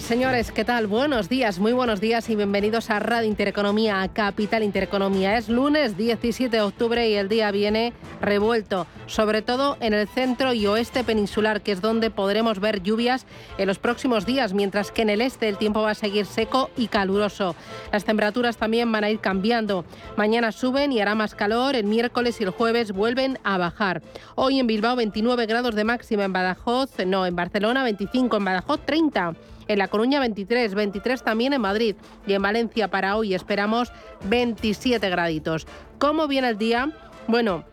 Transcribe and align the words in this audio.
Señores, 0.00 0.52
¿qué 0.52 0.64
tal? 0.64 0.86
Buenos 0.86 1.28
días, 1.28 1.58
muy 1.58 1.72
buenos 1.72 2.00
días 2.00 2.30
y 2.30 2.36
bienvenidos 2.36 2.88
a 2.88 3.00
Radio 3.00 3.28
Intereconomía, 3.28 4.00
a 4.00 4.08
Capital 4.08 4.62
Intereconomía. 4.62 5.36
Es 5.36 5.48
lunes 5.48 5.96
17 5.96 6.56
de 6.56 6.62
octubre 6.62 7.08
y 7.08 7.14
el 7.14 7.28
día 7.28 7.50
viene 7.50 7.92
revuelto, 8.20 8.86
sobre 9.06 9.42
todo 9.42 9.76
en 9.80 9.94
el 9.94 10.06
centro 10.06 10.54
y 10.54 10.66
oeste 10.66 11.02
peninsular, 11.04 11.62
que 11.62 11.72
es 11.72 11.80
donde 11.80 12.10
podremos 12.10 12.60
ver 12.60 12.82
lluvias 12.82 13.26
en 13.58 13.66
los 13.66 13.78
próximos 13.78 14.24
días, 14.24 14.54
mientras 14.54 14.92
que 14.92 15.02
en 15.02 15.10
el 15.10 15.20
este 15.20 15.48
el 15.48 15.58
tiempo 15.58 15.82
va 15.82 15.90
a 15.90 15.94
seguir 15.94 16.26
seco 16.26 16.70
y 16.76 16.86
caluroso. 16.86 17.56
Las 17.90 18.04
temperaturas 18.04 18.56
también 18.56 18.90
van 18.92 19.04
a 19.04 19.10
ir 19.10 19.18
cambiando. 19.18 19.84
Mañana 20.16 20.52
suben 20.52 20.92
y 20.92 21.00
hará 21.00 21.16
más 21.16 21.34
calor, 21.34 21.74
el 21.74 21.86
miércoles 21.86 22.40
y 22.40 22.44
el 22.44 22.50
jueves 22.50 22.92
vuelven 22.92 23.38
a 23.42 23.58
bajar. 23.58 24.02
Hoy 24.36 24.60
en 24.60 24.68
Bilbao 24.68 24.96
29 24.96 25.46
grados 25.46 25.74
de 25.74 25.84
máxima, 25.84 26.24
en 26.24 26.32
Badajoz, 26.32 26.90
no, 27.04 27.26
en 27.26 27.34
Barcelona 27.34 27.82
25, 27.82 28.36
en 28.36 28.44
Badajoz 28.44 28.80
30. 28.86 29.34
En 29.68 29.78
La 29.78 29.88
Coruña 29.88 30.18
23, 30.18 30.74
23 30.74 31.22
también 31.22 31.52
en 31.52 31.60
Madrid 31.60 31.94
y 32.26 32.32
en 32.32 32.40
Valencia 32.40 32.88
para 32.88 33.16
hoy 33.16 33.34
esperamos 33.34 33.92
27 34.24 35.08
graditos. 35.10 35.66
¿Cómo 35.98 36.26
viene 36.26 36.48
el 36.48 36.58
día? 36.58 36.90
Bueno, 37.26 37.64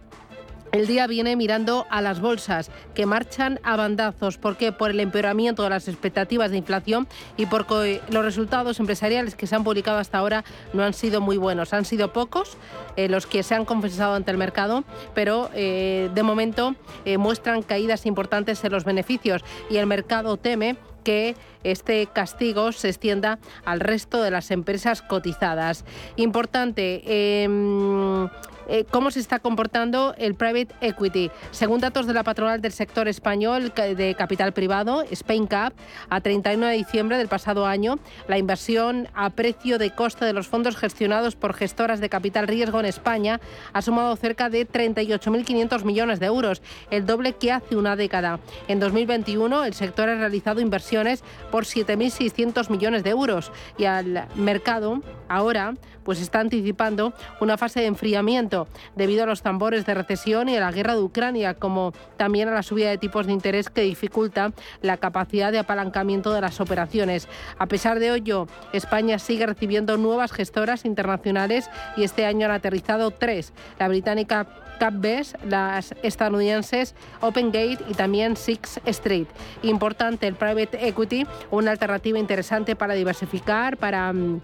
el 0.76 0.88
día 0.88 1.08
viene 1.08 1.36
mirando 1.38 1.88
a 1.90 2.02
las 2.02 2.20
bolsas 2.20 2.70
que 2.94 3.06
marchan 3.06 3.60
a 3.64 3.78
bandazos. 3.78 4.38
¿Por 4.38 4.58
qué? 4.58 4.74
Por 4.74 4.92
el 4.92 5.00
empeoramiento 5.00 5.64
de 5.64 5.70
las 5.70 5.88
expectativas 5.88 6.52
de 6.52 6.58
inflación 6.58 7.08
y 7.38 7.46
porque 7.46 8.02
los 8.10 8.26
resultados 8.26 8.80
empresariales 8.80 9.36
que 9.36 9.48
se 9.48 9.56
han 9.56 9.64
publicado 9.64 10.00
hasta 10.00 10.18
ahora 10.18 10.44
no 10.74 10.84
han 10.84 10.94
sido 10.94 11.22
muy 11.22 11.38
buenos. 11.38 11.74
Han 11.74 11.86
sido 11.86 12.12
pocos 12.12 12.58
eh, 12.98 13.08
los 13.08 13.26
que 13.26 13.42
se 13.44 13.56
han 13.56 13.64
confesado 13.64 14.16
ante 14.16 14.32
el 14.32 14.38
mercado, 14.38 14.84
pero 15.14 15.50
eh, 15.54 16.10
de 16.14 16.24
momento 16.24 16.76
eh, 17.06 17.18
muestran 17.18 17.62
caídas 17.62 18.06
importantes 18.06 18.64
en 18.64 18.72
los 18.74 18.84
beneficios 18.84 19.44
y 19.70 19.78
el 19.78 19.88
mercado 19.88 20.36
teme 20.36 20.76
que 21.06 21.36
este 21.64 22.08
castigo 22.08 22.74
se 22.74 22.90
extienda 22.90 23.40
al 23.64 23.80
resto 23.80 24.22
de 24.22 24.32
las 24.32 24.52
empresas 24.52 25.02
cotizadas. 25.02 25.86
Importante. 26.18 27.44
Em, 27.44 28.28
eh, 28.68 28.86
cómo 28.90 29.12
se 29.12 29.20
está 29.20 29.40
comportando 29.40 30.16
el 30.18 30.36
private 30.36 30.74
equity. 30.82 31.32
Según 31.52 31.82
datos 31.82 32.08
de 32.08 32.14
la 32.14 32.24
patronal 32.24 32.62
del 32.62 32.72
sector 32.72 33.08
español 33.08 33.74
de 33.76 34.16
capital 34.18 34.54
privado, 34.54 35.04
SpainCap, 35.14 35.74
a 36.10 36.22
31 36.22 36.68
de 36.68 36.76
diciembre 36.76 37.18
del 37.18 37.28
pasado 37.28 37.66
año, 37.66 38.00
la 38.28 38.38
inversión 38.38 39.08
a 39.14 39.30
precio 39.30 39.78
de 39.78 39.92
coste 39.92 40.26
de 40.26 40.34
los 40.34 40.48
fondos 40.48 40.76
gestionados 40.76 41.36
por 41.36 41.54
gestoras 41.54 42.00
de 42.00 42.10
capital 42.10 42.48
riesgo 42.48 42.80
en 42.80 42.86
España 42.86 43.40
ha 43.74 43.82
sumado 43.82 44.16
cerca 44.16 44.50
de 44.50 44.68
38.500 44.68 45.84
millones 45.84 46.20
de 46.20 46.26
euros, 46.28 46.62
el 46.90 47.06
doble 47.06 47.34
que 47.34 47.52
hace 47.52 47.76
una 47.76 47.96
década. 47.96 48.40
En 48.68 48.80
2021, 48.80 49.66
el 49.66 49.74
sector 49.74 50.10
ha 50.10 50.16
realizado 50.16 50.62
inversiones 50.62 51.24
por 51.52 51.66
7.600 51.66 52.70
millones 52.70 53.04
de 53.04 53.10
euros 53.10 53.52
y 53.78 53.86
al 53.86 54.28
mercado 54.36 55.02
ahora 55.28 55.74
pues 56.04 56.22
está 56.22 56.40
anticipando 56.40 57.14
una 57.42 57.58
fase 57.58 57.80
de 57.80 57.88
enfriamiento 57.88 58.55
debido 58.96 59.24
a 59.24 59.26
los 59.28 59.42
tambores 59.42 59.86
de 59.86 59.94
recesión 59.94 60.50
y 60.50 60.58
a 60.58 60.60
la 60.60 60.72
guerra 60.72 60.96
de 60.96 61.02
Ucrania, 61.02 61.54
como 61.54 61.94
también 62.18 62.48
a 62.48 62.54
la 62.54 62.64
subida 62.64 62.90
de 62.90 62.98
tipos 62.98 63.28
de 63.28 63.34
interés 63.34 63.70
que 63.70 63.82
dificulta 63.82 64.52
la 64.82 64.98
capacidad 64.98 65.52
de 65.52 65.60
apalancamiento 65.60 66.32
de 66.34 66.42
las 66.42 66.60
operaciones. 66.62 67.28
A 67.58 67.68
pesar 67.68 68.00
de 68.00 68.16
ello, 68.16 68.48
España 68.74 69.20
sigue 69.20 69.46
recibiendo 69.46 69.98
nuevas 69.98 70.32
gestoras 70.32 70.86
internacionales 70.86 71.70
y 71.98 72.04
este 72.04 72.26
año 72.26 72.46
han 72.46 72.52
aterrizado 72.52 73.12
tres, 73.12 73.54
la 73.80 73.88
británica 73.88 74.48
CapBest, 74.80 75.36
las 75.46 75.94
estadounidenses 76.04 76.96
OpenGate 77.22 77.80
y 77.88 77.94
también 77.94 78.36
Six 78.36 78.82
Street. 78.86 79.28
Importante 79.64 80.28
el 80.28 80.36
private 80.36 80.88
equity, 80.88 81.26
una 81.52 81.72
alternativa 81.72 82.20
interesante 82.20 82.76
para 82.76 82.94
diversificar, 82.94 83.78
para 83.78 84.12
mm, 84.12 84.42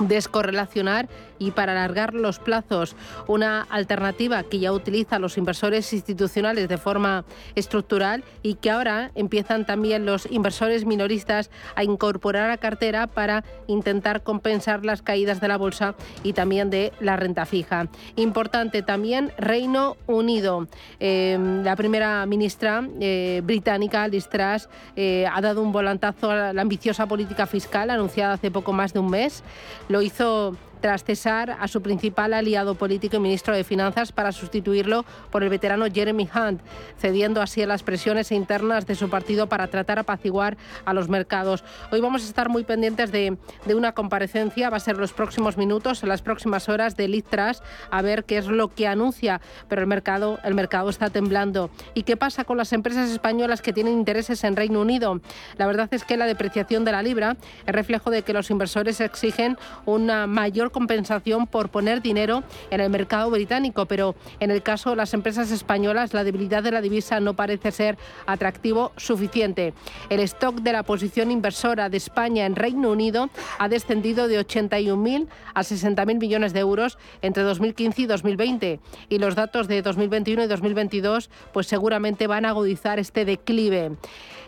descorrelacionar 0.00 1.08
y 1.38 1.52
para 1.52 1.72
alargar 1.72 2.14
los 2.14 2.38
plazos. 2.38 2.94
Una 3.26 3.62
alternativa 3.62 4.42
que 4.42 4.58
ya 4.58 4.72
utiliza 4.72 5.18
los 5.18 5.38
inversores 5.38 5.92
institucionales 5.92 6.68
de 6.68 6.78
forma 6.78 7.24
estructural 7.54 8.24
y 8.42 8.54
que 8.54 8.70
ahora 8.70 9.10
empiezan 9.14 9.64
también 9.64 10.06
los 10.06 10.30
inversores 10.30 10.84
minoristas 10.84 11.50
a 11.74 11.84
incorporar 11.84 12.50
a 12.50 12.58
cartera 12.58 13.06
para 13.06 13.44
intentar 13.66 14.22
compensar 14.22 14.84
las 14.84 15.02
caídas 15.02 15.40
de 15.40 15.48
la 15.48 15.56
bolsa 15.56 15.94
y 16.22 16.34
también 16.34 16.70
de 16.70 16.92
la 17.00 17.16
renta 17.16 17.46
fija. 17.46 17.88
Importante 18.16 18.82
también 18.82 19.32
Reino 19.38 19.96
Unido. 20.06 20.68
Em, 20.98 21.62
la 21.64 21.76
primera 21.76 22.26
ministra 22.26 22.82
eh, 23.00 23.40
británica, 23.44 24.06
Liz 24.08 24.28
Truss, 24.28 24.68
eh, 24.96 25.26
ha 25.32 25.40
dado 25.40 25.62
un 25.62 25.72
volantazo 25.72 26.30
a 26.30 26.52
la 26.52 26.62
ambiciosa 26.62 27.06
política 27.06 27.46
fiscal 27.46 27.90
anunciada 27.90 28.34
hace 28.34 28.50
poco 28.50 28.72
más 28.72 28.92
de 28.92 29.00
un 29.00 29.10
mes. 29.10 29.42
Lo 29.90 30.00
hizo 30.02 30.56
tras 30.80 31.04
cesar 31.04 31.56
a 31.60 31.68
su 31.68 31.82
principal 31.82 32.32
aliado 32.32 32.74
político 32.74 33.16
y 33.16 33.20
ministro 33.20 33.54
de 33.54 33.64
Finanzas 33.64 34.12
para 34.12 34.32
sustituirlo 34.32 35.04
por 35.30 35.42
el 35.42 35.48
veterano 35.48 35.86
Jeremy 35.92 36.28
Hunt, 36.34 36.60
cediendo 36.98 37.42
así 37.42 37.62
a 37.62 37.66
las 37.66 37.82
presiones 37.82 38.32
internas 38.32 38.86
de 38.86 38.94
su 38.94 39.08
partido 39.08 39.48
para 39.48 39.68
tratar 39.68 39.98
de 39.98 40.00
apaciguar 40.00 40.56
a 40.84 40.94
los 40.94 41.08
mercados. 41.08 41.64
Hoy 41.92 42.00
vamos 42.00 42.22
a 42.22 42.26
estar 42.26 42.48
muy 42.48 42.64
pendientes 42.64 43.12
de, 43.12 43.36
una 43.74 43.92
comparecencia, 43.92 44.70
va 44.70 44.76
a 44.76 44.80
ser 44.80 44.96
los 44.96 45.12
próximos 45.12 45.56
minutos, 45.56 46.02
en 46.02 46.08
las 46.08 46.22
próximas 46.22 46.68
horas 46.68 46.96
de 46.96 47.08
Litras, 47.08 47.62
a 47.90 48.02
ver 48.02 48.24
qué 48.24 48.38
es 48.38 48.46
lo 48.46 48.68
que 48.68 48.86
anuncia, 48.86 49.40
pero 49.68 49.80
el 49.82 49.86
mercado, 49.86 50.38
el 50.44 50.54
mercado 50.54 50.90
está 50.90 51.10
temblando. 51.10 51.70
¿Y 51.94 52.02
qué 52.02 52.16
pasa 52.16 52.44
con 52.44 52.56
las 52.56 52.72
empresas 52.72 53.10
españolas 53.10 53.62
que 53.62 53.72
tienen 53.72 53.94
intereses 53.94 54.44
en 54.44 54.56
Reino 54.56 54.80
Unido? 54.80 55.20
La 55.56 55.66
verdad 55.66 55.88
es 55.92 56.04
que 56.04 56.16
la 56.16 56.26
depreciación 56.26 56.84
de 56.84 56.92
la 56.92 57.02
libra 57.02 57.36
es 57.66 57.74
reflejo 57.74 58.10
de 58.10 58.22
que 58.22 58.32
los 58.32 58.50
inversores 58.50 59.00
exigen 59.00 59.56
una 59.86 60.26
mayor 60.26 60.69
compensación 60.70 61.46
por 61.46 61.68
poner 61.68 62.02
dinero 62.02 62.42
en 62.70 62.80
el 62.80 62.90
mercado 62.90 63.30
británico, 63.30 63.86
pero 63.86 64.14
en 64.40 64.50
el 64.50 64.62
caso 64.62 64.90
de 64.90 64.96
las 64.96 65.14
empresas 65.14 65.50
españolas 65.50 66.14
la 66.14 66.24
debilidad 66.24 66.62
de 66.62 66.70
la 66.70 66.80
divisa 66.80 67.20
no 67.20 67.34
parece 67.34 67.72
ser 67.72 67.98
atractivo 68.26 68.92
suficiente. 68.96 69.74
El 70.08 70.20
stock 70.20 70.56
de 70.60 70.72
la 70.72 70.82
posición 70.82 71.30
inversora 71.30 71.88
de 71.88 71.96
España 71.96 72.46
en 72.46 72.56
Reino 72.56 72.90
Unido 72.90 73.30
ha 73.58 73.68
descendido 73.68 74.28
de 74.28 74.40
81.000 74.40 75.28
a 75.54 75.60
60.000 75.62 76.18
millones 76.18 76.52
de 76.52 76.60
euros 76.60 76.98
entre 77.22 77.42
2015 77.42 78.02
y 78.02 78.06
2020 78.06 78.80
y 79.08 79.18
los 79.18 79.34
datos 79.34 79.68
de 79.68 79.82
2021 79.82 80.44
y 80.44 80.46
2022 80.46 81.30
pues 81.52 81.66
seguramente 81.66 82.26
van 82.26 82.44
a 82.44 82.50
agudizar 82.50 82.98
este 82.98 83.24
declive. 83.24 83.92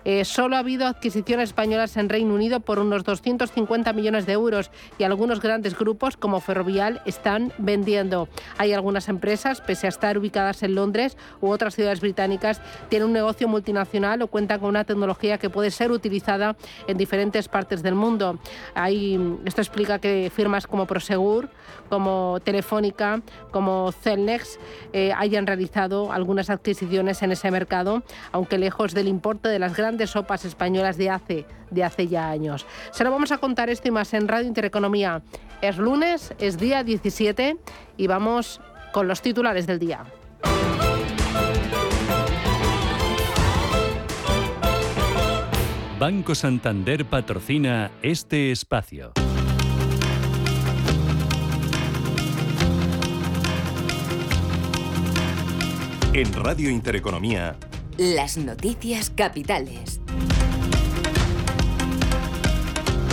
Eh, 0.05 0.25
solo 0.25 0.57
ha 0.57 0.61
habido 0.61 0.87
adquisiciones 0.87 1.51
españolas 1.51 1.97
en 1.97 2.09
Reino 2.09 2.35
Unido 2.35 2.61
por 2.61 2.79
unos 2.79 3.05
250 3.05 3.93
millones 3.93 4.27
de 4.27 4.33
euros 4.33 4.71
y 4.99 5.05
algunos 5.05 5.41
grandes 5.41 5.79
grupos 5.79 6.12
como 6.17 6.41
Ferrovial 6.41 7.01
están 7.07 7.53
vendiendo. 7.59 8.29
Hay 8.59 8.73
algunas 8.73 9.09
empresas, 9.09 9.61
pese 9.61 9.87
a 9.87 9.89
estar 9.89 10.19
ubicadas 10.19 10.63
en 10.63 10.75
Londres 10.75 11.17
u 11.41 11.49
otras 11.49 11.75
ciudades 11.75 12.01
británicas, 12.01 12.61
tienen 12.89 13.09
un 13.09 13.15
negocio 13.15 13.49
multinacional 13.49 14.21
o 14.23 14.27
cuentan 14.27 14.61
con 14.61 14.69
una 14.69 14.85
tecnología 14.85 15.39
que 15.39 15.49
puede 15.49 15.71
ser 15.71 15.93
utilizada 15.93 16.57
en 16.87 16.99
diferentes 16.99 17.49
partes 17.49 17.83
del 17.83 17.95
mundo. 17.95 18.39
esto 19.45 19.61
explica 19.61 19.99
que 19.99 20.31
firmas 20.35 20.67
como 20.67 20.87
Prosegur, 20.87 21.49
como 21.89 22.39
Telefónica, 22.43 23.23
como 23.51 23.93
Celnex 23.93 24.59
eh, 24.93 25.13
hayan 25.17 25.47
realizado 25.47 26.13
algunas 26.13 26.51
adquisiciones 26.51 27.23
en 27.23 27.33
ese 27.33 27.51
mercado, 27.51 28.03
aunque 28.33 28.59
lejos 28.59 28.95
del 28.95 29.09
importe 29.09 29.49
de 29.49 29.59
las 29.59 29.77
grandes 29.77 29.93
de 30.03 30.07
sopas 30.07 30.45
españolas 30.45 30.97
de 30.97 31.11
hace, 31.11 31.47
de 31.73 31.85
hace 31.85 32.07
ya 32.09 32.31
años. 32.31 32.67
Se 32.93 33.05
lo 33.05 33.11
vamos 33.11 33.33
a 33.33 33.39
contar 33.39 33.71
esto 33.71 33.89
y 33.89 33.91
más 33.91 34.15
en 34.15 34.29
Radio 34.29 34.49
Intereconomía. 34.49 35.23
Es 35.61 35.79
lunes, 35.79 36.35
es 36.39 36.59
día 36.59 36.85
17 36.85 37.57
y 37.97 38.07
vamos 38.07 38.61
con 38.93 39.09
los 39.09 39.23
titulares 39.23 39.67
del 39.67 39.79
día. 39.79 40.05
Banco 45.99 46.35
Santander 46.35 47.05
patrocina 47.05 47.93
este 48.03 48.51
espacio. 48.51 49.13
En 56.13 56.33
Radio 56.33 56.69
Intereconomía, 56.71 57.57
las 57.97 58.37
noticias 58.37 59.11
capitales. 59.11 60.01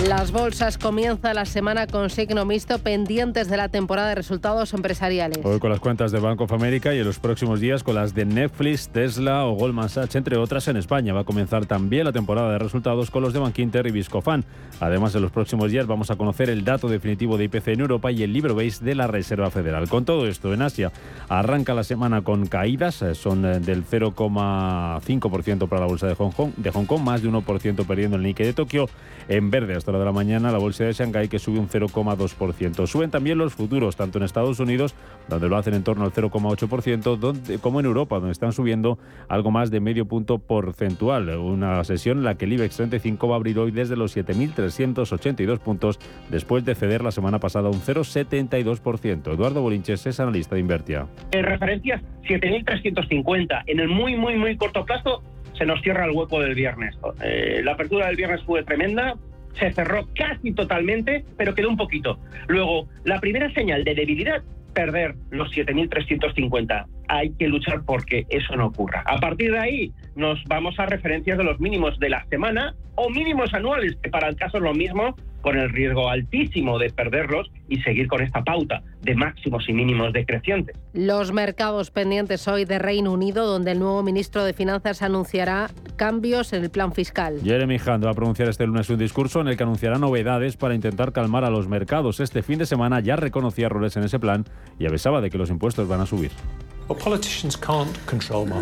Las 0.08 0.32
bolsas 0.32 0.78
comienzan 0.78 1.36
la 1.36 1.44
semana 1.44 1.86
con 1.86 2.10
signo 2.10 2.46
mixto 2.46 2.80
pendientes 2.80 3.50
de 3.50 3.58
la 3.58 3.68
temporada 3.68 4.08
de 4.08 4.16
resultados 4.16 4.74
empresariales. 4.74 5.40
Hoy 5.44 5.60
con 5.60 5.70
las 5.70 5.82
cuentas 5.82 6.14
de 6.14 6.20
Bank 6.20 6.40
of 6.40 6.54
America 6.54 6.96
y 6.96 7.00
en 7.00 7.06
los 7.06 7.20
próximos 7.20 7.60
días 7.60 7.84
con 7.84 7.96
las 7.96 8.16
de 8.16 8.24
Netflix, 8.24 8.88
Tesla 8.88 9.46
o 9.46 9.56
Goldman 9.56 9.90
Sachs, 9.90 10.16
entre 10.16 10.38
otras 10.38 10.70
en 10.70 10.78
España. 10.78 11.14
Va 11.14 11.22
a 11.22 11.24
comenzar 11.26 11.66
también 11.66 12.06
la 12.06 12.14
temporada 12.14 12.50
de 12.54 12.60
resultados 12.60 13.12
con 13.12 13.24
los 13.24 13.34
de 13.34 13.40
Bankinter 13.40 13.88
y 13.88 13.92
Viscofan. 13.92 14.46
Además, 14.80 15.14
en 15.16 15.22
los 15.22 15.32
próximos 15.32 15.70
días 15.70 15.86
vamos 15.86 16.10
a 16.12 16.16
conocer 16.16 16.50
el 16.50 16.64
dato 16.64 16.88
definitivo 16.88 17.38
de 17.38 17.44
IPC 17.44 17.68
en 17.68 17.82
Europa 17.82 18.10
y 18.10 18.24
el 18.24 18.32
libro 18.32 18.56
base 18.56 18.86
de 18.86 18.96
la 18.96 19.08
Reserva 19.08 19.52
Federal. 19.52 19.90
Con 19.90 20.06
todo 20.06 20.28
esto, 20.28 20.54
en 20.54 20.62
Asia 20.62 20.94
arranca 21.28 21.74
la 21.74 21.84
semana 21.84 22.22
con 22.22 22.48
caídas, 22.48 23.02
eh, 23.02 23.16
son 23.16 23.44
eh, 23.44 23.60
del 23.60 23.86
0,5% 23.86 25.68
para 25.68 25.82
la 25.82 25.88
bolsa 25.88 26.08
de 26.08 26.16
Hong 26.16 26.32
Kong, 26.32 26.54
de 26.56 26.72
Hong 26.72 26.86
Kong, 26.86 27.02
más 27.02 27.22
de 27.22 27.30
1% 27.30 27.86
perdiendo 27.86 28.16
el 28.16 28.24
Nikkei 28.24 28.46
de 28.46 28.54
Tokio, 28.54 28.90
en 29.28 29.52
verde 29.52 29.76
hasta 29.76 29.89
de 29.98 30.06
la 30.06 30.12
mañana 30.12 30.52
la 30.52 30.58
bolsa 30.58 30.84
de 30.84 30.94
Shanghái 30.94 31.28
que 31.30 31.40
sube 31.40 31.58
un 31.58 31.68
0,2%. 31.68 32.86
Suben 32.86 33.10
también 33.10 33.38
los 33.38 33.54
futuros, 33.54 33.96
tanto 33.96 34.18
en 34.18 34.26
Estados 34.26 34.60
Unidos, 34.60 34.94
donde 35.28 35.50
lo 35.50 35.58
hacen 35.58 35.74
en 35.74 35.84
torno 35.84 36.06
al 36.06 36.12
0,8%, 36.12 37.60
como 37.62 37.80
en 37.80 37.86
Europa, 37.86 38.18
donde 38.18 38.32
están 38.32 38.54
subiendo 38.54 39.00
algo 39.28 39.52
más 39.52 39.72
de 39.72 39.80
medio 39.80 40.06
punto 40.06 40.38
porcentual. 40.38 41.30
Una 41.30 41.84
sesión 41.84 42.20
en 42.20 42.24
la 42.26 42.36
que 42.36 42.46
el 42.46 42.54
IBEX 42.54 42.76
35 42.78 43.28
va 43.28 43.36
a 43.36 43.38
abrir 43.38 43.58
hoy 43.58 43.72
desde 43.72 43.96
los 43.96 44.16
7.382 44.16 45.60
puntos, 45.60 46.00
después 46.30 46.66
de 46.66 46.76
ceder 46.76 47.04
la 47.04 47.12
semana 47.12 47.40
pasada 47.40 47.70
un 47.70 47.82
0,72%. 47.82 49.34
Eduardo 49.34 49.62
Bolinches 49.62 50.06
es 50.06 50.20
analista 50.20 50.56
de 50.56 50.62
Invertia. 50.62 51.08
En 51.32 51.46
referencias 51.46 52.02
7.350. 52.24 53.64
En 53.68 53.80
el 53.80 53.88
muy, 53.88 54.16
muy, 54.16 54.36
muy 54.36 54.58
corto 54.58 54.86
plazo 54.86 55.24
se 55.58 55.66
nos 55.66 55.82
cierra 55.82 56.06
el 56.06 56.12
hueco 56.12 56.40
del 56.40 56.56
viernes. 56.56 56.98
Eh, 57.22 57.62
la 57.64 57.74
apertura 57.74 58.08
del 58.08 58.16
viernes 58.16 58.42
fue 58.44 58.64
tremenda, 58.64 59.16
se 59.58 59.72
cerró 59.72 60.08
casi 60.16 60.54
totalmente, 60.54 61.26
pero 61.38 61.56
quedó 61.56 61.70
un 61.70 61.78
poquito. 61.78 62.20
Luego, 62.48 62.88
la 63.04 63.20
primera 63.20 63.52
señal 63.54 63.84
de 63.84 63.96
debilidad, 63.96 64.44
perder 64.74 65.16
los 65.32 65.52
7.350. 65.52 66.86
Hay 67.08 67.32
que 67.32 67.48
luchar 67.48 67.84
porque 67.86 68.26
eso 68.30 68.56
no 68.56 68.68
ocurra. 68.68 69.04
A 69.06 69.18
partir 69.20 69.52
de 69.52 69.60
ahí, 69.60 69.92
nos 70.16 70.44
vamos 70.46 70.80
a 70.80 70.86
referencias 70.86 71.38
de 71.38 71.44
los 71.44 71.60
mínimos 71.60 71.98
de 72.00 72.10
la 72.10 72.26
semana 72.26 72.76
o 72.96 73.10
mínimos 73.10 73.54
anuales, 73.54 73.98
que 74.02 74.10
para 74.10 74.30
el 74.30 74.36
caso 74.36 74.58
es 74.58 74.64
lo 74.64 74.74
mismo, 74.74 75.16
con 75.42 75.58
el 75.58 75.70
riesgo 75.70 76.10
altísimo 76.10 76.78
de 76.80 76.90
perderlos 76.90 77.50
y 77.68 77.82
seguir 77.82 78.08
con 78.08 78.22
esta 78.22 78.44
pauta 78.44 78.82
de 79.02 79.16
máximos 79.16 79.68
y 79.70 79.74
mínimos 79.74 80.12
decrecientes. 80.14 80.76
Los 80.94 81.32
mercados 81.32 81.92
pendientes 81.92 82.48
hoy 82.48 82.66
de 82.66 82.80
Reino 82.80 83.14
Unido, 83.14 83.46
donde 83.46 83.72
el 83.72 83.80
nuevo 83.80 84.04
ministro 84.04 84.44
de 84.44 84.54
Finanzas 84.54 85.02
anunciará 85.02 85.70
cambios 85.96 86.54
en 86.54 86.64
el 86.64 86.70
plan 86.70 86.94
fiscal. 86.94 87.40
Jeremy 87.44 87.78
Hunt 87.78 88.06
va 88.06 88.12
a 88.12 88.14
pronunciar 88.14 88.50
este 88.50 88.66
lunes 88.66 88.90
un 88.90 88.98
discurso 88.98 89.42
en 89.42 89.48
el 89.48 89.58
que 89.58 89.64
anunciará 89.64 89.98
novedades 89.98 90.58
para 90.58 90.76
intentar 90.76 91.12
calmar 91.12 91.44
a 91.44 91.50
los 91.50 91.68
mercados. 91.68 92.20
Este 92.20 92.44
fin 92.44 92.60
de 92.60 92.66
semana 92.66 93.00
ya 93.00 93.16
reconocía 93.16 93.68
errores 93.68 93.96
en 93.98 94.04
ese 94.04 94.20
plan 94.20 94.46
y 94.78 94.86
avisaba 94.86 95.22
de 95.22 95.30
que 95.30 95.38
los 95.38 95.50
impuestos 95.50 95.88
van 95.88 96.02
a 96.02 96.06
subir. 96.06 96.32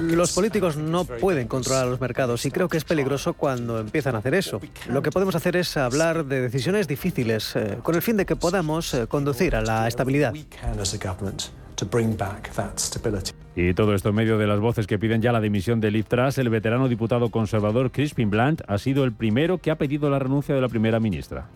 Los 0.02 0.34
políticos 0.34 0.78
no 0.78 1.06
pueden 1.06 1.48
controlar 1.48 1.88
los 1.88 2.00
mercados 2.02 2.46
y 2.46 2.52
creo 2.52 2.68
que 2.68 2.78
es 2.78 2.84
peligroso 2.84 3.34
cuando 3.34 3.80
empiezan 3.80 4.16
a 4.16 4.20
hacer 4.20 4.36
eso. 4.36 4.60
Lo 4.90 5.02
que 5.02 5.12
podemos 5.12 5.36
hacer 5.36 5.56
es 5.56 5.78
hablar 5.78 6.26
de 6.26 6.42
decisiones 6.42 6.88
difíciles 6.88 7.56
eh, 7.56 7.78
con 7.82 7.96
el 7.96 8.02
fin 8.02 8.18
de 8.18 8.26
que 8.26 8.36
podamos 8.36 8.94
eh, 8.94 9.08
conducir 9.08 9.56
a 9.56 9.62
la 9.62 9.88
estabilidad. 9.88 10.34
Y 13.56 13.74
todo 13.74 13.94
esto 13.94 14.10
en 14.10 14.16
medio 14.16 14.38
de 14.38 14.48
las 14.48 14.60
voces 14.60 14.88
que 14.88 15.00
piden 15.00 15.22
ya 15.22 15.32
la 15.32 15.40
dimisión 15.40 15.80
de 15.80 15.92
Liv 15.92 16.06
Truss, 16.06 16.38
el 16.38 16.50
veterano 16.50 16.88
diputado 16.88 17.30
conservador 17.30 17.92
Crispin 17.92 18.30
Blunt 18.30 18.62
ha 18.68 18.78
sido 18.78 19.04
el 19.04 19.14
primero 19.14 19.60
que 19.60 19.72
ha 19.72 19.78
pedido 19.78 20.10
la 20.10 20.20
renuncia 20.20 20.54
de 20.54 20.62
la 20.62 20.70
primera 20.70 21.00
ministra. 21.00 21.50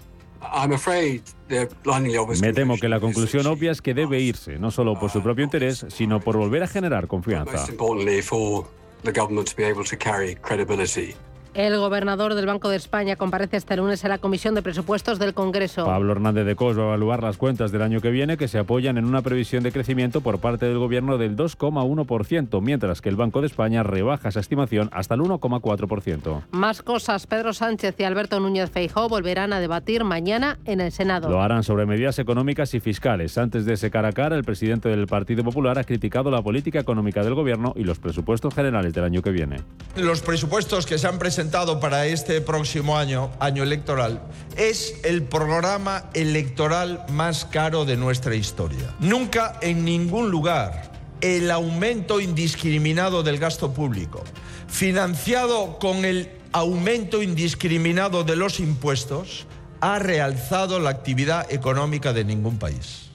Me 2.42 2.54
temo 2.54 2.78
que 2.78 2.90
la 2.90 3.00
conclusión 3.00 3.46
obvia 3.48 3.72
es 3.72 3.82
que 3.82 3.94
debe 3.94 4.20
irse, 4.20 4.58
no 4.58 4.72
solo 4.72 5.00
por 5.00 5.10
su 5.10 5.22
propio 5.22 5.44
interés, 5.44 5.86
sino 5.90 6.20
por 6.20 6.38
volver 6.38 6.64
a 6.64 6.68
generar 6.68 7.08
confianza. 7.08 7.66
El 11.54 11.78
gobernador 11.78 12.34
del 12.34 12.46
Banco 12.46 12.70
de 12.70 12.78
España 12.78 13.18
comparece 13.18 13.58
este 13.58 13.76
lunes 13.76 14.02
en 14.06 14.10
la 14.10 14.20
Comisión 14.20 14.56
de 14.56 14.62
Presupuestos 14.62 15.20
del 15.20 15.34
Congreso. 15.34 15.86
Pablo 15.86 16.14
Hernández 16.14 16.46
de 16.46 16.56
Cos 16.56 16.80
va 16.80 16.84
a 16.84 16.86
evaluar 16.86 17.22
las 17.22 17.36
cuentas 17.36 17.74
del 17.74 17.82
año 17.82 18.00
que 18.00 18.10
viene 18.10 18.38
que 18.38 18.48
se 18.48 18.58
apoyan 18.58 18.98
en 18.98 19.04
una 19.04 19.22
previsión 19.22 19.62
de 19.62 19.74
crecimiento 19.74 20.22
por 20.22 20.40
parte 20.40 20.66
del 20.66 20.78
gobierno 20.78 21.18
del 21.18 21.36
2,1%, 21.36 22.62
mientras 22.62 23.02
que 23.02 23.10
el 23.10 23.18
Banco 23.18 23.42
de 23.42 23.48
España 23.48 23.84
rebaja 23.84 24.30
esa 24.30 24.40
estimación 24.40 24.90
hasta 24.94 25.16
el 25.16 25.22
1,4%. 25.22 26.42
Más 26.52 26.82
cosas. 26.82 27.28
Pedro 27.28 27.52
Sánchez 27.52 27.96
y 28.00 28.04
Alberto 28.06 28.40
Núñez 28.40 28.72
Feijóo 28.72 29.10
volverán 29.10 29.52
a 29.52 29.60
debatir 29.60 30.06
mañana 30.06 30.58
en 30.64 30.80
el 30.80 30.94
Senado. 30.94 31.30
Lo 31.30 31.42
harán 31.42 31.64
sobre 31.64 31.86
medidas 31.86 32.18
económicas 32.18 32.74
y 32.76 32.80
fiscales. 32.80 33.38
Antes 33.38 33.66
de 33.66 33.74
ese 33.74 33.92
cara 33.92 34.08
a 34.08 34.14
cara, 34.14 34.38
el 34.38 34.46
presidente 34.46 34.88
del 34.88 35.06
Partido 35.06 35.44
Popular 35.44 35.78
ha 35.78 35.84
criticado 35.84 36.32
la 36.32 36.42
política 36.42 36.80
económica 36.80 37.26
del 37.26 37.36
gobierno 37.36 37.74
y 37.76 37.84
los 37.84 38.00
presupuestos 38.00 38.56
generales 38.56 38.94
del 38.94 39.04
año 39.04 39.22
que 39.22 39.32
viene. 39.32 39.58
Los 39.98 40.22
presupuestos 40.22 40.86
que 40.86 40.98
se 40.98 41.08
han 41.08 41.20
presentado 41.20 41.41
para 41.80 42.06
este 42.06 42.40
próximo 42.40 42.98
año, 42.98 43.32
año 43.40 43.64
electoral, 43.64 44.22
es 44.58 44.94
el 45.04 45.24
programa 45.24 46.10
electoral 46.14 47.04
más 47.10 47.46
caro 47.46 47.84
de 47.84 47.98
nuestra 47.98 48.36
historia. 48.36 48.96
Nunca 49.00 49.58
en 49.62 49.84
ningún 49.84 50.30
lugar 50.30 50.92
el 51.22 51.50
aumento 51.50 52.20
indiscriminado 52.20 53.24
del 53.24 53.40
gasto 53.40 53.74
público, 53.74 54.24
financiado 54.68 55.80
con 55.80 56.06
el 56.06 56.30
aumento 56.52 57.24
indiscriminado 57.24 58.24
de 58.24 58.36
los 58.36 58.60
impuestos, 58.60 59.48
ha 59.80 59.98
realzado 59.98 60.80
la 60.80 60.92
actividad 60.92 61.52
económica 61.52 62.14
de 62.14 62.24
ningún 62.24 62.60
país. 62.60 63.11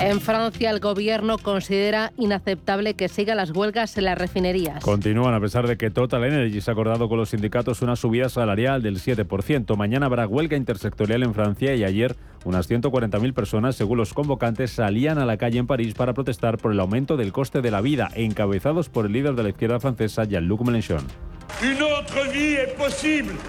En 0.00 0.20
Francia, 0.20 0.70
el 0.70 0.78
gobierno 0.78 1.38
considera 1.38 2.12
inaceptable 2.16 2.94
que 2.94 3.08
sigan 3.08 3.36
las 3.36 3.50
huelgas 3.50 3.98
en 3.98 4.04
las 4.04 4.16
refinerías. 4.16 4.84
Continúan 4.84 5.34
a 5.34 5.40
pesar 5.40 5.66
de 5.66 5.76
que 5.76 5.90
Total 5.90 6.22
Energy 6.22 6.60
se 6.60 6.70
ha 6.70 6.72
acordado 6.72 7.08
con 7.08 7.18
los 7.18 7.30
sindicatos 7.30 7.82
una 7.82 7.96
subida 7.96 8.28
salarial 8.28 8.80
del 8.80 9.00
7%. 9.00 9.76
Mañana 9.76 10.06
habrá 10.06 10.28
huelga 10.28 10.56
intersectorial 10.56 11.24
en 11.24 11.34
Francia 11.34 11.74
y 11.74 11.82
ayer 11.82 12.14
unas 12.44 12.70
140.000 12.70 13.34
personas, 13.34 13.74
según 13.74 13.98
los 13.98 14.14
convocantes, 14.14 14.70
salían 14.70 15.18
a 15.18 15.26
la 15.26 15.36
calle 15.36 15.58
en 15.58 15.66
París 15.66 15.94
para 15.94 16.14
protestar 16.14 16.58
por 16.58 16.70
el 16.70 16.78
aumento 16.78 17.16
del 17.16 17.32
coste 17.32 17.60
de 17.60 17.72
la 17.72 17.80
vida, 17.80 18.08
encabezados 18.14 18.88
por 18.88 19.06
el 19.06 19.12
líder 19.12 19.34
de 19.34 19.42
la 19.42 19.48
izquierda 19.48 19.80
francesa, 19.80 20.22
Jean-Luc 20.22 20.64
Mélenchon. 20.64 21.02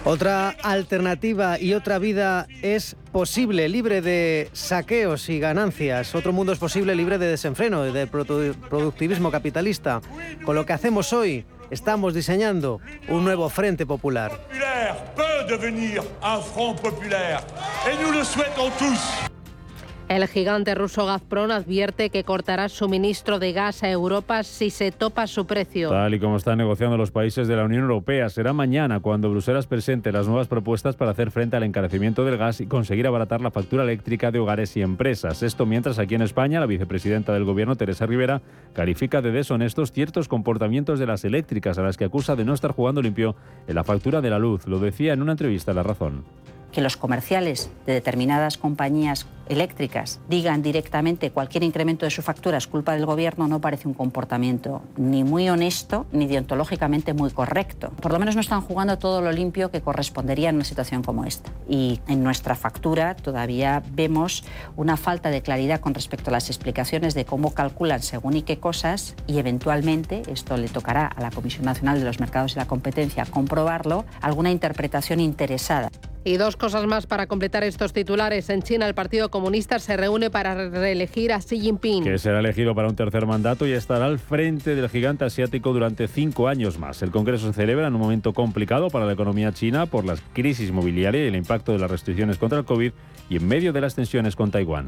Otra 0.04 0.50
alternativa 0.64 1.60
y 1.60 1.74
otra 1.74 2.00
vida 2.00 2.48
es 2.62 2.96
posible, 3.12 3.70
libre 3.70 4.02
de 4.02 4.50
saqueos 4.54 5.30
y 5.30 5.40
ganancias. 5.40 6.16
Otro 6.16 6.34
mundo 6.34 6.52
es 6.52 6.60
posible 6.60 6.96
libre 6.96 7.18
de 7.18 7.28
desenfreno 7.28 7.88
y 7.88 7.92
de 7.92 8.08
productivismo 8.08 9.32
capitalista. 9.32 10.02
Con 10.44 10.56
lo 10.56 10.66
que 10.66 10.74
hacemos 10.74 11.14
hoy, 11.14 11.46
estamos 11.70 12.14
diseñando 12.14 12.80
un 13.08 13.24
nuevo 13.24 13.50
frente 13.50 13.86
popular. 13.86 14.32
El 20.10 20.28
gigante 20.28 20.74
ruso 20.74 21.06
Gazprom 21.06 21.52
advierte 21.52 22.10
que 22.10 22.24
cortará 22.24 22.68
suministro 22.68 23.38
de 23.38 23.54
gas 23.54 23.84
a 23.84 23.92
Europa 23.92 24.42
si 24.42 24.72
se 24.72 24.92
topa 24.92 25.28
su 25.28 25.46
precio. 25.46 25.90
Tal 25.90 26.16
y 26.16 26.20
como 26.20 26.36
están 26.36 26.58
negociando 26.58 26.98
los 26.98 27.12
países 27.12 27.48
de 27.48 27.56
la 27.56 27.64
Unión 27.64 27.84
Europea, 27.84 28.28
será 28.30 28.52
mañana 28.52 29.02
cuando 29.02 29.30
Bruselas 29.30 29.68
presente 29.68 30.12
las 30.12 30.28
nuevas 30.28 30.48
propuestas 30.48 30.96
para 30.96 31.12
hacer 31.12 31.30
frente 31.30 31.58
al 31.58 31.64
encarecimiento 31.64 32.26
del 32.26 32.38
gas 32.38 32.60
y 32.60 32.66
conseguir 32.66 33.06
abaratar 33.06 33.40
la 33.42 33.52
factura 33.52 33.84
eléctrica 33.84 34.32
de 34.32 34.40
hogares 34.40 34.76
y 34.78 34.82
empresas. 34.82 35.44
Esto 35.44 35.68
mientras 35.68 36.00
aquí 36.00 36.16
en 36.16 36.24
España 36.24 36.60
la 36.60 36.66
vicepresidenta 36.66 37.32
del 37.32 37.46
Gobierno, 37.46 37.76
Teresa 37.76 38.08
Rivera, 38.08 38.42
califica 38.74 39.22
de 39.22 39.30
deshonestos 39.30 39.92
ciertos 39.92 40.28
comportamientos 40.28 40.98
de 40.98 41.06
las 41.06 41.24
eléctricas 41.24 41.78
a 41.78 41.84
las 41.84 41.98
que 41.98 42.06
acusa 42.06 42.36
de 42.36 42.46
no 42.46 42.56
estar 42.56 42.72
jugando 42.72 43.04
limpio 43.04 43.36
en 43.68 43.76
la 43.76 43.84
factura 43.84 44.22
de 44.22 44.32
la 44.32 44.40
luz. 44.40 44.66
Lo 44.66 44.80
decía 44.80 45.14
en 45.14 45.22
una 45.22 45.34
entrevista 45.34 45.70
a 45.70 45.76
La 45.76 45.84
Razón 45.84 46.26
que 46.72 46.82
los 46.82 46.98
comerciales 46.98 47.70
de 47.86 47.94
determinadas 47.94 48.58
compañías 48.58 49.28
eléctricas 49.50 50.20
digan 50.30 50.62
directamente 50.62 51.32
cualquier 51.32 51.64
incremento 51.64 52.06
de 52.06 52.12
su 52.12 52.22
factura 52.22 52.58
es 52.58 52.68
culpa 52.68 52.94
del 52.94 53.06
gobierno 53.06 53.48
no 53.48 53.60
parece 53.60 53.88
un 53.88 53.96
comportamiento 53.96 54.82
ni 54.96 55.24
muy 55.24 55.50
honesto 55.50 56.06
ni 56.12 56.28
deontológicamente 56.28 57.14
muy 57.14 57.32
correcto. 57.32 57.92
Por 58.02 58.14
lo 58.14 58.20
menos 58.20 58.36
no 58.36 58.42
están 58.42 58.62
jugando 58.62 58.98
todo 58.98 59.22
lo 59.22 59.32
limpio 59.32 59.72
que 59.72 59.82
correspondería 59.82 60.50
en 60.50 60.56
una 60.56 60.66
situación 60.66 61.04
como 61.04 61.26
esta. 61.26 61.52
Y 61.68 62.00
en 62.08 62.24
nuestra 62.24 62.56
factura 62.56 63.16
todavía 63.16 63.82
vemos 63.92 64.44
una 64.78 64.98
falta 64.98 65.30
de 65.30 65.42
claridad 65.42 65.80
con 65.80 65.94
respecto 65.94 66.30
a 66.30 66.34
las 66.34 66.50
explicaciones 66.50 67.14
de 67.14 67.26
cómo 67.26 67.54
calculan 67.54 68.02
según 68.02 68.38
y 68.38 68.44
qué 68.44 68.60
cosas 68.60 69.16
y 69.28 69.40
eventualmente, 69.40 70.22
esto 70.28 70.58
le 70.58 70.70
tocará 70.70 71.08
a 71.08 71.22
la 71.22 71.32
Comisión 71.32 71.66
Nacional 71.66 72.00
de 72.00 72.06
los 72.06 72.20
Mercados 72.20 72.54
y 72.54 72.60
la 72.60 72.68
Competencia 72.68 73.26
comprobarlo, 73.26 74.06
alguna 74.22 74.52
interpretación 74.52 75.20
interesada. 75.20 75.90
Y 76.24 76.38
dos 76.38 76.58
cosas 76.60 76.86
más 76.86 77.08
para 77.08 77.26
completar 77.26 77.64
estos 77.64 77.94
titulares. 77.94 78.50
En 78.52 78.62
China, 78.62 78.88
el 78.88 78.94
Partido 78.94 79.30
Comunista 79.32 79.80
se 79.80 79.98
reúne 79.98 80.30
para 80.30 80.70
reelegir 80.70 81.34
a 81.34 81.40
Xi 81.40 81.60
Jinping. 81.60 82.04
Que 82.04 82.20
será 82.20 82.40
elegido 82.40 82.76
para 82.76 82.88
un 82.88 82.96
tercer 82.96 83.26
mandato 83.26 83.66
y 83.66 83.72
estará 83.72 84.06
al 84.06 84.20
frente 84.20 84.76
del 84.76 84.90
gigante 84.90 85.26
asiático 85.26 85.74
durante 85.74 86.08
cinco 86.08 86.48
años 86.48 86.78
más. 86.78 87.02
El 87.02 87.10
Congreso 87.10 87.48
se 87.48 87.54
celebra 87.54 87.88
en 87.88 87.96
un 87.96 88.02
momento 88.02 88.34
complicado 88.34 88.90
para 88.90 89.06
la 89.06 89.14
economía 89.14 89.52
china 89.54 89.88
por 89.88 90.06
la 90.06 90.16
crisis 90.34 90.72
mobiliaria 90.72 91.24
y 91.24 91.28
el 91.28 91.36
impacto 91.36 91.72
de 91.72 91.80
las 91.80 91.90
restricciones 91.90 92.38
contra 92.38 92.60
el 92.60 92.66
COVID 92.66 92.92
y 93.30 93.38
en 93.38 93.48
medio 93.48 93.74
de 93.74 93.82
las 93.82 93.96
tensiones 93.96 94.36
con 94.36 94.52
Taiwán. 94.52 94.88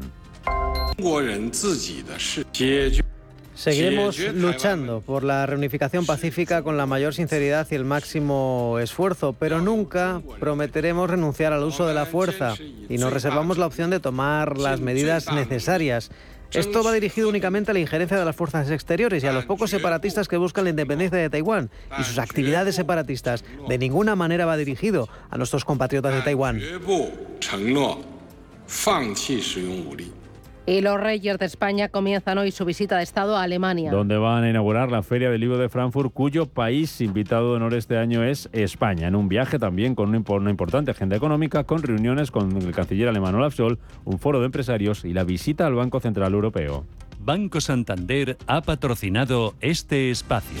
Seguiremos 3.54 4.18
luchando 4.18 5.00
por 5.02 5.24
la 5.24 5.46
reunificación 5.46 6.06
pacífica 6.06 6.62
con 6.62 6.76
la 6.76 6.86
mayor 6.86 7.14
sinceridad 7.14 7.66
y 7.70 7.74
el 7.74 7.84
máximo 7.84 8.78
esfuerzo, 8.80 9.34
pero 9.38 9.60
nunca 9.60 10.22
prometeremos 10.40 11.08
renunciar 11.08 11.52
al 11.52 11.62
uso 11.62 11.86
de 11.86 11.94
la 11.94 12.06
fuerza 12.06 12.54
y 12.88 12.98
nos 12.98 13.12
reservamos 13.12 13.58
la 13.58 13.66
opción 13.66 13.90
de 13.90 14.00
tomar 14.00 14.58
las 14.58 14.80
medidas 14.80 15.32
necesarias. 15.32 16.10
Esto 16.52 16.82
va 16.82 16.92
dirigido 16.92 17.28
únicamente 17.28 17.70
a 17.70 17.74
la 17.74 17.80
injerencia 17.80 18.18
de 18.18 18.24
las 18.24 18.36
fuerzas 18.36 18.70
exteriores 18.70 19.24
y 19.24 19.26
a 19.26 19.32
los 19.32 19.46
pocos 19.46 19.70
separatistas 19.70 20.28
que 20.28 20.36
buscan 20.36 20.64
la 20.64 20.70
independencia 20.70 21.18
de 21.18 21.30
Taiwán 21.30 21.70
y 21.98 22.04
sus 22.04 22.18
actividades 22.18 22.74
separatistas. 22.74 23.44
De 23.68 23.78
ninguna 23.78 24.16
manera 24.16 24.44
va 24.44 24.56
dirigido 24.56 25.08
a 25.30 25.38
nuestros 25.38 25.64
compatriotas 25.64 26.14
de 26.14 26.20
Taiwán. 26.20 26.60
Y 30.64 30.80
los 30.80 31.00
Reyes 31.00 31.38
de 31.38 31.46
España 31.46 31.88
comienzan 31.88 32.38
hoy 32.38 32.52
su 32.52 32.64
visita 32.64 32.96
de 32.96 33.02
Estado 33.02 33.36
a 33.36 33.42
Alemania. 33.42 33.90
Donde 33.90 34.16
van 34.16 34.44
a 34.44 34.50
inaugurar 34.50 34.92
la 34.92 35.02
Feria 35.02 35.28
del 35.28 35.40
Libro 35.40 35.58
de 35.58 35.68
Frankfurt, 35.68 36.12
cuyo 36.12 36.46
país 36.46 37.00
invitado 37.00 37.50
de 37.50 37.56
honor 37.56 37.74
este 37.74 37.98
año 37.98 38.22
es 38.22 38.48
España, 38.52 39.08
en 39.08 39.16
un 39.16 39.28
viaje 39.28 39.58
también 39.58 39.96
con 39.96 40.10
una 40.10 40.50
importante 40.50 40.92
agenda 40.92 41.16
económica, 41.16 41.64
con 41.64 41.82
reuniones 41.82 42.30
con 42.30 42.56
el 42.56 42.72
canciller 42.72 43.08
alemán 43.08 43.34
Olaf 43.34 43.54
Scholz, 43.54 43.80
un 44.04 44.20
foro 44.20 44.38
de 44.38 44.46
empresarios 44.46 45.04
y 45.04 45.12
la 45.12 45.24
visita 45.24 45.66
al 45.66 45.74
Banco 45.74 45.98
Central 45.98 46.32
Europeo. 46.32 46.86
Banco 47.18 47.60
Santander 47.60 48.36
ha 48.46 48.62
patrocinado 48.62 49.54
este 49.60 50.10
espacio. 50.10 50.60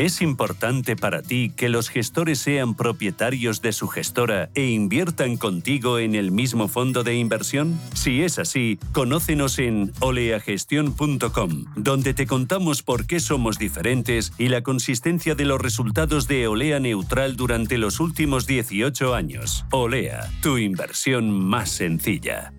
¿Es 0.00 0.22
importante 0.22 0.96
para 0.96 1.20
ti 1.20 1.52
que 1.54 1.68
los 1.68 1.90
gestores 1.90 2.38
sean 2.38 2.74
propietarios 2.74 3.60
de 3.60 3.74
su 3.74 3.86
gestora 3.86 4.48
e 4.54 4.64
inviertan 4.64 5.36
contigo 5.36 5.98
en 5.98 6.14
el 6.14 6.30
mismo 6.30 6.68
fondo 6.68 7.04
de 7.04 7.16
inversión? 7.16 7.78
Si 7.92 8.22
es 8.22 8.38
así, 8.38 8.78
conócenos 8.92 9.58
en 9.58 9.92
oleagestión.com, 10.00 11.66
donde 11.76 12.14
te 12.14 12.26
contamos 12.26 12.82
por 12.82 13.06
qué 13.06 13.20
somos 13.20 13.58
diferentes 13.58 14.32
y 14.38 14.48
la 14.48 14.62
consistencia 14.62 15.34
de 15.34 15.44
los 15.44 15.60
resultados 15.60 16.26
de 16.26 16.48
Olea 16.48 16.80
Neutral 16.80 17.36
durante 17.36 17.76
los 17.76 18.00
últimos 18.00 18.46
18 18.46 19.14
años. 19.14 19.66
Olea, 19.70 20.30
tu 20.40 20.56
inversión 20.56 21.30
más 21.30 21.68
sencilla. 21.68 22.54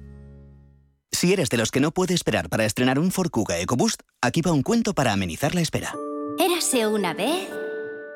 Si 1.11 1.33
eres 1.33 1.49
de 1.49 1.57
los 1.57 1.71
que 1.71 1.79
no 1.79 1.89
puede 1.89 2.13
esperar 2.13 2.49
para 2.49 2.65
estrenar 2.65 2.99
un 2.99 3.09
Ford 3.09 3.31
Kuga 3.31 3.57
EcoBoost, 3.57 4.01
aquí 4.21 4.41
va 4.41 4.51
un 4.51 4.61
cuento 4.61 4.93
para 4.93 5.11
amenizar 5.11 5.55
la 5.55 5.61
espera. 5.61 5.95
Érase 6.39 6.87
una 6.87 7.13
vez. 7.13 7.49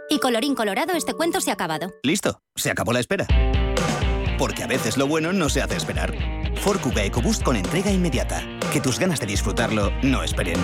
Y 0.10 0.20
colorín 0.20 0.56
colorado, 0.56 0.94
este 0.94 1.14
cuento 1.14 1.42
se 1.42 1.50
ha 1.50 1.54
acabado. 1.54 1.94
Listo, 2.04 2.42
se 2.56 2.70
acabó 2.72 2.94
la 2.94 3.00
espera. 3.00 3.26
Porque 4.38 4.64
a 4.64 4.68
veces 4.68 4.98
lo 4.98 5.08
bueno 5.08 5.34
no 5.34 5.50
se 5.50 5.62
hace 5.62 5.76
esperar. 5.76 6.14
Ford 6.58 6.80
Kuga 6.80 7.04
EcoBoost 7.04 7.44
con 7.44 7.56
entrega 7.56 7.92
inmediata. 7.92 8.44
Que 8.72 8.82
tus 8.82 9.00
ganas 9.00 9.20
de 9.20 9.28
disfrutarlo 9.28 9.92
no 10.04 10.24
esperen. 10.24 10.60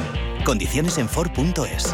Condiciones 0.45 0.97
en 0.97 1.09
Ford.es. 1.09 1.93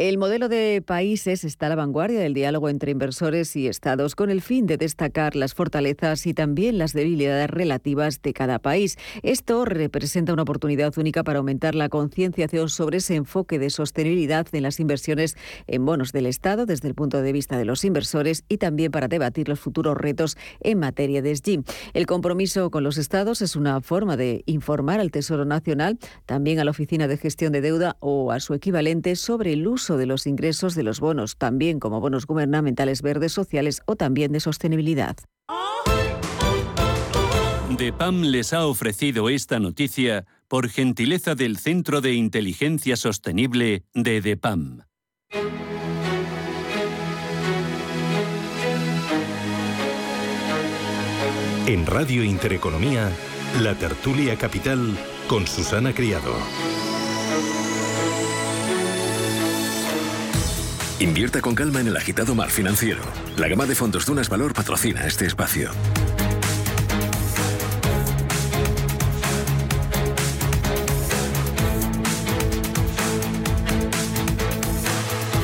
El 0.00 0.16
modelo 0.16 0.48
de 0.48 0.82
países 0.82 1.44
está 1.44 1.66
a 1.66 1.68
la 1.68 1.74
vanguardia 1.74 2.20
del 2.20 2.32
diálogo 2.32 2.70
entre 2.70 2.90
inversores 2.90 3.54
y 3.54 3.68
estados 3.68 4.14
con 4.14 4.30
el 4.30 4.40
fin 4.40 4.66
de 4.66 4.78
destacar 4.78 5.36
las 5.36 5.52
fortalezas 5.52 6.26
y 6.26 6.32
también 6.32 6.78
las 6.78 6.94
debilidades 6.94 7.50
relativas 7.50 8.22
de 8.22 8.32
cada 8.32 8.58
país. 8.58 8.96
Esto 9.22 9.66
representa 9.66 10.32
una 10.32 10.44
oportunidad 10.44 10.96
única 10.96 11.22
para 11.22 11.40
aumentar 11.40 11.74
la 11.74 11.90
concienciación 11.90 12.70
sobre 12.70 12.96
ese 12.96 13.14
enfoque 13.14 13.58
de 13.58 13.68
sostenibilidad 13.68 14.46
en 14.52 14.62
las 14.62 14.80
inversiones 14.80 15.36
en 15.66 15.84
bonos 15.84 16.12
del 16.12 16.24
Estado 16.24 16.64
desde 16.64 16.88
el 16.88 16.94
punto 16.94 17.20
de 17.20 17.32
vista 17.32 17.58
de 17.58 17.66
los 17.66 17.84
inversores 17.84 18.44
y 18.48 18.56
también 18.56 18.90
para 18.92 19.06
debatir 19.06 19.50
los 19.50 19.60
futuros 19.60 19.98
retos 19.98 20.38
en 20.60 20.78
materia 20.78 21.20
de 21.20 21.36
SG. 21.36 21.62
El 21.92 22.06
compromiso 22.06 22.70
con 22.70 22.84
los 22.84 22.96
estados 22.96 23.42
es 23.42 23.54
una 23.54 23.82
forma 23.82 24.16
de 24.16 24.44
informar 24.46 24.98
al 24.98 25.10
Tesoro 25.10 25.44
Nacional, 25.44 25.98
también 26.24 26.58
a 26.58 26.64
la 26.64 26.70
Oficina 26.70 27.06
de 27.06 27.18
Gestión 27.18 27.52
de 27.52 27.60
Deuda 27.60 27.98
o 28.00 28.32
a 28.32 28.40
su 28.40 28.54
equivalente 28.54 29.14
sobre 29.14 29.52
el 29.52 29.66
uso 29.66 29.89
de 29.96 30.06
los 30.06 30.26
ingresos 30.26 30.74
de 30.74 30.82
los 30.82 31.00
bonos, 31.00 31.36
también 31.36 31.80
como 31.80 32.00
bonos 32.00 32.26
gubernamentales 32.26 33.02
verdes 33.02 33.32
sociales 33.32 33.82
o 33.86 33.96
también 33.96 34.32
de 34.32 34.40
sostenibilidad. 34.40 35.16
DEPAM 37.76 38.22
les 38.22 38.52
ha 38.52 38.66
ofrecido 38.66 39.28
esta 39.28 39.58
noticia 39.58 40.26
por 40.48 40.68
gentileza 40.68 41.34
del 41.34 41.56
Centro 41.56 42.00
de 42.00 42.14
Inteligencia 42.14 42.96
Sostenible 42.96 43.84
de 43.94 44.20
DEPAM. 44.20 44.82
En 51.66 51.86
Radio 51.86 52.24
Intereconomía, 52.24 53.12
la 53.62 53.76
tertulia 53.76 54.36
capital 54.36 54.98
con 55.28 55.46
Susana 55.46 55.94
Criado. 55.94 56.34
Invierta 61.00 61.40
con 61.40 61.54
calma 61.54 61.80
en 61.80 61.86
el 61.86 61.96
agitado 61.96 62.34
mar 62.34 62.50
financiero. 62.50 63.00
La 63.38 63.48
gama 63.48 63.64
de 63.64 63.74
fondos 63.74 64.04
Dunas 64.04 64.28
Valor 64.28 64.52
patrocina 64.52 65.06
este 65.06 65.24
espacio. 65.24 65.70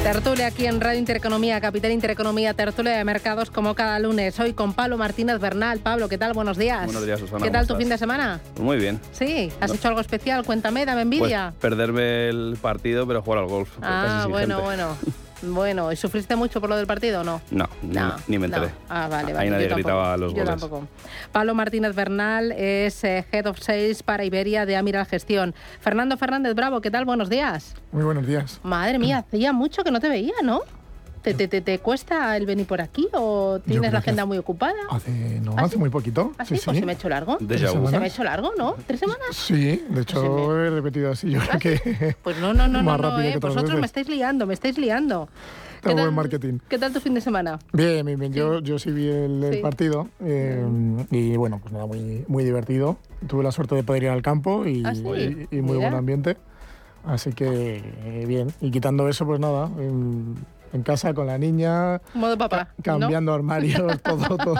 Tertulia 0.02 0.48
aquí 0.48 0.66
en 0.66 0.78
Radio 0.78 0.98
Intereconomía, 0.98 1.58
Capital 1.58 1.90
Intereconomía, 1.90 2.52
Tertulia 2.52 2.98
de 2.98 3.04
Mercados 3.04 3.50
como 3.50 3.74
cada 3.74 3.98
lunes. 3.98 4.38
Hoy 4.38 4.52
con 4.52 4.74
Pablo 4.74 4.98
Martínez 4.98 5.40
Bernal. 5.40 5.78
Pablo, 5.78 6.10
¿qué 6.10 6.18
tal? 6.18 6.34
Buenos 6.34 6.58
días. 6.58 6.84
Buenos 6.84 7.06
días, 7.06 7.18
Susana. 7.18 7.42
¿Qué 7.42 7.50
tal 7.50 7.66
tu 7.66 7.76
fin 7.76 7.88
de 7.88 7.96
semana? 7.96 8.40
Pues 8.52 8.64
muy 8.64 8.76
bien. 8.76 9.00
Sí, 9.12 9.50
¿has 9.58 9.72
hecho 9.72 9.88
algo 9.88 10.02
especial? 10.02 10.44
Cuéntame, 10.44 10.84
dame 10.84 11.00
envidia. 11.00 11.54
Pues 11.58 11.72
perderme 11.72 12.28
el 12.28 12.58
partido, 12.60 13.06
pero 13.06 13.22
jugar 13.22 13.38
al 13.38 13.46
golf. 13.46 13.70
Pues 13.70 13.88
ah, 13.90 14.26
bueno, 14.28 14.60
bueno. 14.60 14.96
Bueno, 15.42 15.92
¿y 15.92 15.96
sufriste 15.96 16.34
mucho 16.36 16.60
por 16.60 16.70
lo 16.70 16.76
del 16.76 16.86
partido 16.86 17.20
o 17.20 17.24
no? 17.24 17.40
No, 17.50 17.68
ni, 17.82 17.94
No, 17.94 18.14
ni 18.26 18.38
me 18.38 18.46
enteré. 18.46 18.66
no. 18.66 18.72
Ah, 18.88 19.06
vale, 19.08 19.32
vale. 19.32 19.38
Ahí 19.38 19.50
nadie 19.50 19.64
yo 19.64 19.68
tampoco, 19.70 19.88
gritaba 19.88 20.16
los 20.16 20.32
Yo 20.32 20.44
goles. 20.44 20.60
tampoco. 20.60 20.88
Pablo 21.32 21.54
Martínez 21.54 21.94
Bernal 21.94 22.52
es 22.52 23.04
eh, 23.04 23.24
Head 23.30 23.46
of 23.46 23.58
Sales 23.60 24.02
para 24.02 24.24
Iberia 24.24 24.64
de 24.66 24.76
Amiral 24.76 25.06
Gestión. 25.06 25.54
Fernando 25.80 26.16
Fernández 26.16 26.54
Bravo, 26.54 26.80
¿qué 26.80 26.90
tal? 26.90 27.04
Buenos 27.04 27.28
días. 27.28 27.74
Muy 27.92 28.04
buenos 28.04 28.26
días. 28.26 28.60
Madre 28.62 28.98
mía, 28.98 29.18
hacía 29.18 29.52
mucho 29.52 29.84
que 29.84 29.90
no 29.90 30.00
te 30.00 30.08
veía, 30.08 30.34
¿no? 30.42 30.62
¿Te, 31.26 31.34
te, 31.34 31.48
te, 31.48 31.60
te 31.60 31.80
cuesta 31.80 32.36
el 32.36 32.46
venir 32.46 32.66
por 32.68 32.80
aquí 32.80 33.08
o 33.12 33.58
tienes 33.58 33.92
la 33.92 33.98
agenda 33.98 34.24
muy 34.26 34.38
ocupada? 34.38 34.74
Hace, 34.88 35.40
no, 35.40 35.56
¿Ah, 35.56 35.62
hace 35.64 35.76
muy 35.76 35.90
poquito. 35.90 36.30
¿Ah, 36.38 36.44
sí? 36.44 36.54
Pues 36.64 36.78
se 36.78 36.86
me 36.86 36.92
ha 36.92 36.94
hecho 36.94 37.08
largo. 37.08 37.36
Se 37.40 37.98
me 37.98 38.04
ha 38.04 38.06
hecho 38.06 38.22
largo, 38.22 38.52
¿no? 38.56 38.76
¿Tres 38.86 39.00
semanas? 39.00 39.26
Sí, 39.32 39.82
de 39.88 40.02
hecho 40.02 40.56
he 40.56 40.70
repetido 40.70 41.10
así. 41.10 41.28
Yo 41.32 41.40
creo 41.40 41.58
que 41.58 42.14
Pues 42.22 42.38
no, 42.38 42.54
no, 42.54 42.68
no, 42.68 42.80
no, 42.80 42.82
más 42.84 43.00
no, 43.00 43.20
eh. 43.20 43.38
Vosotros 43.40 43.80
me 43.80 43.86
estáis 43.86 44.08
liando, 44.08 44.46
me 44.46 44.54
estáis 44.54 44.78
liando. 44.78 45.28
¿Qué 45.82 45.88
buen 45.94 46.04
tal- 46.04 46.12
marketing. 46.14 46.58
¿Qué 46.68 46.78
tal 46.78 46.92
tu 46.92 47.00
fin 47.00 47.14
de 47.14 47.20
semana? 47.20 47.58
Bien, 47.72 48.06
bien, 48.06 48.20
bien. 48.20 48.32
Yo, 48.32 48.60
yo 48.60 48.78
sí 48.78 48.92
vi 48.92 49.08
el, 49.08 49.42
el 49.42 49.54
Sí. 49.54 49.60
partido 49.62 50.06
eh, 50.20 50.64
y 51.10 51.36
bueno, 51.36 51.58
pues 51.60 51.72
nada, 51.72 51.86
muy, 51.86 52.24
muy 52.28 52.44
divertido. 52.44 52.98
Tuve 53.26 53.42
la 53.42 53.50
suerte 53.50 53.74
de 53.74 53.82
poder 53.82 54.04
ir 54.04 54.10
al 54.10 54.22
campo 54.22 54.64
y, 54.64 54.84
Ah, 54.86 54.94
sí. 54.94 55.02
y- 55.50 55.56
y 55.56 55.60
muy 55.60 55.76
Mira. 55.78 55.88
buen 55.88 55.94
ambiente. 55.98 56.36
Así 57.04 57.32
que 57.32 57.82
eh, 58.04 58.24
bien. 58.28 58.52
Y 58.60 58.70
quitando 58.70 59.08
eso, 59.08 59.26
pues 59.26 59.40
nada, 59.40 59.68
en, 59.78 60.36
en 60.72 60.82
casa 60.82 61.14
con 61.14 61.26
la 61.26 61.38
niña, 61.38 62.00
Modo 62.14 62.36
papá. 62.36 62.74
cambiando 62.82 63.32
armarios, 63.32 64.00
todo, 64.02 64.36
todo. 64.36 64.54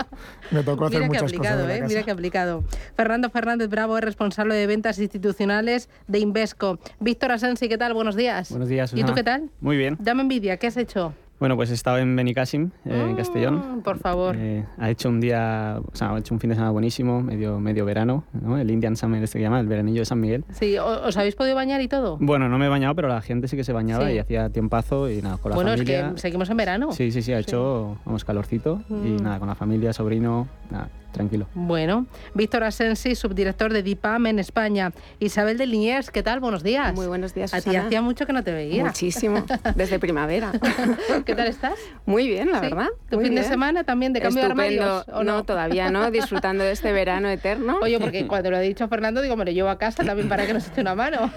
Me 0.51 0.63
tocó 0.63 0.87
hacer 0.87 1.01
Mira 1.01 1.09
que 1.19 1.23
muchas 1.25 1.33
cosas. 1.33 1.53
aplicado, 1.53 1.61
en 1.63 1.69
la 1.69 1.75
¿eh? 1.77 1.79
casa. 1.81 1.89
Mira 1.89 2.03
que 2.05 2.11
aplicado. 2.11 2.65
Fernando 2.97 3.31
Fernández 3.31 3.69
Bravo 3.69 3.99
es 3.99 4.05
responsable 4.05 4.55
de 4.55 4.67
ventas 4.67 4.99
institucionales 4.99 5.89
de 6.07 6.19
Invesco. 6.21 6.79
Víctor 7.01 7.33
Asensi, 7.33 7.69
¿qué 7.69 7.79
tal? 7.79 7.95
Buenos 7.95 8.17
días. 8.17 8.51
Buenos 8.51 8.69
días, 8.69 8.93
¿Y 8.93 8.97
tú 8.97 9.01
Susana. 9.03 9.15
qué 9.15 9.23
tal? 9.25 9.51
Muy 9.61 9.77
bien. 9.77 9.97
Dame 10.01 10.23
envidia, 10.23 10.57
¿qué 10.59 10.69
has 10.69 10.77
hecho? 10.77 11.13
Bueno, 11.38 11.55
pues 11.57 11.71
he 11.71 11.75
estado 11.75 11.99
en 11.99 12.16
Benicassim, 12.16 12.71
eh, 12.87 13.07
en 13.11 13.14
Castellón. 13.14 13.78
Mm, 13.78 13.81
Por 13.83 13.99
favor. 13.99 14.35
Eh, 14.38 14.64
ha 14.78 14.88
hecho 14.88 15.11
un 15.11 15.21
día, 15.21 15.78
o 15.93 15.95
sea, 15.95 16.14
ha 16.14 16.19
hecho 16.19 16.33
un 16.33 16.40
fin 16.40 16.49
de 16.49 16.57
semana 16.57 16.71
buenísimo, 16.71 17.21
medio, 17.23 17.61
medio 17.61 17.85
verano, 17.85 18.25
¿no? 18.33 18.57
El 18.57 18.71
Indian 18.71 18.97
Summer 18.97 19.23
este 19.23 19.38
que 19.38 19.43
llama, 19.45 19.61
el 19.61 19.66
veranillo 19.66 20.00
de 20.00 20.07
San 20.07 20.19
Miguel. 20.19 20.45
Sí, 20.50 20.78
¿o- 20.78 21.02
¿os 21.07 21.16
habéis 21.19 21.35
podido 21.35 21.55
bañar 21.55 21.83
y 21.83 21.88
todo? 21.88 22.16
Bueno, 22.21 22.49
no 22.49 22.57
me 22.59 22.64
he 22.66 22.69
bañado, 22.71 22.95
pero 22.95 23.09
la 23.09 23.21
gente 23.21 23.49
sí 23.49 23.57
que 23.57 23.64
se 23.64 23.75
bañaba 23.75 24.07
Sí. 24.07 24.14
y 24.14 24.19
hacía 24.19 24.49
tiempazo 24.49 25.11
y 25.11 25.21
nada, 25.21 25.37
con 25.37 25.50
la 25.50 25.57
bueno, 25.57 25.73
familia. 25.73 26.07
es 26.09 26.12
que 26.14 26.19
seguimos 26.21 26.49
en 26.49 26.57
verano. 26.57 26.93
Sí, 26.93 27.11
sí, 27.12 27.21
sí, 27.21 27.33
ha 27.35 27.38
hecho, 27.38 27.99
vamos, 28.07 28.25
calorcito 28.25 28.81
y 28.88 28.93
Mm. 28.95 29.16
nada, 29.23 29.38
con 29.38 29.49
la 29.49 29.55
familia, 29.55 29.93
sobrino, 29.93 30.49
nada, 30.71 30.88
tranquilo. 31.17 31.47
Bueno, 31.55 32.07
Víctor 32.35 32.65
Asensi, 32.65 33.15
subdirector 33.15 33.73
de 33.73 33.83
DIPAM 33.83 34.27
en 34.27 34.39
España. 34.39 34.93
Isabel 35.19 35.57
de 35.59 35.67
Liniers, 35.67 36.11
¿qué 36.11 36.23
tal? 36.23 36.41
Buenos 36.41 36.63
días. 36.63 36.95
Muy 36.95 37.07
buenos 37.07 37.35
días, 37.35 37.53
A 37.55 37.59
ti 37.59 37.65
Susana. 37.71 37.87
hacía 37.87 38.03
mucho 38.03 38.27
que 38.27 38.33
no 38.33 38.45
te 38.45 38.53
veía. 38.53 38.85
Muchísimo, 38.85 39.45
desde 39.75 39.99
primavera. 39.99 40.53
¿Qué 41.25 41.35
tal 41.35 41.47
estás? 41.49 41.75
Muy 42.05 42.29
bien, 42.29 42.51
la 42.53 42.61
Sí. 42.61 42.67
verdad. 42.67 42.89
¿Tu 43.11 43.17
muy 43.17 43.25
fin 43.27 43.35
de 43.35 43.45
semana 43.45 43.85
también 43.85 44.13
de 44.13 44.21
cambio 44.21 44.43
Estupendo. 44.43 44.85
de 44.85 44.91
armarios? 44.91 45.17
¿o 45.19 45.25
no? 45.25 45.45
todavía 45.45 45.91
no, 45.91 46.11
disfrutando 46.11 46.65
de 46.65 46.73
este 46.73 46.93
verano 46.93 47.29
eterno. 47.29 47.79
Oye, 47.83 47.99
porque 47.99 48.27
cuando 48.27 48.51
lo 48.51 48.57
ha 48.59 48.61
dicho 48.61 48.87
Fernando, 48.89 49.23
digo, 49.23 49.37
me 49.37 49.45
lo 49.45 49.51
llevo 49.53 49.69
a 49.71 49.79
casa 49.79 50.05
también 50.05 50.29
para 50.29 50.47
que 50.47 50.53
nos 50.55 50.69
eche 50.69 50.81
una 50.83 50.95
mano. 50.95 51.31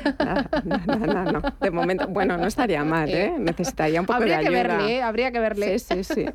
No, 0.85 0.95
no, 0.97 1.31
no. 1.31 1.41
De 1.61 1.71
momento, 1.71 2.07
bueno, 2.07 2.37
no 2.37 2.45
estaría 2.47 2.83
mal, 2.83 3.09
¿eh? 3.09 3.33
Necesitaría 3.37 3.99
un 4.01 4.05
poco 4.05 4.17
Habría 4.17 4.37
de 4.39 4.43
que 4.43 4.49
ayuda. 4.49 4.63
verle, 4.77 4.95
¿eh? 4.97 5.01
Habría 5.01 5.31
que 5.31 5.39
verle. 5.39 5.79
Sí, 5.79 6.03
sí, 6.03 6.13
sí. 6.15 6.25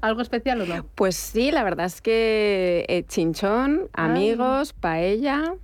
¿Algo 0.00 0.22
especial 0.22 0.60
o 0.62 0.66
no? 0.66 0.86
Pues 1.00 1.16
sí, 1.16 1.50
la 1.50 1.64
verdad 1.64 1.86
es 1.86 2.02
que 2.02 2.84
eh, 2.86 3.04
chinchón, 3.08 3.88
amigos, 3.94 4.74
paella, 4.74 5.54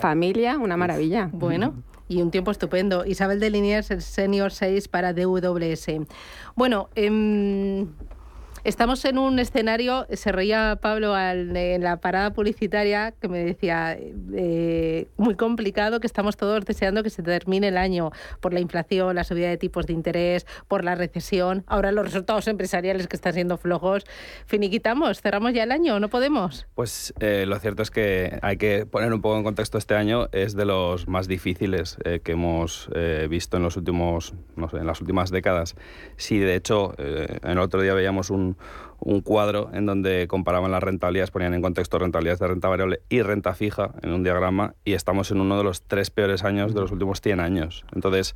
familia, 0.00 0.58
una 0.58 0.76
maravilla. 0.76 1.30
Bueno, 1.32 1.74
y 2.08 2.22
un 2.22 2.32
tiempo 2.32 2.50
estupendo. 2.50 3.06
Isabel 3.06 3.38
de 3.38 3.50
Liniers, 3.50 3.92
el 3.92 4.02
Senior 4.02 4.50
6 4.50 4.88
para 4.88 5.12
DWS. 5.12 6.04
Bueno, 6.56 6.88
em, 6.96 7.86
estamos 8.68 9.04
en 9.06 9.16
un 9.18 9.38
escenario, 9.38 10.06
se 10.12 10.30
reía 10.30 10.78
Pablo 10.80 11.14
al- 11.14 11.56
en 11.56 11.82
la 11.82 11.96
parada 11.96 12.32
publicitaria 12.32 13.12
que 13.18 13.26
me 13.28 13.38
decía, 13.38 13.96
eh, 14.34 15.08
muy 15.16 15.36
complicado, 15.36 16.00
que 16.00 16.06
estamos 16.06 16.36
todos 16.36 16.64
deseando 16.64 17.02
que 17.02 17.08
se 17.10 17.22
termine 17.22 17.68
el 17.68 17.78
año 17.78 18.10
por 18.40 18.52
la 18.52 18.60
inflación, 18.60 19.16
la 19.16 19.24
subida 19.24 19.48
de 19.48 19.56
tipos 19.56 19.86
de 19.86 19.94
interés, 19.94 20.46
por 20.68 20.84
la 20.84 20.94
recesión, 20.94 21.64
ahora 21.66 21.92
los 21.92 22.04
resultados 22.04 22.46
empresariales 22.46 23.08
que 23.08 23.16
están 23.16 23.32
siendo 23.32 23.56
flojos. 23.56 24.04
Finiquitamos, 24.46 25.22
cerramos 25.22 25.54
ya 25.54 25.62
el 25.62 25.72
año, 25.72 25.98
¿no 25.98 26.08
podemos? 26.08 26.66
Pues 26.74 27.14
eh, 27.20 27.46
lo 27.48 27.58
cierto 27.58 27.82
es 27.82 27.90
que 27.90 28.38
hay 28.42 28.58
que 28.58 28.84
poner 28.84 29.12
un 29.14 29.22
poco 29.22 29.38
en 29.38 29.44
contexto 29.44 29.78
este 29.78 29.94
año. 29.94 30.28
Es 30.32 30.54
de 30.54 30.66
los 30.66 31.08
más 31.08 31.26
difíciles 31.26 31.96
eh, 32.04 32.20
que 32.22 32.32
hemos 32.32 32.90
eh, 32.94 33.26
visto 33.30 33.56
en 33.56 33.62
los 33.62 33.78
últimos, 33.78 34.34
no 34.56 34.68
sé, 34.68 34.76
en 34.76 34.86
las 34.86 35.00
últimas 35.00 35.30
décadas. 35.30 35.74
Sí, 36.16 36.38
de 36.38 36.54
hecho, 36.54 36.94
el 36.98 37.58
otro 37.58 37.80
día 37.80 37.94
veíamos 37.94 38.28
un, 38.28 38.57
un 39.00 39.20
cuadro 39.20 39.70
en 39.72 39.86
donde 39.86 40.26
comparaban 40.28 40.70
las 40.72 40.82
rentabilidades, 40.82 41.30
ponían 41.30 41.54
en 41.54 41.62
contexto 41.62 41.98
rentabilidades 41.98 42.40
de 42.40 42.48
renta 42.48 42.68
variable 42.68 43.00
y 43.08 43.22
renta 43.22 43.54
fija 43.54 43.92
en 44.02 44.12
un 44.12 44.22
diagrama 44.22 44.74
y 44.84 44.94
estamos 44.94 45.30
en 45.30 45.40
uno 45.40 45.56
de 45.56 45.64
los 45.64 45.82
tres 45.82 46.10
peores 46.10 46.44
años 46.44 46.74
de 46.74 46.80
los 46.80 46.90
últimos 46.90 47.20
100 47.20 47.40
años. 47.40 47.84
Entonces, 47.92 48.34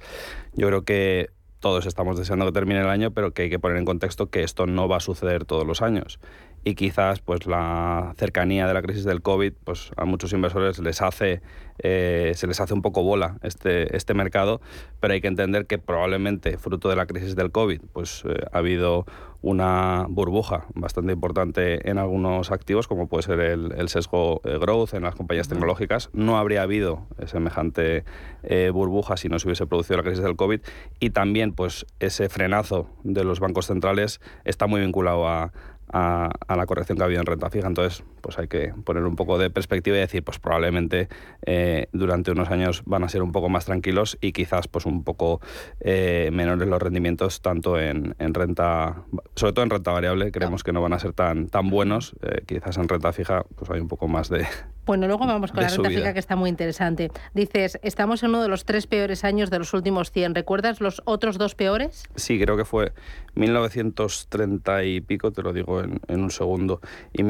yo 0.55 0.69
creo 0.69 0.83
que 0.85 1.31
todos 1.63 1.87
estamos 1.87 2.19
deseando 2.19 2.45
que 2.45 2.53
termine 2.53 2.81
el 2.81 2.89
año, 2.89 3.13
pero 3.13 3.33
que 3.33 3.43
hay 3.43 3.51
que 3.51 3.61
poner 3.61 3.77
en 3.79 3.85
contexto 3.85 4.29
que 4.31 4.43
esto 4.43 4.67
no 4.67 4.89
va 4.89 4.97
a 4.97 5.01
suceder 5.01 5.45
todos 5.45 5.65
los 5.65 5.81
años. 5.81 6.19
Y 6.65 6.75
quizás 6.75 7.21
pues 7.21 7.47
la 7.47 8.15
cercanía 8.17 8.67
de 8.67 8.75
la 8.75 8.83
crisis 8.83 9.05
del 9.05 9.23
COVID 9.23 9.53
pues 9.65 9.91
a 9.97 10.05
muchos 10.05 10.33
inversores 10.33 10.79
les 10.81 11.01
hace 11.03 11.41
eh, 11.79 12.33
se 12.35 12.47
les 12.47 12.61
hace 12.61 12.75
un 12.75 12.83
poco 12.83 13.03
bola 13.03 13.39
este, 13.43 13.97
este 13.97 14.13
mercado, 14.13 14.61
pero 15.01 15.15
hay 15.15 15.21
que 15.21 15.29
entender 15.29 15.67
que 15.67 15.79
probablemente 15.79 16.59
fruto 16.59 16.89
de 16.89 16.97
la 16.97 17.07
crisis 17.07 17.37
del 17.37 17.51
COVID 17.51 17.81
pues 17.93 18.25
eh, 18.29 18.35
ha 18.53 18.59
habido 18.59 19.07
una 19.43 20.07
burbuja 20.09 20.67
bastante 20.75 21.13
importante 21.13 21.91
en 21.91 21.99
algunos 21.99 22.53
activos, 22.53 22.87
como 22.87 23.09
puede 23.09 23.25
ser 23.25 23.41
el, 23.41 23.73
el 23.77 23.89
sesgo 23.89 24.41
eh, 24.45 24.57
growth 24.59 24.95
en 24.95 25.03
las 25.03 25.17
compañías 25.17 25.49
tecnológicas. 25.49 26.11
No 26.13 26.39
habría 26.39 26.63
habido 26.63 27.07
semejante 27.27 28.05
eh, 28.45 28.71
burbuja 28.73 29.17
si 29.17 29.29
no 29.29 29.39
se 29.39 29.49
hubiese 29.49 29.67
producido 29.67 29.97
la 29.97 30.05
crisis 30.05 30.23
del 30.23 30.37
COVID. 30.37 30.61
Y 31.01 31.11
también 31.11 31.53
pues 31.53 31.87
ese 31.99 32.29
frenazo 32.29 32.89
de 33.03 33.25
los 33.25 33.41
bancos 33.41 33.67
centrales 33.67 34.21
está 34.45 34.67
muy 34.69 34.81
vinculado 34.81 35.27
a, 35.29 35.53
a, 35.93 36.31
a 36.47 36.57
la 36.57 36.67
corrección 36.67 36.97
que 36.97 37.03
ha 37.03 37.07
habido 37.07 37.21
en 37.21 37.27
renta 37.27 37.51
fija. 37.51 37.67
Entonces, 37.67 38.05
pues 38.23 38.39
hay 38.39 38.49
que 38.49 38.73
poner 38.85 39.05
un 39.05 39.17
poco 39.17 39.37
de 39.37 39.51
perspectiva 39.51 39.97
y 39.97 40.01
decir, 40.01 40.25
pues 40.25 40.39
probablemente 40.39 41.09
eh, 41.45 41.89
durante 41.93 42.31
unos 42.31 42.51
años 42.51 42.83
van 42.87 43.05
a 43.05 43.09
ser 43.09 43.23
un 43.23 43.33
poco 43.33 43.49
más 43.49 43.67
tranquilos 43.67 44.17
y 44.21 44.33
quizás 44.33 44.69
pues 44.69 44.87
un 44.87 45.05
poco 45.05 45.41
eh, 45.81 46.31
menores 46.33 46.69
los 46.69 46.81
rendimientos 46.81 47.43
tanto 47.43 47.79
en, 47.79 48.15
en 48.19 48.35
renta, 48.35 49.03
sobre 49.35 49.53
todo 49.53 49.65
en 49.65 49.71
renta 49.71 49.91
variable, 49.91 50.33
creemos 50.33 50.63
que 50.65 50.73
no 50.73 50.81
van 50.81 50.95
a 50.95 50.99
ser 50.99 51.13
tan, 51.13 51.49
tan 51.49 51.69
buenos. 51.69 52.15
Eh, 52.23 52.43
quizás 52.47 52.79
en 52.79 52.89
renta 52.89 53.13
fija 53.13 53.45
pues 53.57 53.71
hay 53.71 53.81
un 53.81 53.89
poco 53.89 54.09
más 54.09 54.29
de, 54.29 54.47
Bueno, 54.85 55.07
luego 55.07 55.27
vamos 55.27 55.53
con 55.53 55.63
la 55.63 55.69
renta 55.69 55.91
fija 55.91 56.13
que 56.13 56.19
está 56.19 56.35
muy 56.35 56.51
interesante. 56.51 57.11
Dices, 57.35 57.79
estamos 57.83 58.25
en 58.25 58.31
uno 58.31 58.43
de 58.43 58.49
los 58.49 58.65
tres 58.65 58.89
peores 58.89 59.23
años 59.23 59.49
de 59.49 59.61
los 59.61 59.73
últimos 59.75 60.11
100. 60.11 60.35
¿Recuerdas 60.35 60.81
los 60.81 61.03
otros 61.05 61.39
dos 61.39 61.55
peores? 61.55 62.03
Sí, 62.17 62.41
creo 62.41 62.57
que 62.57 62.65
fue 62.65 62.93
1930 63.35 64.85
y 64.85 65.01
pico, 65.01 65.31
te 65.31 65.43
lo 65.43 65.53
digo 65.53 65.81
en, 65.81 66.01
en 66.09 66.21
un 66.23 66.31
segundo, 66.31 66.81
y 67.13 67.23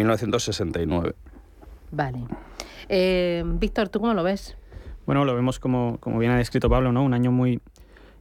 1969. 0.87 1.15
Vale. 1.91 2.25
Eh, 2.89 3.43
Víctor, 3.47 3.89
¿tú 3.89 4.01
cómo 4.01 4.15
lo 4.15 4.23
ves? 4.23 4.57
Bueno, 5.07 5.25
lo 5.25 5.35
vemos 5.35 5.59
como, 5.59 5.99
como 6.01 6.19
bien 6.19 6.33
ha 6.33 6.37
descrito 6.39 6.69
Pablo, 6.71 6.93
¿no? 6.93 7.03
Un 7.03 7.15
año 7.15 7.33
muy 7.33 7.61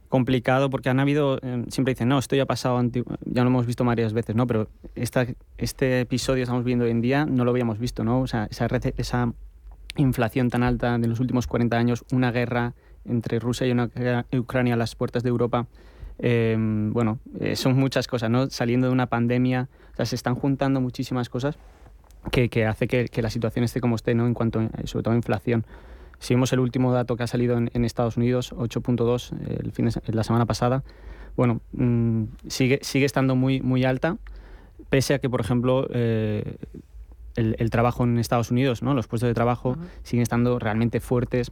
complicado 0.08 0.68
porque 0.68 0.90
han 0.90 1.00
habido, 1.00 1.38
eh, 1.42 1.64
siempre 1.68 1.94
dicen, 1.94 2.08
no, 2.08 2.18
esto 2.18 2.36
ya 2.36 2.42
ha 2.42 2.46
pasado, 2.46 2.82
ya 3.24 3.42
lo 3.42 3.48
hemos 3.48 3.66
visto 3.66 3.84
varias 3.84 4.12
veces, 4.12 4.36
¿no? 4.36 4.46
Pero 4.46 4.68
esta, 4.94 5.26
este 5.56 6.00
episodio 6.00 6.36
que 6.38 6.42
estamos 6.42 6.64
viendo 6.64 6.84
hoy 6.84 6.90
en 6.90 7.00
día 7.00 7.24
no 7.24 7.44
lo 7.44 7.50
habíamos 7.50 7.78
visto, 7.78 8.04
¿no? 8.04 8.20
O 8.20 8.26
sea, 8.26 8.46
esa, 8.50 8.68
rece- 8.68 8.92
esa 8.98 9.32
inflación 9.96 10.50
tan 10.50 10.62
alta 10.62 10.98
de 10.98 11.06
los 11.08 11.18
últimos 11.20 11.46
40 11.46 11.76
años, 11.78 12.04
una 12.12 12.30
guerra 12.30 12.74
entre 13.06 13.38
Rusia 13.38 13.66
y 13.66 13.70
una 13.72 13.86
guerra- 13.86 14.26
Ucrania 14.36 14.74
a 14.74 14.76
las 14.76 14.94
puertas 14.96 15.22
de 15.22 15.30
Europa, 15.30 15.66
eh, 16.18 16.56
bueno, 16.58 17.18
eh, 17.40 17.56
son 17.56 17.76
muchas 17.78 18.06
cosas, 18.06 18.28
¿no? 18.30 18.50
Saliendo 18.50 18.88
de 18.88 18.92
una 18.92 19.06
pandemia, 19.06 19.68
o 19.92 19.96
sea, 19.96 20.04
se 20.04 20.14
están 20.14 20.34
juntando 20.34 20.80
muchísimas 20.80 21.28
cosas 21.30 21.56
que, 22.30 22.48
que 22.48 22.66
hace 22.66 22.86
que, 22.88 23.06
que 23.08 23.22
la 23.22 23.30
situación 23.30 23.64
esté 23.64 23.80
como 23.80 23.96
esté, 23.96 24.14
¿no? 24.14 24.26
En 24.26 24.34
cuanto, 24.34 24.60
eh, 24.60 24.68
sobre 24.84 25.02
todo 25.02 25.14
a 25.14 25.16
inflación. 25.16 25.66
Si 26.18 26.34
vemos 26.34 26.52
el 26.52 26.60
último 26.60 26.92
dato 26.92 27.16
que 27.16 27.24
ha 27.24 27.26
salido 27.26 27.58
en, 27.58 27.70
en 27.74 27.84
Estados 27.84 28.16
Unidos, 28.16 28.52
8.2 28.52 29.32
eh, 29.32 29.58
el 29.62 29.72
fin 29.72 29.86
de 29.86 29.90
se- 29.92 30.02
la 30.12 30.22
semana 30.22 30.46
pasada, 30.46 30.84
bueno, 31.36 31.60
mm, 31.72 32.24
sigue, 32.46 32.78
sigue 32.82 33.06
estando 33.06 33.34
muy, 33.34 33.60
muy 33.60 33.84
alta, 33.84 34.18
pese 34.88 35.14
a 35.14 35.18
que, 35.18 35.28
por 35.28 35.40
ejemplo, 35.40 35.88
eh, 35.92 36.56
el, 37.34 37.56
el 37.58 37.70
trabajo 37.70 38.04
en 38.04 38.18
Estados 38.18 38.50
Unidos, 38.50 38.82
¿no? 38.82 38.94
los 38.94 39.08
puestos 39.08 39.26
de 39.28 39.34
trabajo 39.34 39.76
siguen 40.02 40.22
estando 40.22 40.58
realmente 40.58 41.00
fuertes 41.00 41.50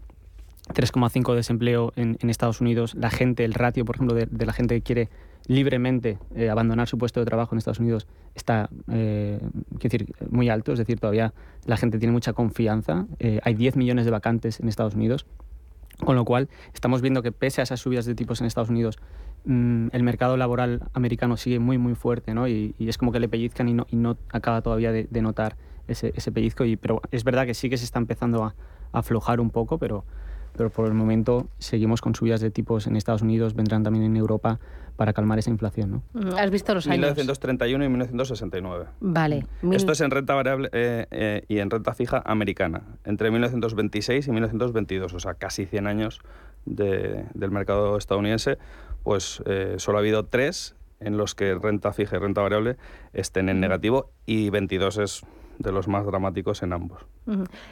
3,5 0.74 1.30
de 1.30 1.36
desempleo 1.36 1.92
en, 1.96 2.16
Estados 2.28 2.60
Unidos. 2.60 2.94
La 2.94 3.10
gente, 3.10 3.44
el 3.44 3.54
ratio, 3.54 3.84
por 3.84 3.96
ejemplo, 3.96 4.14
de, 4.14 4.28
la 4.46 4.52
gente 4.52 4.74
que 4.76 4.82
quiere 4.82 5.08
libremente 5.50 6.16
eh, 6.36 6.48
abandonar 6.48 6.86
su 6.86 6.96
puesto 6.96 7.18
de 7.18 7.26
trabajo 7.26 7.56
en 7.56 7.58
Estados 7.58 7.80
Unidos 7.80 8.06
está 8.36 8.70
eh, 8.88 9.40
decir, 9.82 10.06
muy 10.30 10.48
alto, 10.48 10.72
es 10.72 10.78
decir, 10.78 11.00
todavía 11.00 11.34
la 11.64 11.76
gente 11.76 11.98
tiene 11.98 12.12
mucha 12.12 12.32
confianza. 12.34 13.06
Eh, 13.18 13.40
hay 13.42 13.54
10 13.54 13.74
millones 13.74 14.04
de 14.04 14.12
vacantes 14.12 14.60
en 14.60 14.68
Estados 14.68 14.94
Unidos, 14.94 15.26
con 16.04 16.14
lo 16.14 16.24
cual 16.24 16.48
estamos 16.72 17.02
viendo 17.02 17.20
que 17.20 17.32
pese 17.32 17.60
a 17.60 17.64
esas 17.64 17.80
subidas 17.80 18.04
de 18.04 18.14
tipos 18.14 18.40
en 18.40 18.46
Estados 18.46 18.70
Unidos, 18.70 19.00
mm, 19.44 19.88
el 19.90 20.04
mercado 20.04 20.36
laboral 20.36 20.84
americano 20.92 21.36
sigue 21.36 21.58
muy, 21.58 21.78
muy 21.78 21.96
fuerte, 21.96 22.32
¿no? 22.32 22.46
Y, 22.46 22.76
es 22.78 22.96
como 22.96 23.10
que 23.10 23.18
le 23.18 23.28
pellizcan 23.28 23.68
y 23.68 23.96
no, 23.96 24.16
acaba 24.28 24.62
todavía 24.62 24.92
de, 24.92 25.20
notar 25.20 25.56
ese, 25.88 26.12
pellizco. 26.30 26.64
Y, 26.64 26.76
pero 26.76 27.02
es 27.10 27.24
verdad 27.24 27.44
que 27.44 27.54
sí 27.54 27.68
que 27.68 27.76
se 27.76 27.86
está 27.86 27.98
empezando 27.98 28.44
a 28.44 28.54
aflojar 28.92 29.40
un 29.40 29.50
poco, 29.50 29.78
pero 29.78 30.04
pero 30.60 30.68
por 30.68 30.84
el 30.84 30.92
momento 30.92 31.48
seguimos 31.58 32.02
con 32.02 32.14
subidas 32.14 32.42
de 32.42 32.50
tipos 32.50 32.86
en 32.86 32.94
Estados 32.94 33.22
Unidos, 33.22 33.54
vendrán 33.54 33.82
también 33.82 34.04
en 34.04 34.14
Europa 34.14 34.60
para 34.94 35.14
calmar 35.14 35.38
esa 35.38 35.48
inflación. 35.48 35.90
¿no? 35.90 36.02
Mm, 36.12 36.34
¿Has 36.36 36.50
visto 36.50 36.74
los 36.74 36.86
años? 36.86 37.00
1931 37.00 37.82
y 37.82 37.88
1969. 37.88 38.84
Vale. 39.00 39.46
Esto 39.72 39.92
es 39.92 40.02
en 40.02 40.10
renta 40.10 40.34
variable 40.34 40.68
eh, 40.74 41.06
eh, 41.12 41.44
y 41.48 41.60
en 41.60 41.70
renta 41.70 41.94
fija 41.94 42.22
americana, 42.26 42.82
entre 43.06 43.30
1926 43.30 44.28
y 44.28 44.32
1922, 44.32 45.14
o 45.14 45.18
sea, 45.18 45.32
casi 45.32 45.64
100 45.64 45.86
años 45.86 46.20
del 46.66 47.50
mercado 47.50 47.96
estadounidense, 47.96 48.58
pues 49.02 49.42
eh, 49.46 49.76
solo 49.78 49.96
ha 49.96 50.00
habido 50.02 50.26
tres 50.26 50.76
en 51.00 51.16
los 51.16 51.34
que 51.34 51.54
renta 51.54 51.94
fija 51.94 52.16
y 52.16 52.18
renta 52.18 52.42
variable 52.42 52.76
estén 53.14 53.48
en 53.48 53.60
negativo 53.60 54.10
y 54.26 54.50
22 54.50 54.98
es 54.98 55.22
de 55.58 55.72
los 55.72 55.88
más 55.88 56.04
dramáticos 56.04 56.62
en 56.62 56.74
ambos. 56.74 57.06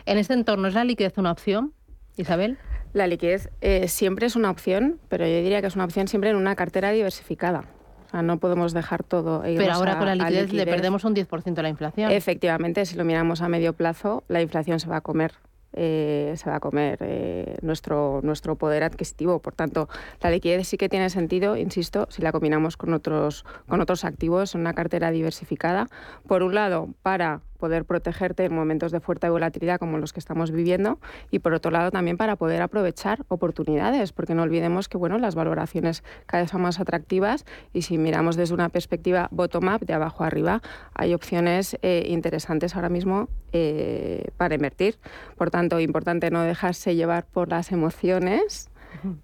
¿En 0.07 0.17
este 0.17 0.33
entorno 0.33 0.69
es 0.69 0.75
la 0.75 0.85
liquidez 0.85 1.19
una 1.19 1.33
opción? 1.33 1.75
Isabel. 2.19 2.59
La 2.93 3.07
liquidez 3.07 3.51
eh, 3.61 3.89
siempre 3.89 4.27
es 4.27 4.37
una 4.37 4.51
opción, 4.51 4.99
pero 5.09 5.27
yo 5.27 5.37
diría 5.37 5.61
que 5.61 5.67
es 5.67 5.75
una 5.75 5.85
opción 5.85 6.09
siempre 6.09 6.31
en 6.31 6.37
una 6.37 6.57
cartera 6.57 6.91
diversificada. 6.91 7.65
O 8.07 8.11
sea, 8.11 8.23
no 8.23 8.39
podemos 8.39 8.73
dejar 8.73 9.05
todo. 9.05 9.45
E 9.45 9.57
pero 9.57 9.75
ahora 9.75 9.99
con 9.99 10.07
la 10.07 10.15
liquidez, 10.15 10.53
le 10.53 10.65
perdemos 10.65 11.05
un 11.05 11.15
10% 11.15 11.55
de 11.55 11.63
la 11.63 11.69
inflación. 11.69 12.11
Efectivamente, 12.11 12.87
si 12.87 12.97
lo 12.97 13.05
miramos 13.05 13.43
a 13.43 13.49
medio 13.49 13.75
plazo, 13.75 14.25
la 14.29 14.41
inflación 14.41 14.81
se 14.81 14.89
va 14.89 14.97
a 14.97 15.01
comer 15.03 15.33
eh, 15.75 16.35
se 16.37 16.49
va 16.49 16.57
a 16.57 16.61
comer 16.61 16.99
eh, 17.03 17.57
nuestro, 17.61 18.21
nuestro 18.23 18.57
poder 18.57 18.83
adquisitivo. 18.83 19.41
Por 19.41 19.55
tanto, 19.55 19.89
la 20.21 20.31
liquidez 20.31 20.67
sí 20.67 20.79
que 20.79 20.89
tiene 20.89 21.11
sentido, 21.11 21.57
insisto, 21.57 22.07
si 22.11 22.23
la 22.23 22.33
combinamos 22.33 22.77
con 22.77 22.95
otros, 22.95 23.45
con 23.69 23.81
otros 23.81 24.05
activos 24.05 24.55
en 24.55 24.63
una 24.63 24.73
cartera 24.73 25.11
diversificada. 25.11 25.89
Por 26.27 26.43
un 26.43 26.55
lado, 26.55 26.89
para 27.03 27.43
poder 27.59 27.85
protegerte 27.85 28.45
en 28.45 28.55
momentos 28.55 28.93
de 28.93 29.01
fuerte 29.01 29.29
volatilidad 29.29 29.79
como 29.79 29.99
los 29.99 30.13
que 30.13 30.21
estamos 30.21 30.51
viviendo 30.51 30.99
y 31.31 31.41
por 31.41 31.53
otro 31.53 31.71
lado 31.71 31.91
también 31.91 32.17
para 32.17 32.37
poder 32.37 32.63
aprovechar 32.63 33.25
oportunidades, 33.29 34.13
porque 34.13 34.35
no 34.35 34.43
olvidemos 34.43 34.89
que 34.89 34.97
bueno, 34.97 35.19
las 35.19 35.35
valoraciones 35.35 36.03
cada 36.27 36.43
vez 36.43 36.51
son 36.51 36.63
más 36.63 36.81
atractivas 36.81 37.45
y 37.73 37.83
si 37.83 37.99
miramos 37.99 38.37
desde 38.37 38.55
una 38.55 38.69
perspectiva 38.69 39.29
bottom-up, 39.31 39.85
de 39.85 39.95
abajo 39.95 40.25
arriba, 40.25 40.63
hay 40.95 41.15
opciones 41.15 41.77
eh, 41.83 42.05
interesantes 42.09 42.77
ahora 42.77 42.89
mismo 42.89 43.29
eh, 43.53 44.29
para 44.37 44.55
invertir. 44.55 44.99
Por 45.37 45.51
tanto, 45.51 45.81
importante 45.81 46.31
no 46.31 46.43
dejarse 46.43 46.95
llevar 46.95 47.27
por 47.27 47.49
las 47.49 47.73
emociones. 47.73 48.71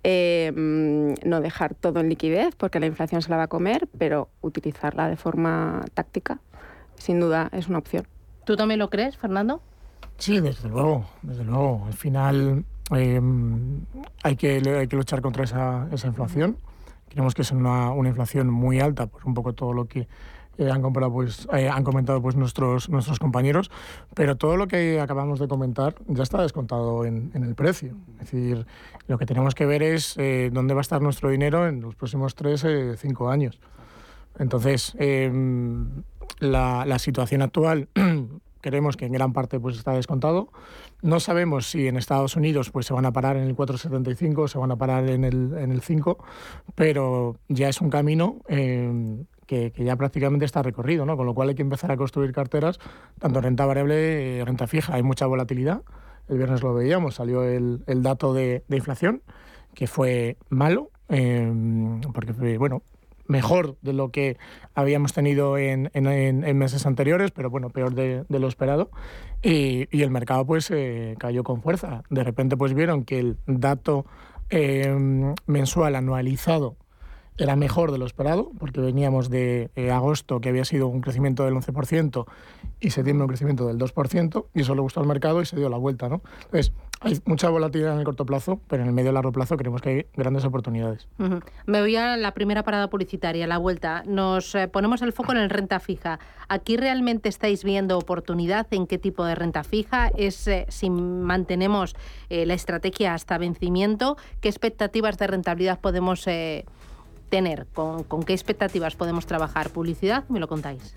Eh, 0.02 0.52
mm, 0.54 1.26
no 1.28 1.40
dejar 1.40 1.74
todo 1.74 2.00
en 2.00 2.10
liquidez 2.10 2.54
porque 2.54 2.80
la 2.80 2.86
inflación 2.86 3.22
se 3.22 3.30
la 3.30 3.38
va 3.38 3.44
a 3.44 3.48
comer, 3.48 3.88
pero 3.98 4.28
utilizarla 4.42 5.08
de 5.08 5.16
forma 5.16 5.84
táctica, 5.94 6.38
sin 6.96 7.18
duda, 7.18 7.48
es 7.52 7.68
una 7.68 7.78
opción. 7.78 8.06
¿Tú 8.44 8.56
también 8.56 8.78
lo 8.78 8.90
crees, 8.90 9.16
Fernando? 9.16 9.60
Sí, 10.18 10.40
desde 10.40 10.68
luego, 10.68 11.06
desde 11.22 11.44
luego. 11.44 11.84
Al 11.86 11.94
final 11.94 12.64
em, 12.90 13.80
hay, 14.22 14.36
que, 14.36 14.62
hay 14.78 14.86
que 14.86 14.96
luchar 14.96 15.22
contra 15.22 15.44
esa, 15.44 15.88
esa 15.92 16.06
inflación. 16.06 16.56
Creemos 17.08 17.34
que 17.34 17.42
es 17.42 17.50
una, 17.52 17.90
una, 17.90 18.08
inflación 18.08 18.50
muy 18.50 18.80
alta, 18.80 19.06
por 19.06 19.24
un 19.24 19.34
poco 19.34 19.52
todo 19.52 19.72
lo 19.72 19.86
que 19.86 20.08
eh, 20.58 20.70
han, 20.70 20.82
pues, 20.82 21.48
eh, 21.52 21.68
han 21.68 21.84
comentado 21.84 22.20
pues, 22.20 22.36
nuestros, 22.36 22.88
nuestros 22.88 23.18
compañeros, 23.18 23.70
pero 24.14 24.36
todo 24.36 24.56
lo 24.56 24.66
que 24.68 25.00
acabamos 25.00 25.38
de 25.38 25.48
comentar 25.48 25.94
ya 26.06 26.22
está 26.22 26.42
descontado 26.42 27.04
en, 27.04 27.30
en 27.34 27.44
el 27.44 27.54
precio. 27.54 27.96
Es 28.20 28.30
decir, 28.30 28.66
lo 29.06 29.18
que 29.18 29.26
tenemos 29.26 29.54
que 29.54 29.66
ver 29.66 29.82
es 29.82 30.16
eh, 30.18 30.50
dónde 30.52 30.74
va 30.74 30.80
a 30.80 30.82
estar 30.82 31.02
nuestro 31.02 31.30
dinero 31.30 31.66
en 31.66 31.80
los 31.80 31.94
próximos 31.94 32.34
tres, 32.34 32.64
cinco 32.98 33.30
años. 33.30 33.58
Entonces, 34.38 34.96
em, 34.98 36.02
la, 36.38 36.84
la, 36.86 36.98
situación 36.98 37.42
actual 37.42 37.88
creemos 38.64 38.96
que 38.96 39.04
en 39.04 39.12
gran 39.12 39.34
parte 39.34 39.60
pues, 39.60 39.76
está 39.76 39.92
descontado. 39.92 40.48
No 41.02 41.20
sabemos 41.20 41.66
si 41.66 41.86
en 41.86 41.98
Estados 41.98 42.34
Unidos 42.34 42.70
pues, 42.70 42.86
se 42.86 42.94
van 42.94 43.04
a 43.04 43.12
parar 43.12 43.36
en 43.36 43.44
el 43.44 43.54
4,75 43.54 44.38
o 44.38 44.48
se 44.48 44.56
van 44.56 44.70
a 44.70 44.76
parar 44.76 45.10
en 45.10 45.24
el, 45.24 45.52
en 45.58 45.70
el 45.70 45.82
5, 45.82 46.16
pero 46.74 47.36
ya 47.48 47.68
es 47.68 47.82
un 47.82 47.90
camino 47.90 48.38
em, 48.48 49.26
que, 49.46 49.70
que, 49.70 49.84
ya 49.84 49.96
prácticamente 49.96 50.46
está 50.46 50.62
recorrido, 50.62 51.04
¿no? 51.04 51.14
con 51.18 51.26
lo 51.26 51.34
cual 51.34 51.50
hay 51.50 51.54
que 51.54 51.60
empezar 51.60 51.92
a 51.92 51.98
construir 51.98 52.32
carteras, 52.32 52.80
tanto 53.18 53.42
renta 53.42 53.66
variable 53.66 54.38
y 54.38 54.42
renta 54.42 54.66
fija. 54.66 54.94
Hay 54.94 55.02
mucha 55.02 55.26
volatilidad. 55.26 55.82
El 56.26 56.38
viernes 56.38 56.62
lo 56.62 56.72
veíamos, 56.72 57.16
salió 57.16 57.44
el, 57.44 57.84
el 57.86 58.02
dato 58.02 58.32
de, 58.32 58.64
de, 58.66 58.76
inflación, 58.78 59.20
que 59.74 59.86
fue 59.86 60.38
malo, 60.48 60.90
eh, 61.10 61.52
porque 62.14 62.56
bueno, 62.56 62.82
mejor 63.26 63.76
de 63.82 63.92
lo 63.92 64.10
que 64.10 64.36
habíamos 64.74 65.12
tenido 65.12 65.58
en, 65.58 65.90
en, 65.94 66.58
meses 66.58 66.86
anteriores, 66.86 67.30
pero 67.30 67.50
bueno, 67.50 67.70
peor 67.70 67.94
de, 67.94 68.24
lo 68.28 68.48
esperado. 68.48 68.90
Y, 69.42 69.88
y, 69.96 70.02
el 70.02 70.10
mercado 70.10 70.46
pues 70.46 70.70
eh, 70.70 71.14
cayó 71.18 71.44
con 71.44 71.62
fuerza. 71.62 72.02
De 72.10 72.24
repente 72.24 72.56
pues 72.56 72.74
vieron 72.74 73.04
que 73.04 73.18
el 73.18 73.36
dato 73.46 74.06
eh, 74.50 75.34
mensual 75.46 75.96
anualizado 75.96 76.76
era 77.36 77.56
mejor 77.56 77.90
de 77.90 77.98
lo 77.98 78.06
esperado, 78.06 78.52
porque 78.58 78.80
veníamos 78.80 79.28
de 79.28 79.70
eh, 79.74 79.90
agosto, 79.90 80.40
que 80.40 80.50
había 80.50 80.64
sido 80.64 80.86
un 80.86 81.00
crecimiento 81.00 81.44
del 81.44 81.54
11%, 81.54 82.26
y 82.80 82.90
septiembre 82.90 83.24
un 83.24 83.28
crecimiento 83.28 83.66
del 83.66 83.78
2%, 83.78 84.46
y 84.54 84.60
eso 84.60 84.74
le 84.74 84.80
gustó 84.80 85.00
al 85.00 85.06
mercado 85.06 85.42
y 85.42 85.46
se 85.46 85.56
dio 85.56 85.68
la 85.68 85.76
vuelta. 85.76 86.08
¿no? 86.08 86.22
Entonces, 86.44 86.72
hay 87.00 87.20
mucha 87.24 87.48
volatilidad 87.48 87.94
en 87.94 87.98
el 87.98 88.04
corto 88.04 88.24
plazo, 88.24 88.60
pero 88.68 88.82
en 88.82 88.88
el 88.88 88.94
medio 88.94 89.10
y 89.10 89.14
largo 89.14 89.32
plazo 89.32 89.56
creemos 89.56 89.82
que 89.82 89.88
hay 89.88 90.06
grandes 90.16 90.44
oportunidades. 90.44 91.08
Me 91.66 91.80
voy 91.80 91.96
a 91.96 92.16
la 92.16 92.32
primera 92.32 92.62
parada 92.62 92.88
publicitaria, 92.88 93.46
la 93.46 93.58
vuelta. 93.58 94.04
Nos 94.06 94.54
eh, 94.54 94.68
ponemos 94.68 95.02
el 95.02 95.12
foco 95.12 95.32
en 95.32 95.38
el 95.38 95.50
renta 95.50 95.80
fija. 95.80 96.18
¿Aquí 96.48 96.76
realmente 96.76 97.28
estáis 97.28 97.64
viendo 97.64 97.98
oportunidad? 97.98 98.66
¿En 98.70 98.86
qué 98.86 98.98
tipo 98.98 99.24
de 99.24 99.34
renta 99.34 99.64
fija? 99.64 100.08
¿Es 100.16 100.46
eh, 100.46 100.66
si 100.68 100.88
mantenemos 100.88 101.94
la 102.30 102.54
estrategia 102.54 103.14
hasta 103.14 103.38
vencimiento? 103.38 104.16
¿Qué 104.40 104.48
expectativas 104.48 105.18
de 105.18 105.26
rentabilidad 105.26 105.80
podemos 105.80 106.26
con 107.72 108.22
qué 108.22 108.32
expectativas 108.32 108.94
podemos 108.94 109.26
trabajar? 109.26 109.70
¿Publicidad? 109.70 110.24
Me 110.28 110.40
lo 110.40 110.48
contáis. 110.48 110.94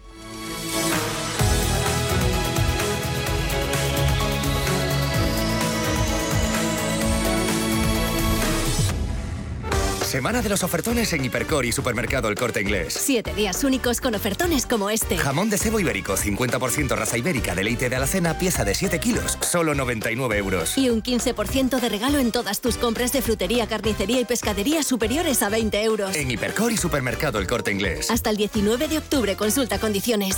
Semana 10.07 10.41
de 10.41 10.47
los 10.47 10.63
ofertones 10.63 11.11
en 11.11 11.25
Hipercor 11.25 11.65
y 11.65 11.73
Supermercado 11.73 12.29
El 12.29 12.35
Corte 12.35 12.61
Inglés. 12.61 12.97
Siete 12.97 13.33
días 13.33 13.65
únicos 13.65 13.99
con 13.99 14.15
ofertones 14.15 14.65
como 14.65 14.89
este. 14.89 15.17
Jamón 15.17 15.49
de 15.49 15.57
cebo 15.57 15.81
ibérico, 15.81 16.15
50% 16.15 16.95
raza 16.95 17.17
ibérica, 17.17 17.53
deleite 17.53 17.89
de 17.89 17.97
alacena, 17.97 18.37
pieza 18.39 18.63
de 18.63 18.73
7 18.73 19.01
kilos, 19.01 19.37
solo 19.41 19.75
99 19.75 20.37
euros. 20.37 20.77
Y 20.77 20.89
un 20.89 21.03
15% 21.03 21.81
de 21.81 21.89
regalo 21.89 22.19
en 22.19 22.31
todas 22.31 22.61
tus 22.61 22.77
compras 22.77 23.11
de 23.11 23.21
frutería, 23.21 23.67
carnicería 23.67 24.21
y 24.21 24.25
pescadería 24.25 24.81
superiores 24.81 25.43
a 25.43 25.49
20 25.49 25.83
euros. 25.83 26.15
En 26.15 26.31
Hipercor 26.31 26.71
y 26.71 26.77
Supermercado 26.77 27.39
El 27.39 27.47
Corte 27.47 27.73
Inglés. 27.73 28.09
Hasta 28.09 28.29
el 28.29 28.37
19 28.37 28.87
de 28.87 28.99
octubre, 28.99 29.35
consulta 29.35 29.77
condiciones. 29.77 30.37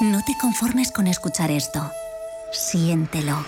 No 0.00 0.22
te 0.24 0.36
conformes 0.36 0.90
con 0.90 1.06
escuchar 1.06 1.52
esto. 1.52 1.90
Siéntelo. 2.50 3.44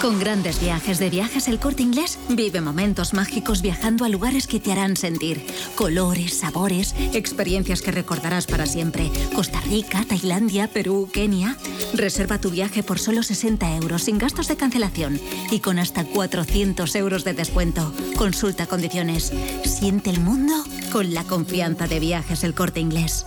Con 0.00 0.18
grandes 0.18 0.60
viajes 0.60 0.98
de 0.98 1.10
viajes 1.10 1.48
el 1.48 1.58
corte 1.58 1.82
inglés, 1.82 2.18
vive 2.28 2.60
momentos 2.60 3.12
mágicos 3.12 3.60
viajando 3.60 4.04
a 4.04 4.08
lugares 4.08 4.46
que 4.46 4.60
te 4.60 4.72
harán 4.72 4.96
sentir 4.96 5.44
colores, 5.74 6.38
sabores, 6.38 6.94
experiencias 7.12 7.82
que 7.82 7.90
recordarás 7.90 8.46
para 8.46 8.64
siempre. 8.64 9.10
Costa 9.34 9.60
Rica, 9.62 10.04
Tailandia, 10.08 10.68
Perú, 10.68 11.10
Kenia. 11.12 11.56
Reserva 11.94 12.38
tu 12.38 12.50
viaje 12.50 12.82
por 12.82 13.00
solo 13.00 13.22
60 13.22 13.76
euros 13.76 14.04
sin 14.04 14.18
gastos 14.18 14.46
de 14.46 14.56
cancelación 14.56 15.20
y 15.50 15.58
con 15.58 15.78
hasta 15.78 16.04
400 16.04 16.94
euros 16.94 17.24
de 17.24 17.34
descuento. 17.34 17.92
Consulta 18.16 18.66
condiciones. 18.66 19.32
Siente 19.64 20.10
el 20.10 20.20
mundo 20.20 20.54
con 20.92 21.12
la 21.12 21.24
confianza 21.24 21.88
de 21.88 21.98
viajes 21.98 22.44
el 22.44 22.54
corte 22.54 22.80
inglés. 22.80 23.26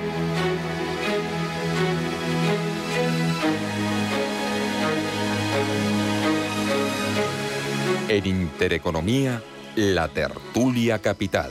En 8.11 8.25
Intereconomía, 8.25 9.41
la 9.77 10.09
tertulia 10.09 10.99
capital. 10.99 11.49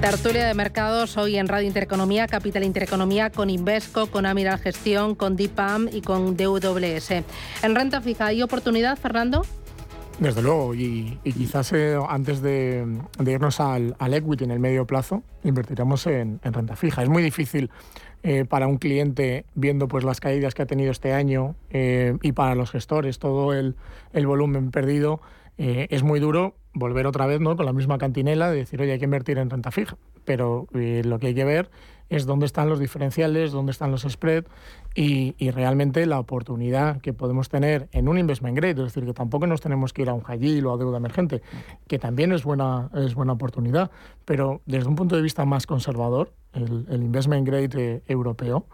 Tertulia 0.00 0.48
de 0.48 0.54
mercados 0.54 1.16
hoy 1.16 1.36
en 1.36 1.46
Radio 1.46 1.68
Intereconomía, 1.68 2.26
Capital 2.26 2.64
Intereconomía, 2.64 3.30
con 3.30 3.48
Invesco, 3.48 4.08
con 4.08 4.26
Amiral 4.26 4.58
Gestión, 4.58 5.14
con 5.14 5.36
DIPAM 5.36 5.88
y 5.92 6.00
con 6.00 6.36
DWS. 6.36 7.12
En 7.62 7.76
renta 7.76 8.00
fija, 8.00 8.26
¿hay 8.26 8.42
oportunidad, 8.42 8.98
Fernando? 8.98 9.46
Desde 10.18 10.42
luego, 10.42 10.74
y, 10.74 11.18
quizás 11.24 11.72
eh, 11.72 11.98
antes 12.08 12.40
de, 12.40 12.86
irnos 13.26 13.58
al, 13.60 13.96
equity 13.98 14.44
en 14.44 14.52
el 14.52 14.60
medio 14.60 14.86
plazo, 14.86 15.22
invertiremos 15.42 16.06
en, 16.06 16.40
renta 16.42 16.76
fija. 16.76 17.02
Es 17.02 17.08
muy 17.08 17.22
difícil 17.22 17.70
eh, 18.22 18.44
para 18.44 18.68
un 18.68 18.78
cliente, 18.78 19.44
viendo 19.54 19.88
pues 19.88 20.04
las 20.04 20.20
caídas 20.20 20.54
que 20.54 20.62
ha 20.62 20.66
tenido 20.66 20.92
este 20.92 21.12
año, 21.12 21.56
eh, 21.70 22.16
y 22.22 22.32
para 22.32 22.54
los 22.54 22.70
gestores, 22.70 23.18
todo 23.18 23.52
el, 23.52 23.74
el 24.12 24.26
volumen 24.26 24.70
perdido, 24.70 25.20
es 25.56 26.02
muy 26.02 26.18
duro 26.18 26.56
volver 26.72 27.06
otra 27.06 27.26
vez 27.26 27.40
¿no? 27.40 27.56
con 27.56 27.64
la 27.64 27.72
misma 27.72 27.96
cantinela 27.96 28.50
de 28.50 28.56
decir, 28.56 28.80
oye, 28.82 28.90
hay 28.90 28.98
que 28.98 29.04
invertir 29.04 29.38
en 29.38 29.50
renta 29.50 29.70
fija. 29.70 29.96
Pero 30.24 30.66
lo 30.72 31.18
que 31.20 31.28
hay 31.28 31.34
que 31.34 31.44
ver 31.44 31.70
es 32.08 32.26
dónde 32.26 32.46
están 32.46 32.68
los 32.68 32.78
diferenciales, 32.78 33.52
dónde 33.52 33.72
están 33.72 33.90
los 33.90 34.02
spreads 34.02 34.48
y, 34.94 35.34
realmente 35.50 36.06
la 36.06 36.18
oportunidad 36.18 37.00
que 37.00 37.12
podemos 37.12 37.48
tener 37.48 37.88
en 37.92 38.08
un 38.08 38.18
investment 38.18 38.56
grade, 38.56 38.72
es 38.72 38.94
decir, 38.94 39.04
que 39.04 39.14
tampoco 39.14 39.46
nos 39.46 39.60
tenemos 39.60 39.92
que 39.92 40.02
ir 40.02 40.08
a 40.08 40.14
un 40.14 40.22
high 40.22 40.62
o 40.64 40.74
a 40.74 40.76
deuda 40.76 40.96
emergente, 40.96 41.42
que 41.86 41.98
también 41.98 42.32
es 42.32 42.44
buena, 42.44 42.90
es 42.94 43.14
buena 43.14 43.32
oportunidad, 43.32 43.90
pero 44.24 44.60
desde 44.66 44.88
un 44.88 44.96
punto 44.96 45.16
de 45.16 45.22
vista 45.22 45.44
más 45.44 45.66
conservador, 45.66 46.32
el, 46.52 47.02
investment 47.02 47.46
grade 47.46 47.70
eh, 47.76 48.02
europeo, 48.06 48.66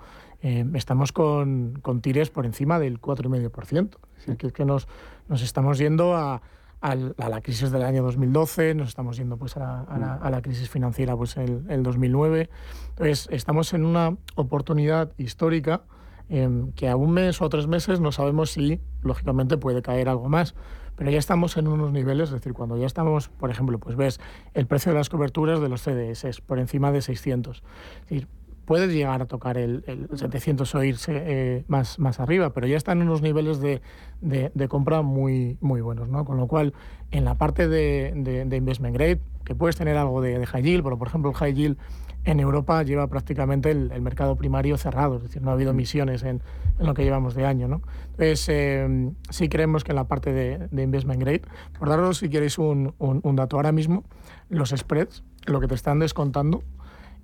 eh, 0.43 0.65
estamos 0.75 1.13
con, 1.13 1.79
con 1.83 2.01
tires 2.01 2.31
por 2.31 2.47
encima 2.47 2.79
del 2.79 3.01
4,5%. 3.01 3.91
Es 4.17 4.27
decir, 4.27 4.37
que, 4.37 4.47
es 4.49 4.53
que 4.53 4.65
nos, 4.65 4.89
nos 5.29 5.43
estamos 5.43 5.79
yendo 5.79 6.15
a 6.15 6.43
a 6.81 6.95
la 6.95 7.41
crisis 7.43 7.71
del 7.71 7.83
año 7.83 8.03
2012, 8.03 8.75
nos 8.75 8.89
estamos 8.89 9.17
yendo 9.17 9.37
pues 9.37 9.57
a 9.57 9.85
la, 10.31 10.43
crisis 10.43 10.71
financiera 10.71 11.17
pues 11.17 11.37
el, 11.37 11.65
el, 11.69 11.83
2009. 11.83 12.49
Entonces, 12.91 13.29
estamos 13.31 13.75
en 13.75 13.85
una 13.85 14.17
oportunidad 14.35 15.13
histórica 15.19 15.83
em, 16.29 16.73
que 16.73 16.89
a 16.89 16.97
un 16.97 17.13
mes 17.13 17.43
o 17.43 17.49
tres 17.51 17.67
meses 17.67 18.01
no 18.01 18.13
sabemos 18.13 18.53
si, 18.53 18.81
lógicamente, 19.03 19.59
puede 19.59 19.83
caer 19.83 20.09
algo 20.09 20.29
más. 20.29 20.55
Pero 20.97 21.11
ya 21.11 21.19
estamos 21.19 21.57
en 21.57 21.67
unos 21.69 21.93
niveles, 21.93 22.29
es 22.29 22.35
decir, 22.35 22.53
cuando 22.53 22.77
ya 22.77 22.87
estamos, 22.87 23.29
por 23.29 23.51
ejemplo, 23.51 23.79
pues 23.79 23.97
ves 23.97 24.21
el 24.55 24.67
precio 24.67 24.93
de 24.93 24.99
las 24.99 25.09
coberturas 25.09 25.61
de 25.61 25.69
los 25.69 25.83
CDS 25.83 26.41
por 26.41 26.59
encima 26.59 26.93
de 26.93 27.03
600. 27.03 27.59
Es 27.59 28.01
decir, 28.03 28.29
puedes 28.71 28.93
llegar 28.93 29.21
a 29.21 29.27
tocar 29.27 29.59
el, 29.59 29.83
700 30.15 30.73
o 30.77 30.85
irse 30.85 31.11
eh, 31.13 31.65
más, 31.67 31.99
más 31.99 32.21
arriba, 32.21 32.51
pero 32.51 32.69
ya 32.69 32.77
están 32.77 33.01
en 33.01 33.09
unos 33.09 33.21
niveles 33.21 33.59
de, 33.59 33.83
de, 34.21 34.69
compra 34.69 35.03
muy, 35.03 35.59
muy 35.61 35.81
buenos. 35.81 36.09
¿no? 36.09 36.25
Con 36.25 36.37
lo 36.37 36.47
cual, 36.47 36.73
en 37.11 37.25
la 37.25 37.35
parte 37.35 37.67
de, 37.67 38.13
de 38.47 38.57
investment 38.57 38.95
grade, 38.95 39.19
que 39.45 39.57
puedes 39.57 39.75
tener 39.75 39.97
algo 39.97 40.21
de, 40.21 40.47
high 40.47 40.63
yield, 40.63 40.85
pero 40.85 40.99
por 40.99 41.09
ejemplo 41.09 41.33
el 41.33 41.37
high 41.37 41.53
yield 41.53 41.79
en 42.25 42.39
Europa 42.39 42.81
lleva 42.85 43.09
prácticamente 43.09 43.73
el, 43.73 44.01
mercado 44.03 44.37
primario 44.37 44.79
cerrado, 44.79 45.17
es 45.17 45.25
decir, 45.25 45.43
no 45.43 45.51
ha 45.51 45.55
habido 45.55 45.73
emisiones 45.73 46.23
en, 46.23 46.41
en 46.79 46.87
lo 46.87 46.95
que 46.95 47.03
llevamos 47.03 47.35
de 47.35 47.47
año. 47.47 47.67
¿no? 47.67 47.83
Entonces, 48.13 48.47
eh, 48.51 49.11
sí 49.31 49.49
creemos 49.49 49.83
que 49.83 49.91
en 49.91 49.97
la 49.97 50.05
parte 50.05 50.33
de, 50.33 50.69
investment 50.81 51.21
grade, 51.21 51.43
por 51.77 51.89
daros 51.89 52.19
si 52.19 52.29
queréis 52.29 52.57
un, 52.57 52.95
un, 52.99 53.19
un 53.25 53.35
dato 53.35 53.57
ahora 53.57 53.73
mismo, 53.73 54.05
los 54.49 54.71
spreads, 54.71 55.25
lo 55.47 55.59
que 55.59 55.67
te 55.67 55.75
están 55.75 55.99
descontando 55.99 56.63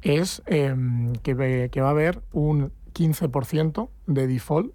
es 0.03 0.43
em, 0.47 1.13
que, 1.15 1.35
va 1.35 1.89
a 1.89 1.91
haber 1.91 2.23
un 2.33 2.73
15% 2.95 3.89
de 4.07 4.27
default 4.27 4.73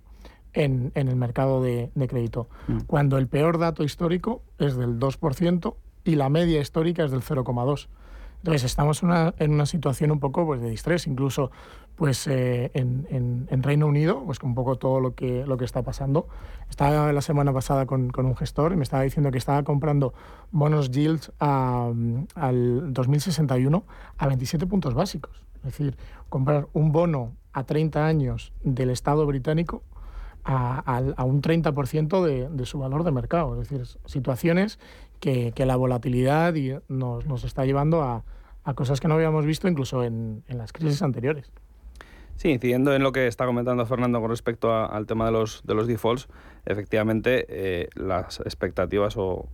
en, 0.54 0.92
el 0.96 1.16
mercado 1.16 1.62
de, 1.62 1.92
crédito, 2.10 2.50
mm. 2.68 2.80
cuando 2.88 3.18
el 3.18 3.28
peor 3.28 3.58
dato 3.58 3.84
histórico 3.84 4.44
es 4.58 4.76
del 4.76 5.00
2% 5.00 5.76
y 6.04 6.16
la 6.16 6.30
media 6.30 6.60
histórica 6.60 7.04
es 7.04 7.12
del 7.12 7.22
0,2%. 7.22 7.88
Entonces 8.40 8.64
estamos 8.64 9.04
en 9.04 9.52
una 9.52 9.66
situación 9.68 10.10
un 10.10 10.20
poco 10.20 10.48
pues, 10.48 10.62
de 10.62 10.70
distrés, 10.72 11.06
incluso 11.06 11.52
pues, 11.96 12.28
eh, 12.28 12.72
en, 12.74 13.64
Reino 13.64 13.88
Unido, 13.88 14.24
pues 14.26 14.40
un 14.42 14.56
poco 14.56 14.78
todo 14.78 15.00
lo 15.00 15.14
que, 15.14 15.46
lo 15.46 15.58
que 15.58 15.66
está 15.66 15.84
pasando. 15.84 16.28
Estaba 16.70 17.12
la 17.14 17.22
semana 17.22 17.54
pasada 17.54 17.86
con, 17.86 18.12
un 18.16 18.36
gestor 18.36 18.74
y 18.74 18.76
me 18.76 18.84
estaba 18.84 19.04
diciendo 19.04 19.32
que 19.32 19.38
estaba 19.38 19.64
comprando 19.64 20.14
bonos 20.52 20.92
yields 20.92 21.32
al 21.40 22.28
2061 22.94 23.86
a 24.18 24.28
27 24.28 24.66
puntos 24.68 24.94
básicos. 24.94 25.46
Es 25.58 25.64
decir, 25.64 25.96
comprar 26.30 26.68
un 26.74 26.92
bono 26.92 27.36
a 27.54 27.66
30 27.66 28.06
años 28.06 28.54
del 28.64 28.90
Estado 28.90 29.26
británico 29.26 29.84
a, 30.44 31.26
un 31.26 31.42
30% 31.42 32.24
de, 32.24 32.50
de, 32.50 32.66
su 32.66 32.80
valor 32.80 33.04
de 33.04 33.12
mercado. 33.12 33.62
Es 33.62 33.70
decir, 33.70 33.86
situaciones 34.06 34.80
que, 35.20 35.54
la 35.58 35.76
volatilidad 35.76 36.54
nos, 36.88 37.26
nos, 37.26 37.44
está 37.44 37.66
llevando 37.66 38.02
a, 38.02 38.24
a, 38.64 38.74
cosas 38.74 39.00
que 39.00 39.08
no 39.08 39.14
habíamos 39.14 39.46
visto 39.46 39.68
incluso 39.68 40.04
en, 40.04 40.44
en, 40.48 40.58
las 40.58 40.74
crisis 40.74 41.02
anteriores. 41.02 41.52
Sí, 42.42 42.50
incidiendo 42.50 42.96
en 42.96 43.04
lo 43.04 43.12
que 43.12 43.28
está 43.28 43.46
comentando 43.46 43.86
Fernando 43.86 44.20
con 44.20 44.32
respecto 44.32 44.74
al 44.74 45.06
tema 45.06 45.28
de 45.28 45.32
los, 45.32 45.62
de 45.64 45.76
los 45.76 45.86
defaults, 45.86 46.28
efectivamente 46.66 47.46
eh, 47.50 47.88
las 47.94 48.40
expectativas 48.40 49.14
o, 49.16 49.48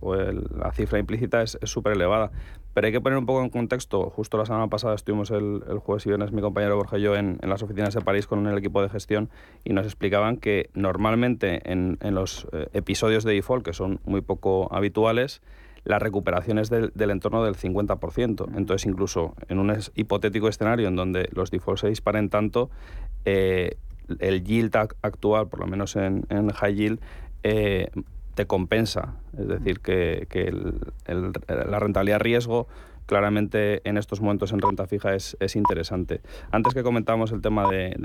la 0.56 0.72
cifra 0.72 0.98
implícita 0.98 1.42
es 1.42 1.58
súper 1.64 1.92
elevada 1.92 2.30
Pero 2.72 2.86
hay 2.86 2.92
que 2.94 3.02
poner 3.02 3.18
un 3.18 3.26
poco 3.26 3.42
en 3.42 3.50
contexto. 3.50 4.08
Justo 4.08 4.38
la 4.38 4.46
semana 4.46 4.68
pasada 4.68 4.94
estuvimos 4.94 5.30
el, 5.30 5.60
jueves 5.80 6.06
y 6.06 6.08
viernes 6.08 6.32
mi 6.32 6.40
compañero 6.40 6.76
Borja 6.76 6.96
y 6.96 7.02
yo 7.02 7.14
en, 7.14 7.38
las 7.42 7.62
oficinas 7.62 7.92
de 7.92 8.00
París 8.00 8.26
con 8.26 8.46
el 8.46 8.56
equipo 8.56 8.80
de 8.80 8.88
gestión 8.88 9.28
y 9.64 9.74
nos 9.74 9.84
explicaban 9.84 10.38
que 10.38 10.70
normalmente 10.72 11.60
en, 11.70 11.98
los 12.14 12.48
eh, 12.52 12.68
episodios 12.72 13.22
de 13.22 13.34
default, 13.34 13.66
que 13.66 13.74
son 13.74 14.00
muy 14.06 14.22
poco 14.22 14.74
habituales, 14.74 15.42
la 15.88 15.98
recuperación 15.98 16.58
es 16.58 16.68
del, 16.68 16.92
entorno 17.10 17.42
del 17.42 17.56
50%. 17.56 18.46
Entonces, 18.54 18.86
incluso 18.86 19.34
en 19.48 19.58
un 19.58 19.74
hipotético 19.94 20.48
escenario 20.48 20.86
en 20.86 20.96
donde 20.96 21.30
los 21.32 21.50
defaults 21.50 21.80
se 21.80 21.88
disparen 21.88 22.28
tanto, 22.28 22.68
eh, 23.24 23.78
el 24.18 24.44
yield 24.44 24.76
actual, 24.76 25.48
por 25.48 25.60
lo 25.60 25.66
menos 25.66 25.96
en, 25.96 26.26
high 26.28 26.74
yield, 26.74 27.00
eh, 27.42 27.88
te 28.34 28.46
compensa. 28.46 29.14
Es 29.38 29.48
decir, 29.48 29.80
que, 29.80 30.26
la 31.48 31.78
rentabilidad 31.78 32.20
riesgo 32.20 32.68
claramente 33.08 33.80
en 33.88 33.96
estos 33.96 34.20
momentos 34.20 34.52
en 34.52 34.60
renta 34.60 34.86
fija 34.86 35.14
es, 35.14 35.36
interesante. 35.56 36.20
Antes 36.52 36.74
que 36.74 36.82
comentábamos 36.82 37.32
el 37.32 37.40
tema 37.40 37.68
de, 37.68 37.96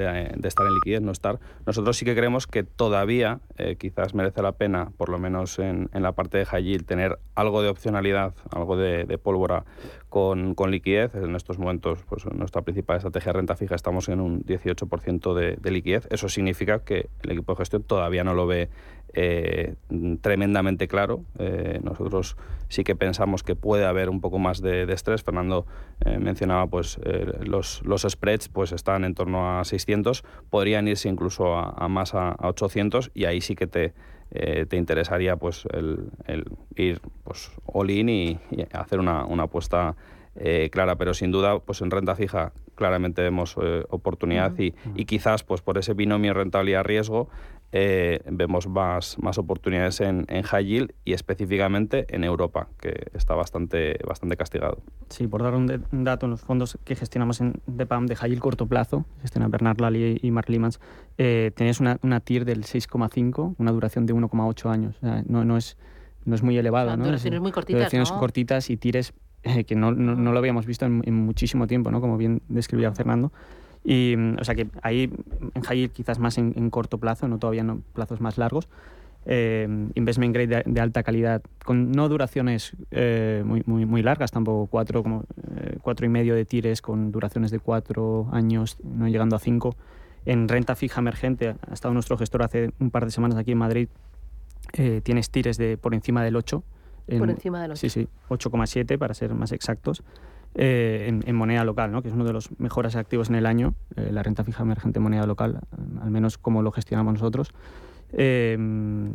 estar 0.43 0.65
en 0.65 0.73
liquidez, 0.75 1.01
no 1.01 1.11
estar, 1.11 1.39
nosotros 1.65 1.97
sí 1.97 2.05
que 2.05 2.15
creemos 2.15 2.47
que 2.47 2.63
todavía 2.63 3.41
eh, 3.57 3.75
quizás 3.75 4.15
merece 4.15 4.41
la 4.41 4.53
pena, 4.53 4.91
por 4.97 5.09
lo 5.09 5.19
menos 5.19 5.59
en, 5.59 5.89
la 5.93 6.13
parte 6.13 6.37
de 6.37 6.45
high 6.45 6.63
yield, 6.63 6.85
tener 6.85 7.19
algo 7.35 7.61
de 7.61 7.67
opcionalidad, 7.67 8.33
algo 8.51 8.77
de, 8.77 9.17
pólvora 9.17 9.65
con, 10.07 10.55
liquidez. 10.69 11.13
En 11.15 11.35
estos 11.35 11.59
momentos, 11.59 11.99
pues 12.07 12.25
nuestra 12.33 12.61
principal 12.61 12.97
estrategia 12.97 13.33
de 13.33 13.39
renta 13.39 13.57
fija 13.57 13.75
estamos 13.75 14.07
en 14.07 14.21
un 14.21 14.45
18% 14.45 15.33
de, 15.33 15.57
de 15.57 15.71
liquidez. 15.71 16.07
Eso 16.11 16.29
significa 16.29 16.79
que 16.79 17.09
el 17.23 17.31
equipo 17.31 17.51
de 17.53 17.57
gestión 17.57 17.83
todavía 17.83 18.23
no 18.23 18.33
lo 18.33 18.47
ve 18.47 18.69
eh, 19.13 19.75
tremendamente 20.21 20.87
claro. 20.87 21.23
Eh, 21.37 21.79
nosotros 21.83 22.35
sí 22.67 22.83
que 22.83 22.95
pensamos 22.95 23.43
que 23.43 23.55
puede 23.55 23.85
haber 23.85 24.09
un 24.09 24.21
poco 24.21 24.39
más 24.39 24.61
de, 24.61 24.91
estrés. 24.91 25.23
Fernando 25.23 25.67
eh, 26.03 26.17
mencionaba 26.17 26.67
pues 26.67 26.99
los, 27.41 27.83
los 27.85 28.01
spreads 28.01 28.49
pues 28.49 28.71
están 28.71 29.03
en 29.05 29.13
torno 29.13 29.59
a 29.59 29.63
600, 29.63 30.23
podrían 30.49 30.87
irse 30.87 31.09
incluso 31.09 31.55
a, 31.55 31.87
más 31.87 32.15
a, 32.15 32.35
800 32.39 33.11
y 33.13 33.25
ahí 33.25 33.41
sí 33.41 33.55
que 33.55 33.67
te, 33.67 33.93
te 34.31 34.77
interesaría 34.77 35.35
pues 35.35 35.67
el, 35.71 36.09
ir 36.75 36.99
pues 37.23 37.51
all 37.65 37.91
in 37.91 38.09
y, 38.09 38.39
hacer 38.71 38.99
una, 38.99 39.25
una 39.25 39.43
apuesta 39.43 39.95
clara, 40.71 40.95
pero 40.95 41.13
sin 41.13 41.29
duda 41.31 41.59
pues 41.59 41.81
en 41.81 41.91
renta 41.91 42.15
fija 42.15 42.53
claramente 42.73 43.21
vemos 43.21 43.55
oportunidad 43.89 44.57
y, 44.57 44.73
y, 44.95 45.05
quizás 45.05 45.43
pues 45.43 45.61
por 45.61 45.77
ese 45.77 45.93
binomio 45.93 46.33
rentabilidad-riesgo 46.33 47.29
eh, 47.75 48.21
vemos 48.29 48.67
más, 48.67 49.17
más 49.19 49.39
oportunidades 49.39 49.99
en, 49.99 50.27
en, 50.29 50.43
high 50.43 50.63
yield 50.63 50.93
y 51.05 51.13
específicamente 51.13 52.05
en 52.15 52.23
Europa, 52.23 52.67
que 52.79 53.07
está 53.15 53.33
bastante, 53.33 53.97
bastante 54.07 54.37
castigado. 54.37 54.83
Sí, 55.09 55.25
por 55.25 55.41
dar 55.41 55.55
un, 55.55 55.65
dato, 55.91 56.27
en 56.27 56.29
los 56.29 56.41
fondos 56.41 56.77
que 56.85 56.95
gestionamos 56.95 57.41
en 57.41 57.61
DEPAM 57.65 58.05
de 58.05 58.15
high 58.15 58.29
yield 58.29 58.43
corto 58.43 58.67
plazo, 58.67 59.05
gestiona 59.21 59.47
Bernard 59.47 59.81
Lally 59.81 60.19
y 60.21 60.29
Mark 60.29 60.49
Limans, 60.49 60.79
eh, 61.17 61.51
tenéis 61.55 61.79
una, 61.79 61.97
una 62.03 62.19
TIR 62.19 62.45
del 62.45 62.63
6,5, 62.63 63.55
una 63.57 63.71
duración 63.71 64.05
de 64.05 64.13
1,8 64.13 64.69
años. 64.69 64.95
no, 65.01 65.43
no, 65.43 65.57
es, 65.57 65.75
no 66.25 66.35
es 66.35 66.43
muy 66.43 66.55
elevada. 66.55 66.95
¿no? 66.95 67.05
Duraciones 67.05 67.41
muy 67.41 67.51
cortitas. 67.51 67.79
Duraciones 67.79 68.11
cortitas 68.11 68.69
y 68.69 68.77
tires 68.77 69.13
eh, 69.41 69.63
que 69.63 69.75
no, 69.75 69.91
no, 69.91 70.13
no, 70.13 70.31
lo 70.31 70.37
habíamos 70.37 70.67
visto 70.67 70.85
en, 70.85 71.01
en, 71.07 71.15
muchísimo 71.15 71.65
tiempo, 71.65 71.89
¿no? 71.89 72.01
como 72.01 72.17
bien 72.17 72.43
describía 72.49 72.91
Fernando. 72.91 73.31
Y, 73.83 74.15
mm, 74.17 74.37
o 74.39 74.43
sea 74.43 74.55
que 74.55 74.67
ahí 74.81 75.11
en 75.53 75.61
high 75.61 75.89
quizás 75.89 76.19
más 76.19 76.37
en, 76.37 76.69
corto 76.69 76.97
plazo, 76.97 77.27
no 77.27 77.37
todavía 77.37 77.63
no 77.63 77.81
plazos 77.93 78.21
más 78.21 78.37
largos. 78.37 78.67
Eh, 79.25 79.67
investment 79.95 80.35
grade 80.35 80.63
de, 80.65 80.81
alta 80.81 81.01
calidad, 81.01 81.41
con 81.63 81.93
no 81.93 82.09
duraciones 82.09 82.73
eh, 82.91 83.41
muy, 83.45 83.63
muy, 83.65 83.85
muy, 83.85 84.01
largas, 84.01 84.31
tampoco 84.31 84.67
cuatro, 84.67 85.01
como, 85.01 85.23
eh, 85.55 85.77
cuatro 85.81 86.05
y 86.05 86.09
medio 86.09 86.35
de 86.35 86.43
tires 86.43 86.81
con 86.81 87.11
duraciones 87.13 87.49
de 87.49 87.59
cuatro 87.59 88.27
años, 88.33 88.77
no 88.83 89.07
llegando 89.07 89.37
a 89.37 89.39
cinco. 89.39 89.75
En 90.25 90.49
renta 90.49 90.75
fija 90.75 90.99
emergente, 90.99 91.55
ha 91.69 91.73
estado 91.73 91.93
nuestro 91.93 92.17
gestor 92.17 92.43
hace 92.43 92.71
un 92.79 92.91
par 92.91 93.05
de 93.05 93.11
semanas 93.11 93.37
aquí 93.37 93.53
en 93.53 93.57
Madrid, 93.57 93.87
tienes 95.03 95.29
tires 95.29 95.57
de 95.57 95.77
por 95.77 95.93
encima 95.93 96.23
del 96.23 96.35
8. 96.35 96.63
por 97.19 97.29
encima 97.29 97.61
del 97.61 97.71
8. 97.71 97.79
Sí, 97.79 97.89
sí, 97.89 98.07
8,7 98.29 98.97
para 98.97 99.13
ser 99.13 99.33
más 99.33 99.51
exactos. 99.51 100.03
Eh, 100.55 101.07
en, 101.25 101.35
moneda 101.35 101.63
local, 101.63 101.91
¿no? 101.91 102.03
que 102.03 102.09
es 102.09 102.13
uno 102.13 102.25
de 102.25 102.33
los 102.33 102.49
mejores 102.59 102.95
activos 102.95 103.29
en 103.29 103.35
el 103.35 103.47
año, 103.47 103.73
eh, 103.95 104.09
la 104.11 104.21
renta 104.21 104.43
fija 104.43 104.61
emergente 104.61 104.99
en 104.99 105.03
moneda 105.03 105.25
local, 105.25 105.61
al 105.99 106.11
menos 106.11 106.37
como 106.37 106.61
lo 106.61 106.71
gestionamos 106.71 107.13
nosotros. 107.13 107.51
Eh, 108.11 108.55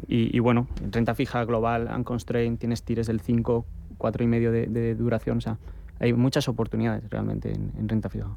y, 0.09 0.38
bueno, 0.40 0.66
renta 0.90 1.14
fija 1.14 1.44
global, 1.44 1.88
unconstrained, 1.96 2.59
tienes 2.59 2.83
tires 2.83 3.07
del 3.07 3.20
5, 3.20 3.64
4,5 3.98 4.22
y 4.22 4.27
medio 4.27 4.51
de, 4.51 4.94
duración, 4.96 5.38
o 5.38 5.40
sea, 5.40 5.59
hay 6.01 6.12
muchas 6.12 6.48
oportunidades 6.48 7.09
realmente 7.09 7.53
en, 7.53 7.88
renta 7.88 8.09
fija. 8.09 8.37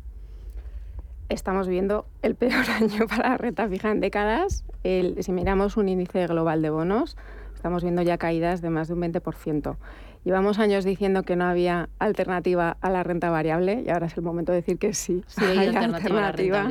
Estamos 1.29 1.67
viendo 1.67 2.05
el 2.21 2.35
peor 2.35 2.69
año 2.81 3.07
para 3.07 3.29
la 3.29 3.37
renta 3.37 3.67
fija 3.67 3.89
en 3.89 3.99
décadas. 3.99 4.63
si 4.83 5.31
miramos 5.31 5.75
un 5.75 5.89
índice 5.89 6.27
global 6.27 6.61
de 6.61 6.69
bonos, 6.69 7.17
estamos 7.61 7.83
viendo 7.83 8.01
ya 8.01 8.17
caídas 8.17 8.63
de 8.63 8.71
más 8.71 8.87
de 8.87 8.95
un 8.95 9.01
20%. 9.01 9.75
Llevamos 10.23 10.57
años 10.57 10.83
diciendo 10.83 11.21
que 11.21 11.35
no 11.35 11.45
había 11.45 11.89
alternativa 11.99 12.75
a 12.81 12.89
la 12.89 13.03
renta 13.03 13.29
variable 13.29 13.83
y 13.85 13.89
ahora 13.91 14.07
es 14.07 14.17
el 14.17 14.23
momento 14.23 14.51
de 14.51 14.61
decir 14.61 14.79
que 14.79 14.95
sí, 14.95 15.23
sí 15.27 15.45
hay, 15.45 15.67
alternativa, 15.75 16.67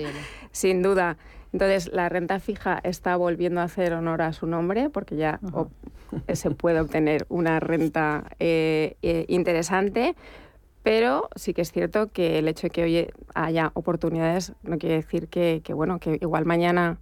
sin 0.50 0.82
duda. 0.82 1.16
Entonces, 1.52 1.92
la 1.92 2.08
renta 2.08 2.40
fija 2.40 2.80
está 2.82 3.14
volviendo 3.14 3.60
a 3.60 3.64
hacer 3.64 3.92
honor 3.92 4.20
a 4.22 4.32
su 4.32 4.48
nombre 4.48 4.90
porque 4.90 5.14
ya 5.14 5.38
se 6.32 6.50
puede 6.50 6.80
obtener 6.80 7.24
una 7.28 7.60
renta 7.60 8.24
eh, 8.40 8.96
eh, 9.02 9.26
interesante, 9.28 10.16
pero 10.82 11.28
sí 11.36 11.54
que 11.54 11.62
es 11.62 11.70
cierto 11.70 12.08
que 12.08 12.40
el 12.40 12.48
hecho 12.48 12.66
de 12.66 12.70
que 12.70 12.82
hoy 12.82 13.08
haya 13.36 13.70
oportunidades 13.74 14.54
no 14.64 14.76
quiere 14.76 14.96
decir 14.96 15.28
que, 15.28 15.62
bueno, 15.72 16.00
que 16.00 16.18
igual 16.20 16.46
mañana 16.46 16.98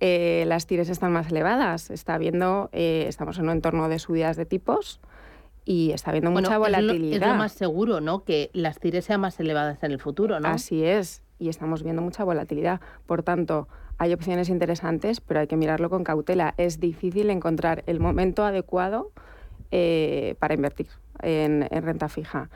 eh, 0.00 0.44
las 0.46 0.66
tires 0.66 0.88
están 0.88 1.12
más 1.12 1.30
elevadas. 1.30 1.90
Está 1.90 2.18
viendo, 2.18 2.68
estamos 2.72 3.38
en 3.38 3.44
un 3.44 3.50
entorno 3.50 3.88
de 3.88 3.98
subidas 3.98 4.36
de 4.36 4.46
tipos 4.46 5.00
y 5.64 5.90
está 5.90 6.10
habiendo 6.10 6.30
mucha 6.30 6.56
volatilidad. 6.58 7.22
Es 7.22 7.28
lo, 7.28 7.34
más 7.34 7.52
seguro, 7.52 8.00
¿no? 8.00 8.24
Que 8.24 8.50
las 8.52 8.78
tires 8.78 9.04
sean 9.04 9.20
más 9.20 9.38
elevadas 9.40 9.82
en 9.82 9.92
el 9.92 9.98
futuro, 9.98 10.38
¿no? 10.38 10.48
Así 10.48 10.84
es, 10.84 11.22
y 11.38 11.48
estamos 11.48 11.82
viendo 11.82 12.00
mucha 12.02 12.24
volatilidad. 12.24 12.80
Por 13.04 13.22
tanto, 13.24 13.68
hay 13.98 14.12
opciones 14.12 14.48
interesantes, 14.48 15.20
pero 15.20 15.40
hay 15.40 15.48
que 15.48 15.56
mirarlo 15.56 15.90
con 15.90 16.04
cautela. 16.04 16.54
Es 16.56 16.78
difícil 16.78 17.30
encontrar 17.30 17.82
el 17.86 17.98
momento 17.98 18.44
adecuado 18.44 19.10
eh, 19.72 20.36
para 20.38 20.54
invertir 20.54 20.88
en, 21.22 21.68
renta 21.82 22.08
fija. 22.08 22.48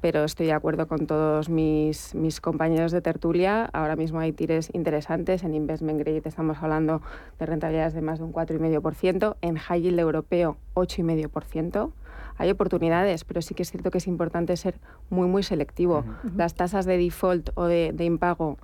Pero 0.00 0.24
estoy 0.24 0.46
de 0.46 0.52
acuerdo 0.52 0.86
con 0.86 1.06
todos 1.06 1.48
mis, 1.48 2.14
mis 2.14 2.40
compañeros 2.40 2.92
de 2.92 3.00
tertulia. 3.00 3.68
Ahora 3.72 3.96
mismo 3.96 4.20
hay 4.20 4.32
tires 4.32 4.70
interesantes. 4.72 5.42
En 5.42 5.54
Investment 5.54 5.98
Grade 5.98 6.22
estamos 6.24 6.58
hablando 6.62 7.02
de 7.38 7.46
rentabilidades 7.46 7.94
de 7.94 8.00
más 8.00 8.18
de 8.18 8.24
un 8.24 8.32
4,5%. 8.32 9.36
En 9.40 9.56
High 9.56 9.82
Yield 9.82 9.98
Europeo, 9.98 10.56
8,5% 10.74 11.90
hay 12.38 12.50
oportunidades, 12.50 13.24
pero 13.24 13.42
sí 13.42 13.54
que 13.54 13.64
es 13.64 13.70
cierto 13.70 13.90
que 13.90 13.98
es 13.98 14.06
importante 14.06 14.56
ser 14.56 14.76
muy, 15.10 15.26
muy 15.26 15.42
selectivo. 15.42 16.04
Las 16.36 16.54
tasas 16.54 16.86
de 16.86 16.96
default 16.96 17.50
o 17.56 17.64
de, 17.64 17.92
impago 17.98 18.58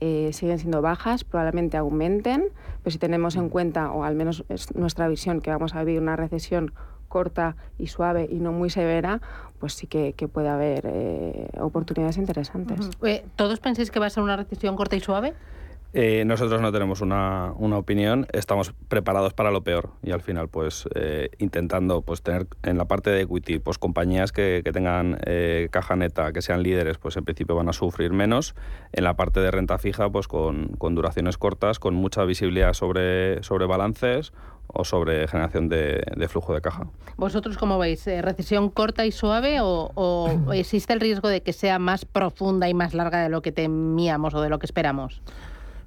eh, 0.00 0.30
siguen 0.32 0.58
siendo 0.58 0.80
bajas, 0.80 1.24
probablemente 1.24 1.76
aumenten, 1.76 2.44
pero 2.82 2.90
si 2.90 2.98
tenemos 2.98 3.36
en 3.36 3.50
cuenta, 3.50 3.92
o 3.92 4.02
al 4.02 4.14
menos 4.14 4.44
es 4.48 4.74
nuestra 4.74 5.08
visión, 5.08 5.42
que 5.42 5.50
vamos 5.50 5.74
a 5.74 5.84
vivir 5.84 6.00
una 6.00 6.16
recesión 6.16 6.72
corta 7.08 7.56
y 7.78 7.88
suave 7.88 8.28
y 8.30 8.40
no 8.40 8.52
muy 8.52 8.70
severa, 8.70 9.20
pues 9.58 9.74
sí 9.74 9.86
que, 9.86 10.12
puede 10.32 10.48
haber 10.48 10.86
eh, 10.86 11.48
oportunidades 11.60 12.16
interesantes. 12.16 12.90
¿Todos 13.36 13.60
pensáis 13.60 13.90
que 13.90 13.98
va 13.98 14.06
a 14.06 14.10
ser 14.10 14.22
una 14.22 14.36
recesión 14.36 14.76
corta 14.76 14.96
y 14.96 15.00
suave? 15.00 15.34
Eh, 15.94 16.24
nosotros 16.26 16.60
no 16.60 16.70
tenemos 16.70 17.00
una, 17.00 17.54
una, 17.56 17.78
opinión, 17.78 18.26
estamos 18.32 18.74
preparados 18.88 19.32
para 19.32 19.50
lo 19.50 19.62
peor 19.62 19.88
y 20.02 20.10
al 20.10 20.20
final 20.20 20.48
pues 20.48 20.86
eh, 20.94 21.30
intentando 21.38 22.02
pues 22.02 22.20
tener 22.20 22.46
en 22.62 22.76
la 22.76 22.84
parte 22.84 23.08
de 23.08 23.22
equity 23.22 23.58
pues 23.58 23.78
compañías 23.78 24.30
que, 24.30 24.60
que 24.62 24.70
tengan 24.72 25.18
eh, 25.24 25.68
caja 25.70 25.96
neta, 25.96 26.32
que 26.32 26.42
sean 26.42 26.62
líderes, 26.62 26.98
pues 26.98 27.16
en 27.16 27.24
principio 27.24 27.56
van 27.56 27.70
a 27.70 27.72
sufrir 27.72 28.12
menos. 28.12 28.54
En 28.92 29.04
la 29.04 29.16
parte 29.16 29.40
de 29.40 29.50
renta 29.50 29.78
fija 29.78 30.10
pues 30.10 30.28
con, 30.28 30.68
con 30.76 30.94
duraciones 30.94 31.38
cortas, 31.38 31.78
con 31.78 31.94
mucha 31.94 32.24
visibilidad 32.24 32.74
sobre, 32.74 33.42
sobre 33.42 33.64
balances 33.64 34.34
o 34.66 34.84
sobre 34.84 35.26
generación 35.26 35.70
de, 35.70 36.02
de, 36.14 36.28
flujo 36.28 36.52
de 36.52 36.60
caja. 36.60 36.86
¿Vosotros 37.16 37.56
cómo 37.56 37.78
veis? 37.78 38.04
¿Recesión 38.04 38.68
corta 38.68 39.06
y 39.06 39.12
suave 39.12 39.62
o, 39.62 39.90
o 39.94 40.52
existe 40.52 40.92
el 40.92 41.00
riesgo 41.00 41.28
de 41.28 41.42
que 41.42 41.54
sea 41.54 41.78
más 41.78 42.04
profunda 42.04 42.68
y 42.68 42.74
más 42.74 42.92
larga 42.92 43.22
de 43.22 43.30
lo 43.30 43.40
que 43.40 43.52
temíamos 43.52 44.34
o 44.34 44.42
de 44.42 44.50
lo 44.50 44.58
que 44.58 44.66
esperamos? 44.66 45.22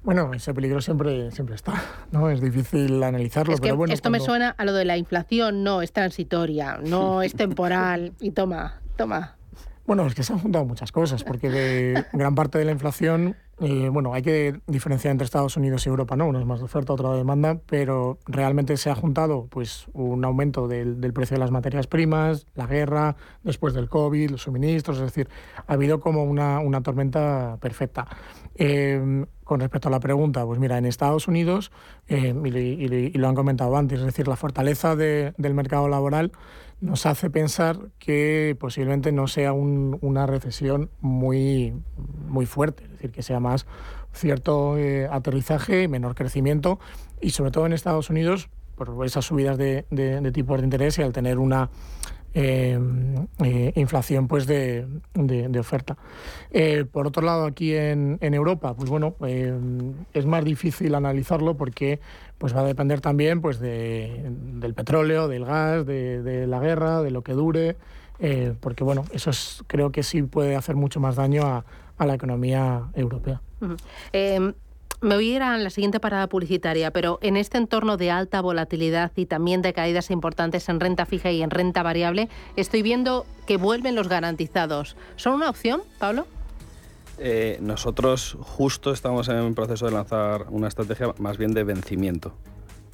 Bueno, 0.04 0.32
ese 0.34 0.52
peligro 0.52 0.80
siempre, 0.80 1.30
siempre 1.30 1.54
está, 1.54 1.74
¿no? 2.10 2.28
Es 2.28 2.40
difícil 2.40 3.02
analizarlo, 3.02 3.56
pero 3.58 3.76
bueno. 3.76 3.94
Esto 3.94 4.10
me 4.10 4.18
suena 4.18 4.50
a 4.50 4.64
lo 4.64 4.72
de 4.72 4.84
la 4.84 4.96
inflación, 4.96 5.62
no, 5.62 5.80
es 5.80 5.92
transitoria, 5.92 6.78
no 6.78 7.22
es 7.22 7.34
temporal, 7.34 8.12
y 8.20 8.32
toma, 8.32 8.80
toma. 8.96 9.36
Bueno, 9.86 10.06
es 10.06 10.14
que 10.14 10.22
se 10.22 10.32
han 10.32 10.40
juntado 10.40 10.64
muchas 10.64 10.90
cosas, 10.90 11.22
porque 11.22 11.50
de 11.50 12.04
gran 12.12 12.34
parte 12.34 12.58
de 12.58 12.64
la 12.64 12.72
inflación 12.72 13.36
eh, 13.64 13.88
bueno, 13.90 14.12
hay 14.12 14.22
que 14.22 14.60
diferenciar 14.66 15.12
entre 15.12 15.24
Estados 15.24 15.56
Unidos 15.56 15.86
y 15.86 15.88
Europa, 15.88 16.16
¿no? 16.16 16.26
Uno 16.26 16.40
es 16.40 16.44
más 16.44 16.58
de 16.58 16.64
oferta, 16.64 16.92
otro 16.92 17.12
de 17.12 17.18
demanda, 17.18 17.60
pero 17.64 18.18
realmente 18.26 18.76
se 18.76 18.90
ha 18.90 18.96
juntado 18.96 19.46
pues 19.48 19.86
un 19.92 20.24
aumento 20.24 20.66
del, 20.66 20.96
precio 21.12 21.36
de 21.36 21.38
las 21.38 21.52
materias 21.52 21.86
primas, 21.86 22.44
la 22.56 22.66
guerra, 22.66 23.14
después 23.44 23.72
del 23.72 23.88
COVID, 23.88 24.30
los 24.30 24.42
suministros, 24.42 24.96
es 24.96 25.04
decir, 25.04 25.28
ha 25.64 25.74
habido 25.74 26.00
como 26.00 26.24
una, 26.24 26.82
tormenta 26.82 27.56
perfecta. 27.60 28.08
Eh, 28.56 29.24
con 29.44 29.60
respecto 29.60 29.86
a 29.88 29.90
la 29.92 30.00
pregunta, 30.00 30.44
pues 30.44 30.58
mira, 30.58 30.76
en 30.78 30.84
Estados 30.84 31.28
Unidos, 31.28 31.70
eh, 32.08 32.34
y, 32.44 33.18
lo 33.18 33.28
han 33.28 33.36
comentado 33.36 33.76
antes, 33.76 34.00
es 34.00 34.06
decir, 34.06 34.26
la 34.26 34.36
fortaleza 34.36 34.96
del 34.96 35.54
mercado 35.54 35.88
laboral 35.88 36.32
nos 36.82 37.06
hace 37.06 37.30
pensar 37.30 37.78
que 37.98 38.56
posiblemente 38.58 39.12
no 39.12 39.28
sea 39.28 39.52
una 39.52 40.26
recesión 40.26 40.90
muy, 41.00 41.72
muy 42.26 42.44
fuerte, 42.44 42.84
es 42.84 42.90
decir, 42.90 43.12
que 43.12 43.22
sea 43.22 43.38
más 43.38 43.66
cierto 44.12 44.76
eh, 44.76 45.08
aterrizaje, 45.10 45.86
menor 45.86 46.16
crecimiento 46.16 46.80
y 47.20 47.30
sobre 47.30 47.52
todo 47.52 47.66
en 47.66 47.72
Estados 47.72 48.10
Unidos 48.10 48.50
por 48.74 49.06
esas 49.06 49.24
subidas 49.24 49.56
de, 49.58 49.84
tipos 50.34 50.58
de 50.58 50.64
interés 50.64 50.98
y 50.98 51.02
al 51.02 51.12
tener 51.12 51.38
una 51.38 51.70
eh, 52.34 52.78
eh, 53.44 53.72
inflación 53.76 54.26
pues 54.26 54.46
de, 54.46 54.86
oferta. 55.58 55.96
Eh, 56.50 56.86
por 56.90 57.06
otro 57.06 57.22
lado, 57.22 57.44
aquí 57.44 57.74
en, 57.74 58.18
Europa, 58.20 58.74
pues 58.74 58.88
bueno, 58.88 59.14
es 59.20 60.26
más 60.26 60.44
difícil 60.44 60.94
analizarlo 60.94 61.56
porque 61.56 62.00
pues 62.42 62.56
va 62.56 62.62
a 62.62 62.64
depender 62.64 63.00
también 63.00 63.40
pues 63.40 63.60
del 63.60 64.74
petróleo, 64.74 65.28
del 65.28 65.44
gas, 65.44 65.86
de, 65.86 66.44
la 66.48 66.58
guerra, 66.58 67.00
de 67.00 67.12
lo 67.12 67.22
que 67.22 67.34
dure, 67.34 67.76
porque 68.58 68.82
bueno, 68.82 69.04
eso 69.12 69.30
es, 69.30 69.62
creo 69.68 69.92
que 69.92 70.02
sí 70.02 70.22
puede 70.22 70.56
hacer 70.56 70.74
mucho 70.74 70.98
más 70.98 71.14
daño 71.14 71.44
a, 71.46 71.64
la 72.04 72.14
economía 72.14 72.88
europea. 72.94 73.40
Me 74.10 75.14
voy 75.14 75.32
a 75.32 75.36
ir 75.36 75.42
a 75.42 75.56
la 75.56 75.70
siguiente 75.70 76.00
parada 76.00 76.26
publicitaria, 76.26 76.90
pero 76.90 77.20
en 77.22 77.36
este 77.36 77.58
entorno 77.58 77.96
de 77.96 78.10
alta 78.10 78.40
volatilidad 78.40 79.12
y 79.14 79.26
también 79.26 79.62
de 79.62 79.72
caídas 79.72 80.10
importantes 80.10 80.68
en 80.68 80.80
renta 80.80 81.06
fija 81.06 81.30
y 81.30 81.44
en 81.44 81.50
renta 81.50 81.84
variable, 81.84 82.28
estoy 82.56 82.82
viendo 82.82 83.24
que 83.46 83.56
vuelven 83.56 83.94
los 83.94 84.08
garantizados. 84.08 84.96
¿Son 85.14 85.34
una 85.34 85.48
opción, 85.48 85.82
Pablo? 86.00 86.26
Eh, 87.18 87.58
nosotros 87.60 88.36
justo 88.40 88.92
estamos 88.92 89.28
en 89.28 89.36
un 89.36 89.54
proceso 89.54 89.86
de 89.86 89.92
lanzar 89.92 90.46
una 90.50 90.68
estrategia 90.68 91.12
más 91.18 91.38
bien 91.38 91.54
de 91.54 91.64
vencimiento, 91.64 92.34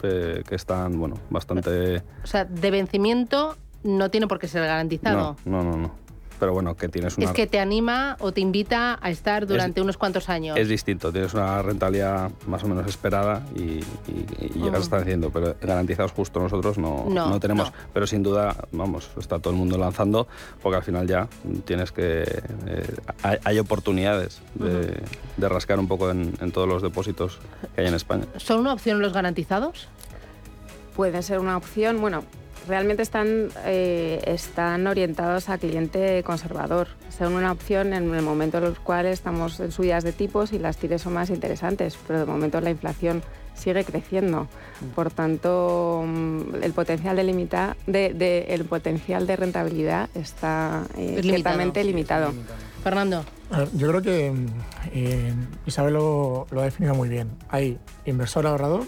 eh, 0.03 0.43
que 0.47 0.55
están, 0.55 0.99
bueno, 0.99 1.17
bastante... 1.31 2.03
O 2.23 2.27
sea, 2.27 2.45
de 2.45 2.71
vencimiento 2.71 3.57
no 3.85 4.11
tiene 4.11 4.27
por 4.27 4.39
qué 4.39 4.49
ser 4.49 4.63
garantizado. 4.63 5.37
no, 5.45 5.63
no. 5.63 5.77
no 5.77 6.08
pero 6.39 6.53
bueno, 6.53 6.77
que 6.77 6.89
tienes 6.89 7.17
una... 7.17 7.27
Es 7.27 7.33
que 7.33 7.47
te 7.47 7.61
anima 7.61 8.17
o 8.21 8.33
te 8.33 8.41
invita 8.41 8.99
a 9.01 9.11
estar 9.11 9.47
durante 9.47 9.81
unos 9.81 9.97
cuantos 9.97 10.29
años. 10.29 10.57
Es 10.57 10.69
distinto, 10.69 11.13
tienes 11.13 11.35
una 11.35 11.63
rentabilidad 11.63 12.31
más 12.47 12.65
o 12.65 12.69
menos 12.69 12.87
esperada 12.87 13.43
y, 13.55 13.81
llegas 14.55 14.81
a 14.81 14.83
estar 14.83 15.01
haciendo, 15.03 15.31
pero 15.31 15.57
garantizados 15.61 16.13
justo 16.13 16.41
nosotros 16.41 16.79
no, 16.79 17.07
no, 17.09 17.41
tenemos. 17.41 17.73
Pero 17.93 18.07
sin 18.07 18.23
duda, 18.23 18.57
vamos, 18.73 19.11
está 19.19 19.39
todo 19.39 19.53
el 19.53 19.59
mundo 19.59 19.79
lanzando, 19.79 20.27
porque 20.63 20.77
al 20.77 20.83
final 20.83 21.07
ya 21.07 21.29
tienes 21.65 21.93
que... 21.93 22.23
Eh, 22.67 22.97
hay, 23.45 23.59
oportunidades 23.59 24.41
de, 24.55 25.49
rascar 25.49 25.79
un 25.79 25.89
poco 25.89 26.11
en, 26.11 26.35
en 26.41 26.53
todos 26.53 26.69
los 26.69 26.83
depósitos 26.83 27.39
que 27.75 27.83
hay 27.83 27.87
en 27.89 27.95
España. 27.95 28.25
¿Son 28.37 28.61
una 28.61 28.73
opción 28.73 29.01
los 29.01 29.13
garantizados? 29.13 29.89
Puede 30.99 31.23
ser 31.23 31.39
una 31.39 31.57
opción, 31.57 32.01
bueno, 32.01 32.25
realmente 32.67 33.05
están, 33.05 33.51
eh, 33.65 34.21
están 34.27 34.85
orientados 34.89 35.49
a 35.49 35.57
cliente 35.57 36.25
conservador. 36.25 36.89
Son 37.17 37.35
una 37.35 37.53
opción 37.53 37.95
en 37.95 38.13
el 38.13 38.23
momento 38.23 38.59
en 38.59 38.65
el 38.65 38.77
cual 38.81 39.07
estamos 39.07 39.61
en 39.61 39.71
subidas 39.71 40.03
de 40.03 40.11
tipos 40.11 40.53
y 40.53 40.59
las 40.59 40.77
tires 40.77 41.03
son 41.03 41.13
más 41.13 41.31
interesantes, 41.31 41.97
pero 42.05 42.19
de 42.19 42.25
momento 42.25 42.61
la 42.61 42.71
inflación 42.71 43.23
sigue 43.55 43.85
creciendo. 43.85 44.49
Por 44.97 45.13
tanto, 45.13 46.03
mm, 46.05 46.65
el 46.65 46.73
potencial 46.73 47.15
de, 47.15 47.23
limita, 47.23 47.77
de, 47.87 48.47
el 48.49 48.65
potencial 48.65 49.25
de 49.29 49.37
rentabilidad 49.37 50.11
está 50.17 50.83
eh, 50.97 51.23
limitado. 51.85 52.35
Fernando. 52.83 53.25
yo 53.75 53.87
creo 53.87 54.03
que 54.03 54.33
eh, 54.93 55.33
Isabel 55.65 55.95
lo, 55.95 56.49
lo, 56.51 56.61
ha 56.61 56.65
definido 56.65 56.97
muy 56.97 57.09
bien. 57.09 57.31
Hay 57.51 57.79
inversor 58.05 58.49
ahorrador, 58.49 58.83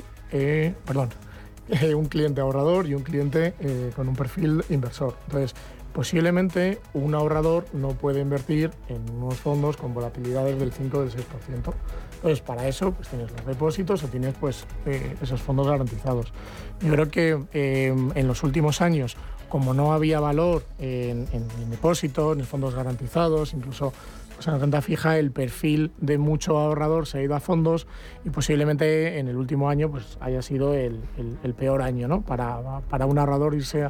eh, 1.71 1.95
un 1.95 2.07
cliente 2.07 2.41
ahorrador 2.41 2.87
y 2.87 2.95
un 2.95 3.03
cliente 3.03 3.55
eh, 3.61 3.91
con 3.95 4.09
un 4.09 4.17
perfil 4.17 4.65
inversor. 4.69 5.17
Entonces, 5.27 5.55
posiblemente 5.93 6.79
un 6.95 7.15
ahorrador 7.15 7.67
no 7.73 7.91
puede 7.91 8.21
invertir 8.21 8.71
en 8.89 9.11
unos 9.11 9.37
fondos 9.37 9.77
con 9.77 9.93
volatilidades 9.93 10.59
del 10.59 10.73
5 10.73 10.99
o 10.99 11.01
del 11.01 11.11
6%. 11.11 11.75
Entonces, 12.15 12.41
para 12.41 12.69
eso 12.69 12.93
pues 12.93 13.09
tienes 13.09 13.31
los 13.33 13.47
depósitos 13.47 14.03
o 14.05 14.09
tienes 14.09 14.35
pues, 14.39 14.67
eh, 14.87 15.17
esos 15.23 15.41
fondos 15.41 15.67
garantizados. 15.67 16.33
Yo 16.81 16.93
creo 16.93 17.09
que 17.09 17.39
eh, 17.53 17.95
en 18.15 18.27
los 18.27 18.43
últimos 18.43 18.81
años, 18.81 19.17
como 19.49 19.75
no 19.75 19.93
había 19.93 20.21
valor 20.21 20.65
en, 20.79 21.27
en, 21.33 21.47
en 21.61 21.71
depósitos, 21.71 22.39
en 22.39 22.45
fondos 22.45 22.75
garantizados, 22.75 23.53
incluso 23.53 23.93
o 24.41 24.43
sea, 24.43 24.55
en 24.55 24.61
renta 24.61 24.81
fija 24.81 25.19
el 25.19 25.33
perfil 25.33 25.93
de 25.99 26.17
mucho 26.17 26.59
ahorrador 26.59 27.07
se 27.07 27.19
ha 27.19 27.23
ido 27.23 27.35
a 27.35 27.41
fondos 27.41 27.87
y 28.25 28.31
posiblemente 28.31 29.19
en 29.19 29.29
el 29.29 29.37
último 29.37 29.69
año 29.69 29.91
pues, 29.91 30.17
haya 30.19 30.41
sido 30.41 30.73
el, 30.73 30.99
peor 31.59 31.83
año 31.83 32.09
¿no? 32.09 32.23
para, 32.23 32.81
para, 32.89 33.05
un 33.05 33.19
ahorrador 33.19 33.55
irse 33.55 33.85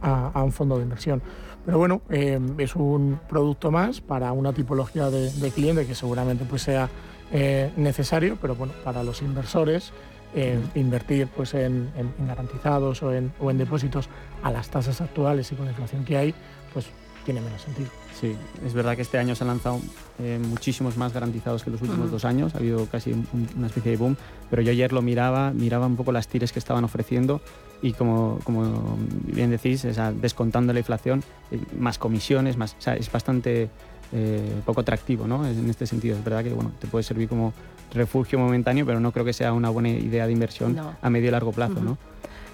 a, 0.00 0.42
un 0.42 0.52
fondo 0.52 0.76
de 0.76 0.84
inversión. 0.84 1.22
Pero 1.64 1.78
bueno, 1.78 2.02
eh, 2.08 2.38
es 2.58 2.76
un 2.76 3.18
producto 3.28 3.72
más 3.72 4.00
para 4.00 4.30
una 4.30 4.52
tipología 4.52 5.10
de, 5.10 5.50
cliente 5.50 5.86
que 5.86 5.96
seguramente 5.96 6.44
pues, 6.44 6.62
sea 6.62 6.88
eh, 7.32 7.72
necesario, 7.76 8.38
pero 8.40 8.54
bueno, 8.54 8.74
para 8.84 9.02
los 9.02 9.22
inversores 9.22 9.92
eh, 10.36 10.60
invertir 10.76 11.26
pues, 11.34 11.52
en, 11.54 11.90
garantizados 12.28 13.02
o 13.02 13.12
en, 13.12 13.32
o 13.40 13.50
en 13.50 13.58
depósitos 13.58 14.08
a 14.44 14.52
las 14.52 14.68
tasas 14.68 15.00
actuales 15.00 15.50
y 15.50 15.56
con 15.56 15.64
la 15.64 15.72
inflación 15.72 16.04
que 16.04 16.16
hay, 16.16 16.34
pues 16.72 16.92
tiene 17.26 17.40
menos 17.40 17.60
sentido. 17.60 17.88
Sí, 18.18 18.34
es 18.64 18.72
verdad 18.72 18.94
que 18.94 19.02
este 19.02 19.18
año 19.18 19.34
se 19.34 19.44
han 19.44 19.48
lanzado 19.48 19.80
eh, 20.20 20.40
muchísimos 20.40 20.96
más 20.96 21.12
garantizados 21.12 21.64
que 21.64 21.70
los 21.70 21.82
últimos 21.82 22.10
dos 22.10 22.24
años, 22.24 22.54
ha 22.54 22.58
habido 22.58 22.86
casi 22.86 23.12
una 23.56 23.66
especie 23.66 23.90
de 23.90 23.96
boom, 23.98 24.16
pero 24.48 24.62
yo 24.62 24.70
ayer 24.70 24.92
lo 24.92 25.02
miraba, 25.02 25.50
miraba 25.50 25.86
un 25.86 25.96
poco 25.96 26.12
las 26.12 26.28
tires 26.28 26.52
que 26.52 26.60
estaban 26.60 26.84
ofreciendo 26.84 27.42
y 27.82 27.92
como, 27.92 28.38
como 28.44 28.96
bien 29.24 29.50
decís, 29.50 29.86
descontando 30.22 30.72
la 30.72 30.78
inflación, 30.78 31.22
eh, 31.50 31.60
más 31.78 31.98
comisiones, 31.98 32.56
más, 32.56 32.76
es 32.86 33.10
bastante 33.10 33.68
eh, 34.12 34.60
poco 34.64 34.82
atractivo 34.82 35.26
¿no? 35.26 35.44
en 35.46 35.68
este 35.68 35.86
sentido. 35.86 36.16
Es 36.16 36.24
verdad 36.24 36.44
que 36.44 36.52
bueno, 36.52 36.70
te 36.78 36.86
puede 36.86 37.02
servir 37.02 37.28
como 37.28 37.52
refugio 37.92 38.38
momentáneo, 38.38 38.86
pero 38.86 39.00
no 39.00 39.10
creo 39.10 39.24
que 39.24 39.32
sea 39.32 39.52
una 39.52 39.68
buena 39.68 39.88
idea 39.88 40.26
de 40.26 40.32
inversión 40.32 40.78
a 41.02 41.10
medio 41.10 41.28
y 41.28 41.30
largo 41.32 41.50
plazo. 41.52 41.80
¿no? 41.80 41.98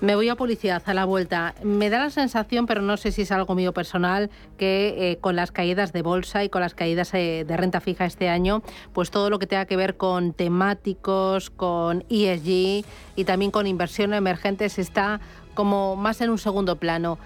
Me 0.03 0.17
voy 0.17 0.29
a 0.29 0.35
publicidad 0.35 0.83
a 0.87 0.95
la 0.95 1.05
vuelta. 1.05 1.55
Me 1.63 1.89
da 1.89 2.01
la 2.01 2.11
sensación, 2.11 2.67
pero 2.67 2.83
no 2.83 2.97
sé 2.97 3.13
si 3.13 3.23
es 3.23 3.31
algo 3.31 3.55
mío 3.55 3.73
personal, 3.73 4.31
que 4.59 5.13
eh, 5.13 5.19
con 5.19 5.37
las 5.37 5.53
caídas 5.53 5.93
de 5.93 6.03
bolsa 6.03 6.43
y 6.43 6.49
con 6.49 6.61
las 6.61 6.75
caídas 6.75 7.15
eh, 7.15 7.45
de 7.47 7.57
renta 7.57 7.81
fija 7.81 8.05
este 8.05 8.29
año, 8.29 8.65
pues 8.93 9.13
todo 9.13 9.31
lo 9.31 9.39
que 9.39 9.47
tenga 9.47 9.65
que 9.65 9.77
ver 9.77 9.97
con 9.97 10.33
temáticos, 10.33 11.51
con 11.51 12.05
ESG 12.11 12.85
y 13.15 13.25
también 13.25 13.53
con 13.53 13.69
inversión 13.69 14.13
emergentes 14.13 14.81
está 14.81 15.21
como 15.55 15.95
más 15.95 16.21
en 16.21 16.31
un 16.31 16.39
segundo 16.39 16.75
plano. 16.75 17.21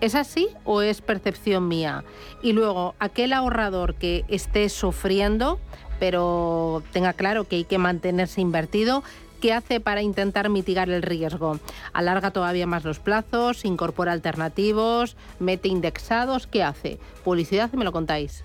¿Es 0.00 0.14
así 0.14 0.48
o 0.64 0.80
es 0.80 1.02
percepción 1.02 1.68
mía? 1.68 2.02
Y 2.42 2.54
luego, 2.54 2.94
aquel 2.98 3.34
ahorrador 3.34 3.94
que 3.96 4.24
esté 4.28 4.70
sufriendo, 4.70 5.60
pero 6.00 6.82
tenga 6.92 7.12
claro 7.12 7.44
que 7.44 7.56
hay 7.56 7.64
que 7.64 7.78
mantenerse 7.78 8.40
invertido, 8.40 9.04
¿Qué 9.42 9.52
hace 9.52 9.80
para 9.80 10.02
intentar 10.02 10.48
mitigar 10.50 10.88
el 10.88 11.02
riesgo? 11.02 11.58
¿Alarga 11.92 12.30
todavía 12.30 12.68
más 12.68 12.84
los 12.84 13.00
plazos? 13.00 13.64
¿Incorpora 13.64 14.12
alternativos? 14.12 15.16
¿Mete 15.40 15.66
indexados? 15.66 16.46
¿Qué 16.46 16.62
hace? 16.62 17.00
Publicidad 17.24 17.72
me 17.72 17.82
lo 17.82 17.90
contáis. 17.90 18.44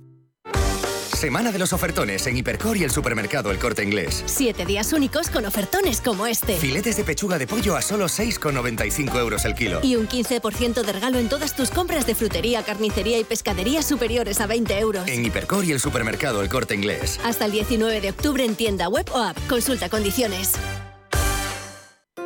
Semana 1.21 1.51
de 1.51 1.59
los 1.59 1.71
ofertones 1.71 2.25
en 2.25 2.35
Hipercor 2.35 2.77
y 2.77 2.83
el 2.83 2.89
supermercado 2.89 3.51
El 3.51 3.59
Corte 3.59 3.83
Inglés. 3.83 4.23
Siete 4.25 4.65
días 4.65 4.91
únicos 4.91 5.29
con 5.29 5.45
ofertones 5.45 6.01
como 6.01 6.25
este. 6.25 6.57
Filetes 6.57 6.97
de 6.97 7.03
pechuga 7.03 7.37
de 7.37 7.45
pollo 7.45 7.75
a 7.75 7.83
solo 7.83 8.05
6,95 8.05 9.19
euros 9.19 9.45
el 9.45 9.53
kilo. 9.53 9.81
Y 9.83 9.97
un 9.97 10.07
15% 10.07 10.81
de 10.81 10.91
regalo 10.91 11.19
en 11.19 11.29
todas 11.29 11.55
tus 11.55 11.69
compras 11.69 12.07
de 12.07 12.15
frutería, 12.15 12.63
carnicería 12.63 13.19
y 13.19 13.23
pescadería 13.23 13.83
superiores 13.83 14.41
a 14.41 14.47
20 14.47 14.79
euros. 14.79 15.07
En 15.07 15.23
Hipercor 15.23 15.63
y 15.63 15.71
el 15.73 15.79
supermercado 15.79 16.41
El 16.41 16.49
Corte 16.49 16.73
Inglés. 16.73 17.19
Hasta 17.23 17.45
el 17.45 17.51
19 17.51 18.01
de 18.01 18.09
octubre 18.09 18.43
en 18.43 18.55
tienda 18.55 18.89
web 18.89 19.05
o 19.13 19.19
app. 19.19 19.37
Consulta 19.47 19.89
condiciones. 19.89 20.53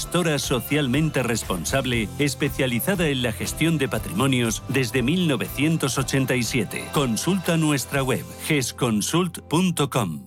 gestora 0.00 0.38
socialmente 0.38 1.22
responsable 1.22 2.08
especializada 2.18 3.08
en 3.08 3.22
la 3.22 3.32
gestión 3.32 3.76
de 3.76 3.86
patrimonios 3.86 4.62
desde 4.68 5.02
1987. 5.02 6.88
Consulta 6.94 7.58
nuestra 7.58 8.02
web 8.02 8.24
gesconsult.com. 8.46 10.26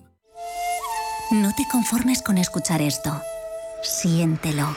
No 1.32 1.50
te 1.56 1.64
conformes 1.72 2.22
con 2.22 2.38
escuchar 2.38 2.82
esto. 2.82 3.20
Siéntelo. 3.82 4.76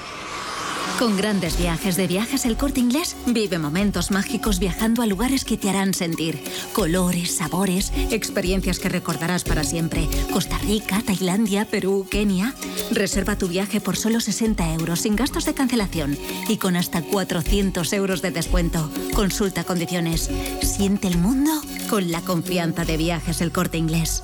Con 1.00 1.16
grandes 1.16 1.60
viajes 1.60 1.96
de 1.96 2.08
viajes 2.08 2.44
el 2.46 2.58
corte 2.58 2.80
inglés, 2.80 3.16
vive 3.28 3.60
momentos 3.60 4.10
mágicos 4.10 4.58
viajando 4.58 5.04
a 5.04 5.06
lugares 5.06 5.46
que 5.46 5.56
te 5.56 5.70
harán 5.70 5.94
sentir 5.94 6.42
colores, 6.74 7.36
sabores, 7.36 7.94
experiencias 8.10 8.80
que 8.80 8.90
recordarás 8.90 9.44
para 9.44 9.64
siempre. 9.64 10.08
Costa 10.34 10.58
Rica, 10.58 11.04
Tailandia, 11.06 11.66
Perú, 11.66 12.08
Kenia. 12.10 12.56
Reserva 12.90 13.38
tu 13.38 13.48
viaje 13.48 13.80
por 13.80 13.96
solo 13.96 14.20
60 14.20 14.74
euros 14.74 15.02
sin 15.02 15.16
gastos 15.16 15.46
de 15.46 15.54
cancelación 15.54 16.18
y 16.50 16.58
con 16.58 16.76
hasta 16.76 17.04
400 17.04 17.94
euros 17.94 18.24
de 18.24 18.32
descuento. 18.32 18.90
Consulta 19.14 19.64
condiciones. 19.64 20.32
Siente 20.64 21.08
el 21.08 21.20
mundo 21.20 21.52
con 21.92 22.12
la 22.12 22.22
confianza 22.22 22.86
de 22.86 22.98
viajes 22.98 23.42
el 23.42 23.52
corte 23.52 23.78
inglés. 23.78 24.24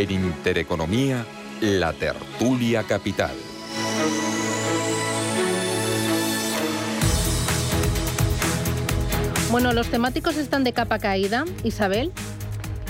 En 0.00 0.10
Intereconomía, 0.12 1.26
la 1.60 1.92
tertulia 1.92 2.84
capital. 2.84 3.32
Bueno, 9.50 9.74
los 9.74 9.90
temáticos 9.90 10.38
están 10.38 10.64
de 10.64 10.72
capa 10.72 10.98
caída, 11.00 11.44
Isabel. 11.64 12.12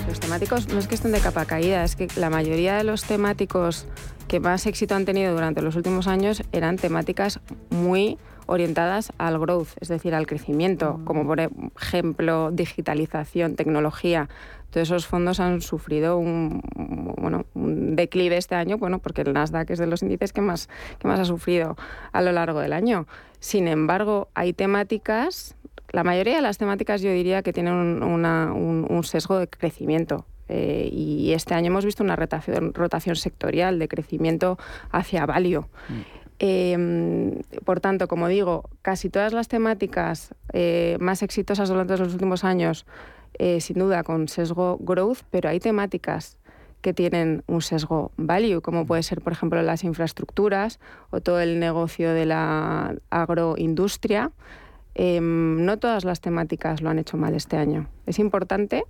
Los 0.07 0.21
temáticos 0.21 0.69
no 0.69 0.79
es 0.79 0.87
que 0.87 0.95
estén 0.95 1.11
de 1.11 1.19
capa 1.19 1.43
caída, 1.43 1.83
es 1.83 1.97
que 1.97 2.07
la 2.15 2.29
mayoría 2.29 2.77
de 2.77 2.85
los 2.85 3.03
temáticos 3.03 3.87
que 4.29 4.39
más 4.39 4.65
éxito 4.65 4.95
han 4.95 5.03
tenido 5.03 5.33
durante 5.33 5.61
los 5.61 5.75
últimos 5.75 6.07
años 6.07 6.43
eran 6.53 6.77
temáticas 6.77 7.41
muy 7.71 8.17
orientadas 8.45 9.11
al 9.17 9.37
growth, 9.37 9.69
es 9.81 9.89
decir, 9.89 10.15
al 10.15 10.27
crecimiento, 10.27 11.01
como 11.03 11.25
por 11.25 11.41
ejemplo 11.41 12.51
digitalización, 12.51 13.55
tecnología. 13.55 14.29
Todos 14.71 14.87
esos 14.87 15.05
fondos 15.05 15.39
han 15.39 15.61
sufrido 15.61 16.17
un, 16.17 16.61
bueno, 17.17 17.45
un 17.53 17.95
declive 17.95 18.37
este 18.37 18.55
año, 18.55 18.77
bueno, 18.77 18.99
porque 18.99 19.21
el 19.21 19.33
Nasdaq 19.33 19.69
es 19.69 19.79
de 19.79 19.87
los 19.87 20.01
índices 20.01 20.33
que 20.33 20.41
más, 20.41 20.69
que 20.97 21.07
más 21.07 21.19
ha 21.19 21.25
sufrido 21.25 21.75
a 22.11 22.21
lo 22.21 22.31
largo 22.31 22.59
del 22.61 22.73
año. 22.73 23.05
Sin 23.39 23.67
embargo, 23.67 24.29
hay 24.33 24.53
temáticas, 24.53 25.55
la 25.91 26.03
mayoría 26.03 26.35
de 26.35 26.41
las 26.41 26.57
temáticas 26.57 27.01
yo 27.01 27.11
diría 27.11 27.41
que 27.43 27.53
tienen 27.53 27.73
un, 27.73 29.03
sesgo 29.03 29.39
de 29.39 29.47
crecimiento. 29.47 30.25
Eh, 30.47 30.89
y 30.91 31.31
este 31.31 31.53
año 31.53 31.67
hemos 31.67 31.85
visto 31.85 32.03
una 32.03 32.15
rotación, 32.17 32.73
rotación 32.73 33.15
sectorial 33.15 33.79
de 33.79 33.87
crecimiento 33.87 34.57
hacia 34.91 35.25
value. 35.25 35.61
Mm. 35.61 36.21
Em, 36.43 37.41
por 37.65 37.81
tanto, 37.81 38.07
como 38.07 38.27
digo, 38.27 38.67
casi 38.81 39.11
todas 39.11 39.31
las 39.31 39.47
temáticas 39.47 40.33
eh, 40.53 40.97
más 40.99 41.21
exitosas 41.21 41.69
durante 41.69 41.95
los 41.97 42.13
últimos 42.13 42.43
años, 42.43 42.87
eh, 43.43 43.59
sin 43.59 43.79
duda 43.79 44.03
con 44.03 44.27
sesgo 44.27 44.77
growth, 44.79 45.23
pero 45.31 45.49
hay 45.49 45.59
temáticas 45.59 46.37
que 46.81 46.93
tienen 46.93 47.43
un 47.47 47.63
sesgo 47.63 48.11
value, 48.15 48.61
como 48.61 48.85
puede 48.85 49.01
ser, 49.01 49.21
por 49.21 49.33
ejemplo, 49.33 49.59
las 49.63 49.83
infraestructuras 49.83 50.79
o 51.09 51.21
todo 51.21 51.41
el 51.41 51.59
negocio 51.59 52.13
de 52.13 52.27
la 52.27 52.93
agroindustria. 53.09 54.31
Em, 54.93 55.65
no 55.65 55.79
todas 55.79 56.05
las 56.05 56.21
temáticas 56.21 56.83
lo 56.83 56.91
han 56.91 56.99
hecho 56.99 57.17
mal 57.17 57.33
este 57.33 57.57
año. 57.57 57.87
Es 58.05 58.19
importante, 58.19 58.83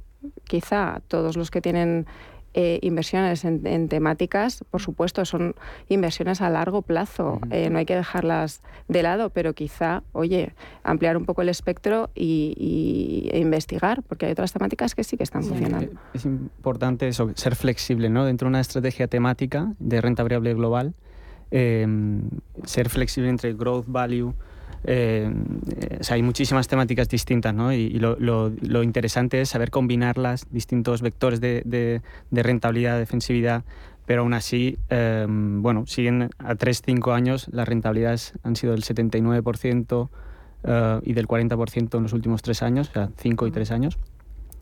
quizá 0.43 1.01
todos 1.07 1.37
los 1.37 1.49
que 1.49 1.61
tienen 1.61 2.05
eh, 2.53 2.79
inversiones 2.81 3.45
en, 3.45 3.87
temáticas, 3.87 4.63
por 4.69 4.81
supuesto, 4.81 5.23
son 5.25 5.55
inversiones 5.87 6.41
a 6.41 6.49
largo 6.49 6.81
plazo, 6.81 7.39
eh, 7.49 7.69
no 7.69 7.77
hay 7.77 7.85
que 7.85 7.95
dejarlas 7.95 8.61
de 8.87 9.03
lado, 9.03 9.29
pero 9.29 9.53
quizá, 9.53 10.03
oye, 10.11 10.53
ampliar 10.83 11.15
un 11.17 11.25
poco 11.25 11.41
el 11.41 11.49
espectro 11.49 12.09
y, 12.13 13.29
e 13.31 13.39
investigar, 13.39 14.03
porque 14.03 14.25
hay 14.25 14.33
otras 14.33 14.51
temáticas 14.51 14.95
que 14.95 15.03
sí 15.03 15.17
que 15.17 15.23
están 15.23 15.43
funcionando. 15.43 15.91
Es 16.13 16.25
importante 16.25 17.07
eso, 17.07 17.31
ser 17.35 17.55
flexible, 17.55 18.09
¿no? 18.09 18.25
Dentro 18.25 18.47
de 18.47 18.49
una 18.49 18.59
estrategia 18.59 19.07
temática 19.07 19.73
de 19.79 20.01
renta 20.01 20.23
variable 20.23 20.53
global, 20.53 20.93
eh, 21.51 21.87
ser 22.65 22.89
flexible 22.89 23.29
entre 23.29 23.53
growth, 23.53 23.85
value, 23.87 24.33
eh, 24.83 25.31
hay 26.09 26.23
muchísimas 26.23 26.67
temáticas 26.67 27.07
distintas, 27.07 27.53
¿no? 27.53 27.73
Y, 27.73 27.99
lo, 27.99 28.83
interesante 28.83 29.41
es 29.41 29.49
saber 29.49 29.69
combinarlas, 29.69 30.47
distintos 30.49 31.01
vectores 31.01 31.39
de, 31.41 32.01
rentabilidad, 32.31 32.97
defensividad, 32.97 33.63
pero 34.05 34.21
aún 34.21 34.33
así, 34.33 34.77
em, 34.89 35.61
bueno, 35.61 35.85
siguen 35.85 36.29
a 36.39 36.55
3-5 36.55 37.13
años, 37.13 37.47
las 37.51 37.67
rentabilidades 37.67 38.33
han 38.43 38.55
sido 38.55 38.73
del 38.73 38.83
79% 38.83 40.09
eh, 40.63 40.99
y 41.03 41.13
del 41.13 41.27
40% 41.27 41.97
en 41.97 42.03
los 42.03 42.13
últimos 42.13 42.41
3 42.41 42.63
años, 42.63 42.89
o 42.89 42.93
sea, 42.93 43.09
5 43.17 43.47
y 43.47 43.51
3 43.51 43.71
años. 43.71 43.97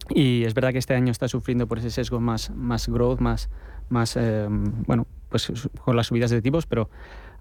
Y 0.09 0.43
es 0.43 0.53
verdad 0.53 0.71
que 0.71 0.79
este 0.79 0.95
año 0.95 1.11
está 1.11 1.27
sufriendo 1.27 1.67
por 1.67 1.79
ese 1.79 1.91
sesgo 1.91 2.19
más, 2.19 2.49
más 2.51 2.89
growth, 2.89 3.19
más, 3.19 3.49
más 3.89 4.15
em, 4.17 4.83
bueno, 4.85 5.07
pues 5.29 5.51
con 5.83 5.95
las 5.95 6.07
subidas 6.07 6.31
de 6.31 6.41
tipos, 6.41 6.65
pero 6.65 6.89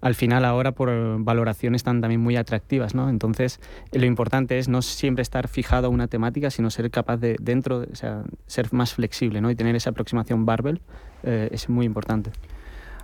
al 0.01 0.15
final 0.15 0.45
ahora 0.45 0.71
por 0.71 0.89
valoraciones 1.23 1.79
están 1.79 2.01
también 2.01 2.21
muy 2.21 2.35
atractivas, 2.35 2.95
¿no? 2.95 3.09
Entonces, 3.09 3.59
lo 3.91 4.05
importante 4.05 4.57
es 4.59 4.69
no 4.69 4.81
siempre 4.81 5.21
estar 5.21 5.47
fijado 5.47 5.87
a 5.87 5.89
una 5.89 6.07
temática, 6.07 6.49
sino 6.49 6.69
ser 6.69 6.89
capaz 6.91 7.17
de 7.17 7.35
dentro, 7.39 7.85
o 7.91 7.95
sea, 7.95 8.23
ser 8.47 8.73
más 8.73 8.93
flexible, 8.93 9.41
¿no? 9.41 9.51
Y 9.51 9.55
tener 9.55 9.75
esa 9.75 9.91
aproximación 9.91 10.45
barbell 10.45 10.81
eh, 11.23 11.49
es 11.51 11.69
muy 11.69 11.85
importante. 11.85 12.31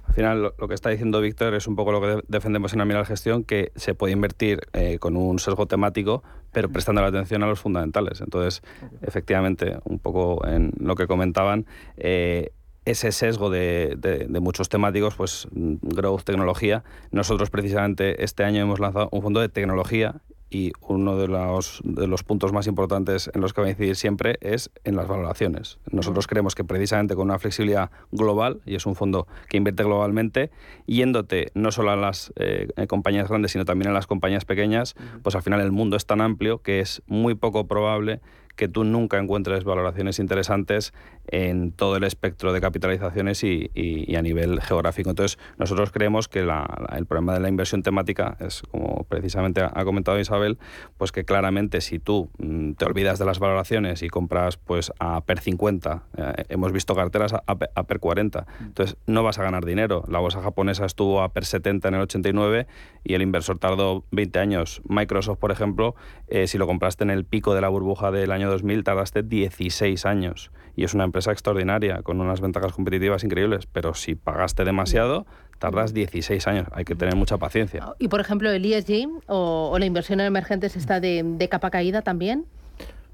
Al 0.08 0.14
final, 0.14 0.54
lo, 0.58 0.68
que 0.68 0.76
está 0.76 0.90
diciendo 0.90 1.20
Víctor 1.20 1.56
es 1.56 1.68
un 1.68 1.76
poco 1.76 1.92
lo 1.92 2.00
que 2.00 2.24
defendemos 2.28 2.74
en 2.74 2.82
Amiral 2.82 3.06
Gestión, 3.06 3.44
que 3.44 3.72
se 3.76 3.96
puede 3.96 4.14
invertir 4.14 4.62
eh, 4.74 5.00
con 5.00 5.18
un 5.18 5.40
sesgo 5.40 5.66
temático, 5.66 6.24
pero 6.52 6.70
prestando 6.70 7.02
la 7.02 7.08
atención 7.08 7.44
a 7.44 7.48
los 7.48 7.60
fundamentales. 7.60 8.22
Entonces, 8.22 8.62
efectivamente, 9.02 9.80
un 9.84 10.00
poco 10.00 10.46
en 10.48 10.72
lo 10.80 10.96
que 10.96 11.08
comentaban, 11.08 11.66
eh, 11.98 12.52
ese 12.86 13.12
sesgo 13.12 13.50
de, 13.50 13.96
de, 13.98 14.40
muchos 14.40 14.70
temáticos, 14.70 15.16
pues 15.16 15.48
growth, 15.52 16.24
tecnología. 16.24 16.84
Nosotros 17.12 17.50
precisamente 17.50 18.24
este 18.24 18.44
año 18.44 18.62
hemos 18.62 18.80
lanzado 18.80 19.10
un 19.12 19.22
fondo 19.22 19.40
de 19.40 19.50
tecnología 19.50 20.22
y 20.50 20.72
uno 20.82 21.18
de 21.18 21.28
los, 21.28 21.82
de 21.84 22.08
los 22.08 22.24
puntos 22.24 22.54
más 22.54 22.68
importantes 22.68 23.30
en 23.34 23.42
los 23.42 23.54
que 23.54 23.62
va 23.62 23.68
a 23.68 23.72
incidir 23.72 23.96
siempre 23.96 24.38
es 24.42 24.70
en 24.84 24.96
las 24.96 25.08
valoraciones. 25.08 25.80
Nosotros 25.92 26.28
creemos 26.28 26.56
que 26.56 26.64
precisamente 26.64 27.16
con 27.16 27.26
una 27.26 27.40
flexibilidad 27.40 27.90
global, 28.12 28.62
y 28.66 28.76
es 28.76 28.86
un 28.86 28.96
fondo 28.96 29.28
que 29.50 29.58
invierte 29.58 29.84
globalmente, 29.84 30.52
yéndote 30.86 31.52
no 31.56 31.72
solo 31.72 31.92
a 31.92 31.96
las 31.96 32.32
eh, 32.38 32.68
compañías 32.88 33.28
grandes, 33.28 33.52
sino 33.52 33.66
también 33.66 33.90
a 33.90 33.94
las 33.94 34.08
compañías 34.08 34.46
pequeñas, 34.46 34.96
pues 35.24 35.36
al 35.36 35.42
final 35.42 35.60
el 35.62 35.72
mundo 35.72 35.98
es 35.98 36.06
tan 36.06 36.22
amplio 36.22 36.62
que 36.62 36.80
es 36.80 37.02
muy 37.08 37.36
poco 37.36 37.68
probable 37.68 38.22
que 38.56 38.68
tú 38.68 38.84
nunca 38.84 39.18
encuentres 39.18 39.64
valoraciones 39.64 40.20
interesantes 40.20 40.94
en 41.28 41.72
todo 41.72 41.98
el 41.98 42.04
espectro 42.04 42.54
de 42.54 42.62
capitalizaciones 42.62 43.44
y, 43.44 44.16
a 44.16 44.22
nivel 44.22 44.62
geográfico. 44.62 45.10
Entonces, 45.10 45.38
nosotros 45.58 45.92
creemos 45.92 46.28
que 46.28 46.40
el 46.40 47.06
problema 47.06 47.34
de 47.34 47.40
la 47.40 47.50
inversión 47.50 47.84
temática 47.84 48.38
es, 48.40 48.62
como 48.72 49.04
precisamente 49.06 49.62
ha 49.62 49.86
comentado 49.86 50.20
Isabel, 50.20 50.58
pues 50.98 51.12
que 51.12 51.26
claramente 51.26 51.82
si 51.82 52.00
tú 52.00 52.30
mm, 52.38 52.74
te 52.74 52.86
olvidas 52.86 53.20
de 53.20 53.26
las 53.26 53.40
valoraciones 53.40 54.04
y 54.04 54.10
compras 54.10 54.58
pues 54.58 54.92
a 55.00 55.22
PER 55.22 55.40
50, 55.40 56.04
eh, 56.18 56.46
hemos 56.50 56.72
visto 56.72 56.96
carteras 56.96 57.34
a, 57.34 57.56
PER 57.56 58.00
40, 58.00 58.46
entonces 58.62 58.98
no 59.08 59.24
vas 59.24 59.40
a 59.40 59.44
ganar 59.44 59.66
dinero. 59.66 60.04
La 60.08 60.20
bolsa 60.20 60.42
japonesa 60.42 60.86
estuvo 60.86 61.22
a 61.22 61.30
PER 61.30 61.46
70 61.46 61.88
en 61.88 61.96
el 61.96 62.02
89 62.02 62.68
y 63.04 63.14
el 63.14 63.22
inversor 63.22 63.60
tardó 63.60 64.06
20 64.12 64.40
años. 64.40 64.82
Microsoft, 64.88 65.40
por 65.40 65.52
ejemplo, 65.52 65.96
eh, 66.28 66.48
si 66.48 66.58
lo 66.58 66.68
compraste 66.68 67.04
en 67.04 67.10
el 67.10 67.26
pico 67.26 67.54
de 67.54 67.62
la 67.62 67.70
burbuja 67.70 68.12
del 68.12 68.32
año 68.32 68.45
2000, 68.48 68.84
tardaste 68.84 69.24
16 69.24 70.06
años. 70.06 70.52
Y 70.76 70.84
es 70.84 70.94
una 70.94 71.06
empresa 71.06 71.32
extraordinaria, 71.32 72.02
con 72.02 72.20
unas 72.20 72.42
ventajas 72.42 72.74
competitivas 72.74 73.24
increíbles. 73.24 73.66
Pero 73.66 73.94
si 73.94 74.16
pagaste 74.16 74.66
demasiado, 74.66 75.26
tardas 75.60 75.94
16 75.94 76.48
años. 76.48 76.68
Hay 76.72 76.86
que 76.86 76.96
tener 76.96 77.16
mucha 77.16 77.38
paciencia. 77.38 77.94
Y, 78.00 78.08
por 78.08 78.20
ejemplo, 78.20 78.52
el 78.52 78.66
ESG 78.66 79.08
o, 79.28 79.78
la 79.80 79.86
inversión 79.86 80.20
en 80.20 80.28
emergentes 80.28 80.76
está 80.76 81.00
de, 81.00 81.48
capa 81.50 81.70
caída 81.70 82.02
también. 82.02 82.46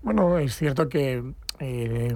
Bueno, 0.02 0.40
es 0.40 0.56
cierto 0.56 0.90
que 0.90 1.24
eh, 1.60 2.16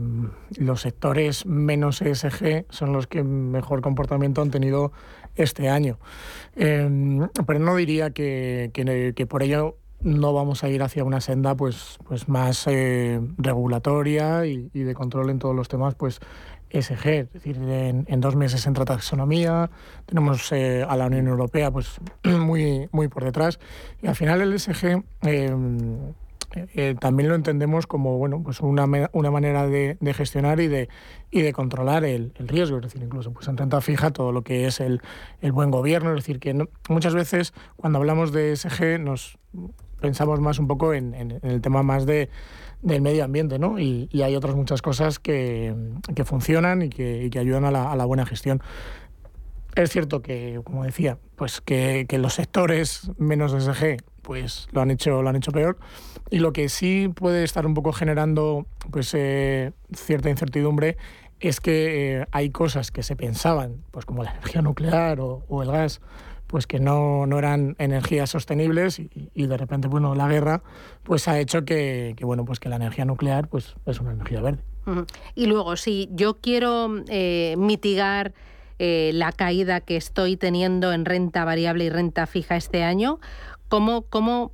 los 0.57 0.82
sectores 0.82 1.45
menos 1.45 2.01
ESG 2.01 2.66
son 2.70 2.93
los 2.93 3.05
que 3.05 3.24
mejor 3.24 3.82
comportamiento 3.82 4.41
han 4.41 4.49
tenido 4.49 4.91
este 5.36 5.70
año. 5.70 5.99
Eh, 6.55 6.89
pero 7.45 7.59
no 7.59 7.76
diría 7.76 8.09
que, 8.09 8.72
que 8.74 9.28
por 9.28 9.43
ello 9.43 9.78
no 10.05 10.33
vamos 10.33 10.63
a 10.63 10.69
ir 10.69 10.83
hacia 10.83 11.03
una 11.03 11.19
senda 11.19 11.55
pues, 11.55 11.97
pues 12.07 12.29
más 12.29 12.67
eh, 12.67 13.19
regulatoria 13.37 14.45
y, 14.45 14.69
de 14.69 14.93
control 14.93 15.31
en 15.31 15.39
todos 15.39 15.55
los 15.55 15.67
temas 15.67 15.95
pues 15.95 16.19
ESG, 16.69 17.07
es 17.07 17.33
decir, 17.33 17.57
en, 17.57 18.21
dos 18.21 18.35
meses 18.35 18.65
entra 18.67 18.85
taxonomía, 18.85 19.69
tenemos 20.05 20.51
eh, 20.51 20.85
a 20.87 20.95
la 20.95 21.07
Unión 21.07 21.27
Europea 21.27 21.71
pues 21.71 21.99
muy, 22.23 22.87
muy 22.91 23.07
por 23.07 23.23
detrás. 23.23 23.59
Y 24.01 24.07
al 24.07 24.15
final 24.15 24.41
el 24.41 24.53
ESG 24.53 25.03
eh, 26.73 26.95
también 26.99 27.29
lo 27.29 27.35
entendemos 27.35 27.87
como 27.87 28.17
bueno, 28.17 28.41
pues 28.43 28.61
una, 28.61 28.85
una 29.11 29.31
manera 29.31 29.67
de, 29.67 29.97
gestionar 30.13 30.59
y 30.59 30.67
de, 30.67 30.87
y 31.31 31.41
de 31.41 31.51
controlar 31.51 32.05
el, 32.05 32.31
riesgo, 32.37 32.77
es 32.77 32.83
decir, 32.83 33.01
incluso 33.01 33.33
pues 33.33 33.47
en 33.47 33.57
renta 33.57 33.81
fija 33.81 34.11
todo 34.11 34.31
lo 34.31 34.43
que 34.43 34.67
es 34.67 34.79
el, 34.79 35.01
buen 35.51 35.71
gobierno, 35.71 36.11
es 36.11 36.17
decir, 36.17 36.39
que 36.39 36.67
muchas 36.89 37.13
veces 37.13 37.53
cuando 37.75 37.99
hablamos 37.99 38.31
de 38.31 38.51
ESG 38.51 38.99
nos 38.99 39.37
pensamos 39.99 40.39
más 40.39 40.59
un 40.59 40.67
poco 40.67 40.93
en, 40.93 41.39
el 41.41 41.61
tema 41.61 41.83
más 41.83 42.05
de, 42.05 42.29
del 42.81 43.01
medio 43.01 43.23
ambiente, 43.23 43.59
¿no? 43.59 43.79
Y, 43.79 44.09
hay 44.21 44.35
otras 44.35 44.55
muchas 44.55 44.81
cosas 44.81 45.19
que, 45.19 45.73
funcionan 46.25 46.81
y 46.81 46.89
que, 46.89 47.29
ayudan 47.37 47.65
a 47.65 47.71
la, 47.71 48.05
buena 48.05 48.25
gestión. 48.25 48.61
Es 49.75 49.91
cierto 49.91 50.21
que, 50.21 50.61
como 50.63 50.83
decía, 50.83 51.17
pues 51.35 51.61
que, 51.61 52.07
los 52.11 52.33
sectores 52.33 53.11
menos 53.17 53.51
SG 53.51 53.97
pues 54.21 54.67
lo 54.71 54.81
han 54.81 54.89
hecho 54.89 55.21
lo 55.21 55.29
han 55.29 55.35
hecho 55.35 55.51
peor 55.51 55.77
y 56.31 56.39
lo 56.39 56.51
que 56.51 56.67
sí 56.67 57.11
puede 57.13 57.43
estar 57.43 57.67
un 57.67 57.75
poco 57.75 57.93
generando 57.93 58.65
pues 58.89 59.13
eh, 59.13 59.71
cierta 59.93 60.31
incertidumbre 60.31 60.97
es 61.39 61.59
que 61.59 62.21
eh, 62.21 62.27
hay 62.31 62.49
cosas 62.49 62.89
que 62.89 63.03
se 63.03 63.15
pensaban 63.15 63.83
pues 63.91 64.03
como 64.03 64.23
la 64.23 64.31
energía 64.31 64.63
nuclear 64.63 65.19
o 65.19 65.61
el 65.61 65.69
gas 65.69 66.01
pues 66.47 66.67
que 66.67 66.79
no, 66.79 67.25
no 67.25 67.39
eran 67.39 67.75
energías 67.79 68.29
sostenibles 68.29 68.99
y, 68.99 69.47
de 69.47 69.57
repente 69.57 69.87
bueno 69.87 70.15
la 70.15 70.27
guerra 70.27 70.63
pues 71.03 71.27
ha 71.27 71.39
hecho 71.39 71.65
que, 71.65 72.15
bueno 72.21 72.45
pues 72.45 72.59
que 72.59 72.69
la 72.69 72.75
energía 72.75 73.05
nuclear 73.05 73.47
pues 73.47 73.75
es 73.85 73.99
una 73.99 74.13
energía 74.13 74.41
verde. 74.41 74.61
Y 75.33 75.47
luego 75.47 75.75
si 75.77 76.09
yo 76.11 76.35
quiero 76.35 77.03
eh, 77.09 77.55
mitigar 77.57 78.33
eh, 78.77 79.11
la 79.13 79.31
caída 79.31 79.81
que 79.81 79.95
estoy 79.95 80.37
teniendo 80.37 80.93
en 80.93 81.05
renta 81.05 81.45
variable 81.45 81.85
y 81.85 81.89
renta 81.89 82.27
fija 82.27 82.55
este 82.55 82.83
año 82.83 83.19
cómo 83.67 84.03
cómo 84.03 84.51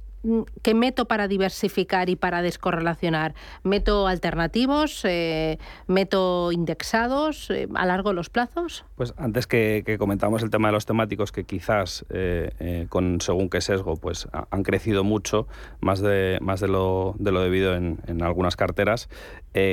¿Qué 0.62 0.74
meto 0.76 1.06
para 1.06 1.28
diversificar 1.28 2.10
y 2.10 2.16
para 2.16 2.42
descorrelacionar? 2.42 3.34
¿Meto 3.64 4.08
alternativos? 4.08 5.04
Eh, 5.06 5.58
¿Meto 5.88 6.52
indexados? 6.52 7.50
Eh, 7.50 7.68
¿A 7.74 7.86
largo 7.86 8.14
los 8.14 8.30
plazos? 8.30 8.86
Pues 8.96 9.14
antes 9.18 9.48
que, 9.48 9.84
comentamos 9.98 10.44
el 10.44 10.50
tema 10.50 10.68
de 10.68 10.74
los 10.74 10.86
temáticos 10.86 11.32
que 11.32 11.44
quizás 11.44 12.06
eh, 12.10 12.86
con 12.90 13.20
según 13.22 13.50
qué 13.50 13.62
sesgo 13.62 13.96
pues 13.96 14.28
han 14.32 14.64
crecido 14.64 15.04
mucho, 15.04 15.48
más 15.80 16.02
de, 16.02 16.38
más 16.42 16.60
de, 16.60 16.68
lo, 16.68 17.16
de 17.18 17.32
lo 17.32 17.42
debido 17.42 17.76
en 17.76 18.22
algunas 18.22 18.56
carteras, 18.56 19.10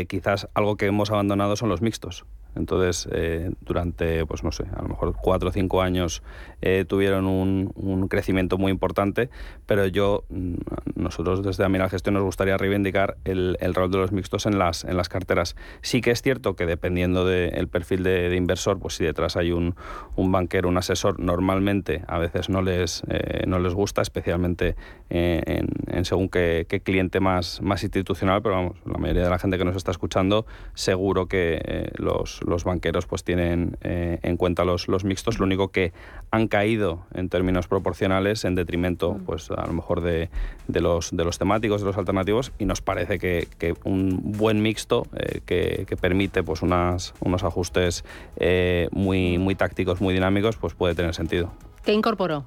quizás 0.09 0.49
algo 0.55 0.77
que 0.77 0.87
hemos 0.87 1.11
abandonado 1.11 1.57
son 1.57 1.69
los 1.69 1.83
mixtos. 1.83 2.25
Entonces, 2.59 3.09
eh, 3.13 3.53
durante, 3.61 4.27
pues 4.27 4.43
no 4.43 4.51
sé, 4.53 4.65
a 4.77 4.83
lo 4.83 4.89
mejor 4.89 5.15
cuatro 5.21 5.49
o 5.49 5.53
cinco 5.53 5.81
años 5.81 6.23
eh, 6.61 6.85
tuvieron 6.87 7.27
un, 7.27 8.09
crecimiento 8.09 8.59
muy 8.59 8.73
importante, 8.73 9.31
pero 9.67 9.87
yo, 9.87 10.25
mm, 10.29 10.55
nosotros 10.97 11.43
desde 11.43 11.65
Amiral 11.65 11.91
Gestión 11.91 12.15
nos 12.15 12.25
gustaría 12.25 12.57
reivindicar 12.57 13.17
el, 13.25 13.57
rol 13.75 13.91
de 13.91 13.99
los 13.99 14.13
mixtos 14.13 14.47
en 14.47 14.59
las, 14.59 14.85
en 14.85 14.97
las 14.97 15.09
carteras. 15.09 15.57
Sí 15.83 16.01
que 16.01 16.11
es 16.11 16.23
cierto 16.23 16.57
que 16.57 16.67
dependiendo 16.67 17.25
del 17.25 17.69
perfil 17.69 18.03
de, 18.03 18.35
inversor, 18.35 18.79
pues 18.79 18.95
si 18.95 19.05
detrás 19.05 19.37
hay 19.37 19.53
un, 19.53 19.75
banquero, 20.17 20.69
un 20.69 20.79
asesor, 20.79 21.21
normalmente 21.21 22.03
a 22.09 22.19
veces 22.19 22.49
no 22.49 22.63
les, 22.63 23.03
eh, 23.09 23.45
no 23.47 23.59
les 23.59 23.75
gusta, 23.75 24.03
especialmente 24.03 24.75
en, 25.11 26.05
según 26.05 26.29
qué, 26.29 26.67
cliente 26.83 27.21
más, 27.21 27.61
más 27.63 27.83
institucional, 27.83 28.43
pero 28.43 28.57
vamos, 28.57 28.77
la 28.85 28.99
mayoría 28.99 29.25
de 29.25 29.31
la 29.31 29.39
gente 29.39 29.59
que 29.59 29.65
nos 29.65 29.77
está 29.77 29.91
escuchando 29.91 30.47
seguro 30.75 31.27
que 31.27 31.93
los 31.97 32.41
los 32.49 32.65
banqueros 32.65 33.07
pues 33.07 33.25
tienen 33.25 33.77
eh, 33.83 34.19
en 34.23 34.37
cuenta 34.37 34.65
los, 34.65 34.89
los 34.89 35.05
mixtos, 35.05 35.39
lo 35.39 35.47
único 35.47 35.69
que 35.69 35.93
han 36.31 36.49
caído 36.49 37.07
en 37.15 37.29
términos 37.29 37.69
proporcionales 37.69 38.45
en 38.45 38.55
detrimento 38.55 39.15
mm. 39.15 39.25
pues 39.25 39.51
a 39.51 39.67
lo 39.67 39.73
mejor 39.73 40.01
de, 40.01 40.31
de, 40.67 40.81
los, 40.81 41.15
de 41.17 41.25
los 41.25 41.39
temáticos, 41.39 41.81
de 41.81 41.87
los 41.87 41.97
alternativos 41.97 42.53
y 42.59 42.65
nos 42.65 42.81
parece 42.81 43.19
que, 43.19 43.49
que 43.59 43.75
un 43.85 44.21
buen 44.33 44.63
mixto 44.63 45.07
eh, 45.17 45.41
que, 45.45 45.85
que, 45.87 45.97
permite 45.97 46.43
pues 46.43 46.63
unas, 46.63 47.15
unos 47.21 47.45
ajustes 47.45 48.05
eh, 48.37 48.89
muy, 48.93 49.39
muy 49.39 49.55
tácticos, 49.55 50.01
muy 50.01 50.15
dinámicos, 50.15 50.57
pues 50.57 50.75
puede 50.75 50.95
tener 50.95 51.15
sentido. 51.15 51.53
¿Qué 51.85 51.93
incorporó? 51.93 52.45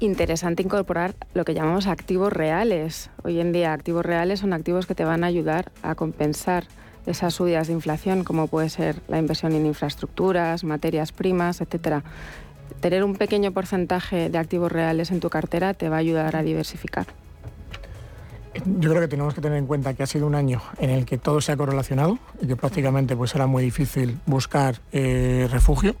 interesante 0.00 0.62
incorporar 0.62 1.14
lo 1.34 1.44
que 1.44 1.54
llamamos 1.54 1.86
activos 1.86 2.32
reales. 2.32 3.10
Hoy 3.22 3.38
en 3.38 3.52
día 3.52 3.72
activos 3.72 4.04
reales 4.04 4.40
son 4.40 4.52
activos 4.52 4.86
que 4.86 4.94
te 4.94 5.04
van 5.04 5.22
a 5.24 5.28
ayudar 5.28 5.70
a 5.82 5.94
compensar 5.94 6.64
esas 7.06 7.34
subidas 7.34 7.66
de 7.66 7.72
inflación, 7.74 8.24
como 8.24 8.46
puede 8.46 8.68
ser 8.68 8.96
la 9.08 9.18
inversión 9.18 9.52
en 9.52 9.66
infraestructuras, 9.66 10.64
materias 10.64 11.12
primas, 11.12 11.60
etcétera. 11.60 12.02
Tener 12.80 13.04
un 13.04 13.14
pequeño 13.14 13.52
porcentaje 13.52 14.30
de 14.30 14.38
activos 14.38 14.72
reales 14.72 15.10
en 15.10 15.20
tu 15.20 15.28
cartera 15.28 15.74
te 15.74 15.88
va 15.88 15.96
a 15.96 16.00
ayudar 16.00 16.36
a 16.36 16.42
diversificar. 16.42 17.06
Yo 18.64 18.90
creo 18.90 19.00
que 19.00 19.08
tenemos 19.08 19.32
que 19.32 19.40
tener 19.40 19.58
en 19.58 19.66
cuenta 19.66 19.94
que 19.94 20.02
ha 20.02 20.06
sido 20.06 20.26
un 20.26 20.34
año 20.34 20.60
en 20.78 20.90
el 20.90 21.04
que 21.04 21.18
todo 21.18 21.40
se 21.40 21.52
ha 21.52 21.56
correlacionado 21.56 22.18
y 22.42 22.48
que 22.48 22.56
prácticamente 22.56 23.16
pues 23.16 23.32
era 23.34 23.46
muy 23.46 23.62
difícil 23.62 24.18
buscar 24.26 24.80
eh, 24.90 25.46
refugio. 25.50 25.94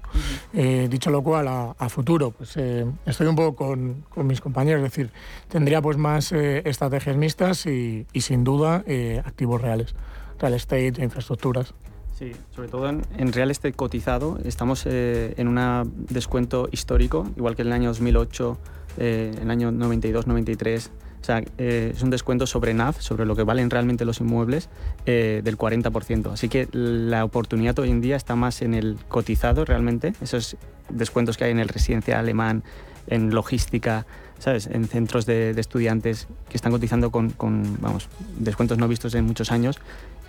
Eh, 0.52 0.88
dicho 0.90 1.10
lo 1.10 1.22
cual, 1.22 1.46
a, 1.46 1.88
futuro, 1.88 2.32
pues 2.32 2.56
eh, 2.56 2.86
estoy 3.06 3.28
un 3.28 3.36
poco 3.36 3.54
con, 3.54 4.04
con, 4.08 4.26
mis 4.26 4.40
compañeros, 4.40 4.82
es 4.82 4.90
decir, 4.90 5.10
tendría 5.48 5.80
pues 5.80 5.96
más 5.96 6.32
estrategias 6.32 7.16
mixtas 7.16 7.66
y, 7.66 8.06
y 8.12 8.20
sin 8.22 8.42
duda 8.42 8.84
activos 9.24 9.60
reales 9.60 9.94
real 10.40 10.54
estate 10.54 10.94
e 10.98 11.04
infraestructuras. 11.04 11.74
Sí, 12.18 12.32
sobre 12.54 12.68
todo 12.68 12.88
en, 12.88 13.32
real 13.32 13.50
estate 13.50 13.72
cotizado 13.72 14.38
estamos 14.44 14.84
eh, 14.84 15.32
en 15.38 15.48
un 15.48 16.06
descuento 16.10 16.68
histórico, 16.70 17.26
igual 17.36 17.56
que 17.56 17.62
en 17.62 17.68
el 17.68 17.72
año 17.72 17.88
2008, 17.88 18.58
eh, 18.98 19.30
en 19.36 19.42
el 19.42 19.50
año 19.50 19.72
92-93. 19.72 20.88
O 21.20 21.24
sea, 21.24 21.42
eh, 21.58 21.92
es 21.94 22.02
un 22.02 22.10
descuento 22.10 22.46
sobre 22.46 22.74
NAV, 22.74 23.00
sobre 23.00 23.24
lo 23.24 23.36
que 23.36 23.42
valen 23.42 23.70
realmente 23.70 24.04
los 24.04 24.20
inmuebles, 24.20 24.68
del 25.06 25.56
40%. 25.56 26.32
Así 26.32 26.48
que 26.48 26.68
la 26.72 27.24
oportunidad 27.24 27.78
hoy 27.78 27.90
en 27.90 28.00
día 28.00 28.16
está 28.16 28.36
más 28.36 28.62
en 28.62 28.74
el 28.74 28.98
cotizado 29.08 29.64
realmente, 29.64 30.14
esos 30.20 30.56
descuentos 30.88 31.36
que 31.36 31.44
hay 31.44 31.52
en 31.52 31.58
el 31.58 31.68
residencial 31.68 32.18
alemán, 32.18 32.64
en 33.06 33.34
logística, 33.34 34.06
¿sabes? 34.38 34.66
En 34.66 34.86
centros 34.86 35.26
de, 35.26 35.50
estudiantes 35.50 36.26
que 36.48 36.56
están 36.56 36.72
cotizando 36.72 37.10
con, 37.10 37.30
con, 37.30 37.80
vamos, 37.80 38.08
descuentos 38.38 38.78
no 38.78 38.88
vistos 38.88 39.14
en 39.14 39.24
muchos 39.24 39.52
años 39.52 39.80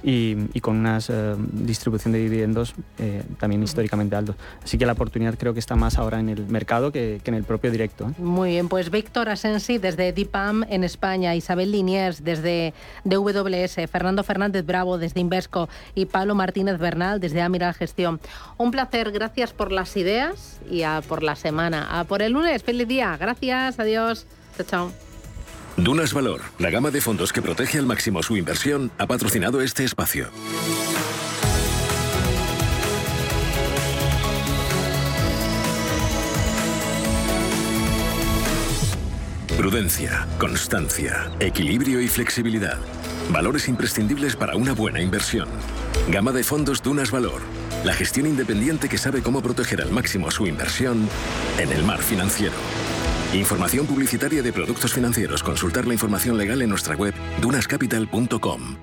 y, 0.04 0.60
con 0.62 0.78
una 0.78 1.00
eh, 1.08 1.36
distribución 1.38 2.14
de 2.14 2.20
dividendos 2.20 2.74
eh, 2.98 3.24
también 3.40 3.64
históricamente 3.64 4.16
altos. 4.16 4.36
Así 4.64 4.78
que 4.78 4.86
la 4.86 4.94
oportunidad 4.94 5.36
creo 5.38 5.54
que 5.54 5.60
está 5.60 5.76
más 5.76 5.98
ahora 5.98 6.20
en 6.20 6.30
el 6.30 6.46
mercado 6.48 6.92
que, 6.92 7.22
en 7.24 7.34
el 7.34 7.44
propio 7.44 7.72
directo. 7.72 8.10
¿eh? 8.10 8.22
Muy 8.22 8.52
bien, 8.52 8.68
pues 8.70 8.90
Víctor 8.90 9.30
Asensi 9.30 9.78
desde 9.78 10.12
DIPAM 10.12 10.66
en 10.70 10.84
España, 10.84 11.36
Isabel 11.36 11.72
Liniers 11.72 12.24
desde 12.24 12.74
DWS, 13.04 13.90
Fernando 13.90 14.24
Fernández 14.24 14.66
Bravo 14.66 14.98
desde 14.98 15.20
Invesco 15.20 15.70
y 15.96 16.06
Pablo 16.06 16.36
Martínez 16.36 16.78
Bernal 16.78 17.20
desde 17.20 17.42
Amiral 17.42 17.74
Gestión. 17.74 18.20
Un 18.58 18.72
placer, 18.72 19.12
gracias 19.12 19.54
por 19.54 19.72
las 19.72 19.96
ideas 19.98 20.60
y 20.70 20.84
por 21.08 21.24
la 21.24 21.36
semana. 21.36 22.00
A 22.00 22.04
por 22.04 22.22
el 22.22 22.34
lunes, 22.34 22.64
feliz 22.64 22.88
día, 22.88 23.18
gracias, 23.18 23.80
adiós, 23.80 24.26
chao, 24.58 24.66
chao. 24.66 25.11
Dunas 25.78 26.14
Valor, 26.14 26.42
la 26.60 26.70
gama 26.70 26.92
de 26.92 27.02
fondos 27.02 27.34
que 27.34 27.42
protege 27.42 27.78
al 27.80 27.86
máximo 27.86 28.22
su 28.24 28.38
inversión, 28.38 28.92
ha 28.98 29.08
patrocinado 29.08 29.62
este 29.62 29.84
espacio. 29.84 30.30
Prudencia, 39.58 40.28
constancia, 40.40 41.32
equilibrio 41.40 42.02
y 42.02 42.08
flexibilidad. 42.08 42.78
Valores 43.32 43.68
imprescindibles 43.70 44.36
para 44.36 44.56
una 44.56 44.74
buena 44.74 45.02
inversión. 45.02 45.48
Gama 46.10 46.32
de 46.32 46.44
fondos 46.44 46.82
Dunas 46.82 47.12
Valor. 47.12 47.42
La 47.86 47.94
gestión 47.94 48.26
independiente 48.26 48.90
que 48.90 48.98
sabe 48.98 49.22
cómo 49.22 49.42
proteger 49.42 49.82
al 49.82 49.92
máximo 49.92 50.32
su 50.32 50.48
inversión 50.48 51.08
en 51.58 51.72
el 51.72 51.84
mar 51.84 52.00
financiero. 52.00 52.56
Información 53.34 53.86
publicitaria 53.86 54.44
de 54.44 54.52
productos 54.52 54.94
financieros. 54.94 55.42
Consultar 55.42 55.88
la 55.88 55.94
información 55.94 56.38
legal 56.38 56.62
en 56.62 56.70
nuestra 56.70 56.96
web 56.96 57.14
dunascapital.com. 57.42 58.78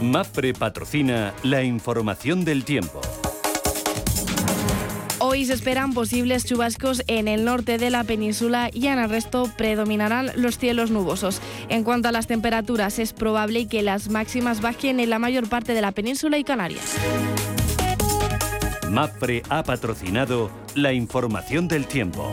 MAPRE 0.00 0.54
patrocina 0.54 1.34
la 1.42 1.62
información 1.62 2.44
del 2.46 2.64
tiempo. 2.64 3.02
Se 5.44 5.52
esperan 5.52 5.92
posibles 5.92 6.46
chubascos 6.46 7.02
en 7.08 7.28
el 7.28 7.44
norte 7.44 7.76
de 7.76 7.90
la 7.90 8.04
península 8.04 8.70
y 8.72 8.86
en 8.86 8.98
el 8.98 9.10
resto 9.10 9.52
predominarán 9.56 10.30
los 10.34 10.58
cielos 10.58 10.90
nubosos. 10.90 11.42
En 11.68 11.84
cuanto 11.84 12.08
a 12.08 12.12
las 12.12 12.26
temperaturas, 12.26 12.98
es 12.98 13.12
probable 13.12 13.68
que 13.68 13.82
las 13.82 14.08
máximas 14.08 14.62
bajen 14.62 14.98
en 14.98 15.10
la 15.10 15.18
mayor 15.18 15.48
parte 15.48 15.74
de 15.74 15.82
la 15.82 15.92
península 15.92 16.38
y 16.38 16.42
Canarias. 16.44 16.96
MAPRE 18.90 19.42
ha 19.50 19.62
patrocinado 19.62 20.50
la 20.74 20.94
información 20.94 21.68
del 21.68 21.86
tiempo. 21.86 22.32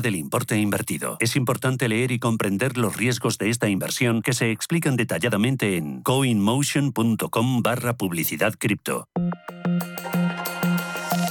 del 0.00 0.16
importe 0.16 0.58
invertido. 0.58 1.16
Es 1.20 1.36
importante 1.36 1.88
leer 1.88 2.12
y 2.12 2.18
comprender 2.18 2.76
los 2.76 2.96
riesgos 2.96 3.38
de 3.38 3.50
esta 3.50 3.68
inversión 3.68 4.22
que 4.22 4.32
se 4.32 4.50
explican 4.50 4.96
detalladamente 4.96 5.76
en 5.76 6.02
coinmotion.com 6.02 7.62
barra 7.62 7.96
publicidad 7.96 8.54
cripto. 8.58 9.08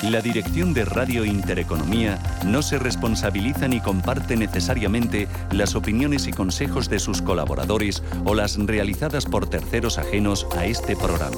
La 0.03 0.21
dirección 0.21 0.73
de 0.73 0.85
Radio 0.85 1.25
Intereconomía 1.25 2.19
no 2.45 2.61
se 2.61 2.77
responsabiliza 2.77 3.67
ni 3.67 3.81
comparte 3.81 4.37
necesariamente 4.37 5.27
las 5.51 5.75
opiniones 5.75 6.27
y 6.27 6.31
consejos 6.31 6.87
de 6.89 6.99
sus 6.99 7.21
colaboradores 7.21 8.03
o 8.23 8.35
las 8.35 8.57
realizadas 8.57 9.25
por 9.25 9.49
terceros 9.49 9.97
ajenos 9.97 10.47
a 10.55 10.65
este 10.65 10.95
programa. 10.95 11.37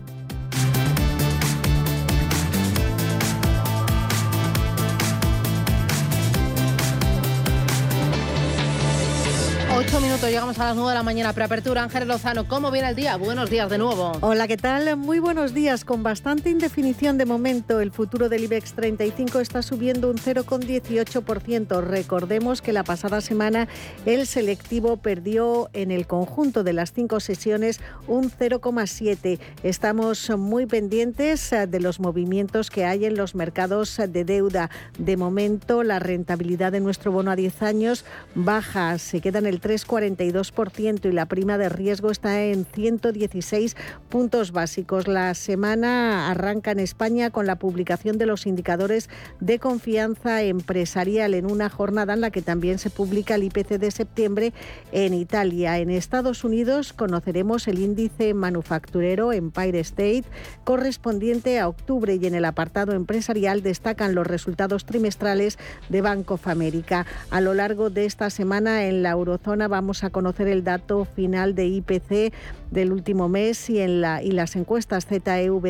Llegamos 10.21 10.59
a 10.59 10.65
las 10.65 10.75
nueve 10.75 10.91
de 10.91 10.97
la 10.97 11.03
mañana. 11.03 11.33
Preapertura, 11.33 11.81
Ángel 11.81 12.07
Lozano. 12.07 12.47
¿Cómo 12.47 12.69
viene 12.69 12.89
el 12.89 12.95
día? 12.95 13.17
Buenos 13.17 13.49
días 13.49 13.69
de 13.69 13.79
nuevo. 13.79 14.11
Hola, 14.21 14.47
¿qué 14.47 14.55
tal? 14.55 14.95
Muy 14.95 15.17
buenos 15.17 15.53
días. 15.53 15.83
Con 15.83 16.03
bastante 16.03 16.51
indefinición 16.51 17.17
de 17.17 17.25
momento, 17.25 17.81
el 17.81 17.91
futuro 17.91 18.29
del 18.29 18.43
IBEX 18.43 18.73
35 18.73 19.39
está 19.39 19.63
subiendo 19.63 20.09
un 20.09 20.17
0,18%. 20.17 21.81
Recordemos 21.81 22.61
que 22.61 22.71
la 22.71 22.83
pasada 22.83 23.19
semana 23.19 23.67
el 24.05 24.27
selectivo 24.27 24.97
perdió 24.97 25.69
en 25.73 25.89
el 25.89 26.05
conjunto 26.05 26.63
de 26.63 26.73
las 26.73 26.93
cinco 26.93 27.19
sesiones 27.19 27.81
un 28.07 28.29
0,7%. 28.29 29.39
Estamos 29.63 30.29
muy 30.37 30.67
pendientes 30.67 31.49
de 31.49 31.79
los 31.79 31.99
movimientos 31.99 32.69
que 32.69 32.85
hay 32.85 33.05
en 33.05 33.17
los 33.17 33.33
mercados 33.33 33.97
de 33.97 34.23
deuda. 34.23 34.69
De 34.99 35.17
momento, 35.17 35.83
la 35.83 35.99
rentabilidad 35.99 36.71
de 36.71 36.79
nuestro 36.79 37.11
bono 37.11 37.31
a 37.31 37.35
10 37.35 37.63
años 37.63 38.05
baja, 38.35 38.97
se 38.99 39.19
queda 39.19 39.39
en 39.39 39.47
el 39.47 39.59
3,42% 40.17 41.09
y 41.09 41.11
la 41.11 41.25
prima 41.25 41.57
de 41.57 41.69
riesgo 41.69 42.11
está 42.11 42.43
en 42.43 42.65
116 42.65 43.75
puntos 44.09 44.51
básicos. 44.51 45.07
La 45.07 45.33
semana 45.33 46.29
arranca 46.29 46.71
en 46.71 46.79
España 46.79 47.29
con 47.29 47.45
la 47.45 47.57
publicación 47.57 48.17
de 48.17 48.25
los 48.25 48.45
indicadores 48.45 49.09
de 49.39 49.59
confianza 49.59 50.41
empresarial 50.43 51.33
en 51.33 51.49
una 51.49 51.69
jornada 51.69 52.13
en 52.13 52.21
la 52.21 52.31
que 52.31 52.41
también 52.41 52.79
se 52.79 52.89
publica 52.89 53.35
el 53.35 53.43
IPC 53.43 53.79
de 53.79 53.91
septiembre 53.91 54.53
en 54.91 55.13
Italia. 55.13 55.77
En 55.77 55.89
Estados 55.89 56.43
Unidos 56.43 56.93
conoceremos 56.93 57.67
el 57.67 57.79
índice 57.79 58.33
manufacturero 58.33 59.33
Empire 59.33 59.79
State 59.79 60.25
correspondiente 60.63 61.59
a 61.59 61.67
octubre 61.67 62.15
y 62.15 62.25
en 62.25 62.35
el 62.35 62.45
apartado 62.45 62.93
empresarial 62.93 63.63
destacan 63.63 64.15
los 64.15 64.27
resultados 64.27 64.85
trimestrales 64.85 65.57
de 65.89 66.01
Bank 66.01 66.29
of 66.31 66.47
America. 66.47 67.05
A 67.29 67.41
lo 67.41 67.53
largo 67.53 67.89
de 67.89 68.05
esta 68.05 68.29
semana 68.29 68.85
en 68.85 69.03
la 69.03 69.11
eurozona 69.11 69.67
vamos 69.67 70.00
a 70.03 70.09
conocer 70.09 70.47
el 70.47 70.63
dato 70.63 71.05
final 71.05 71.55
de 71.55 71.67
IPC 71.67 72.33
del 72.71 72.91
último 72.91 73.29
mes 73.29 73.69
y, 73.69 73.79
en 73.79 74.01
la, 74.01 74.23
y 74.23 74.31
las 74.31 74.55
encuestas 74.55 75.05
ZEW 75.05 75.61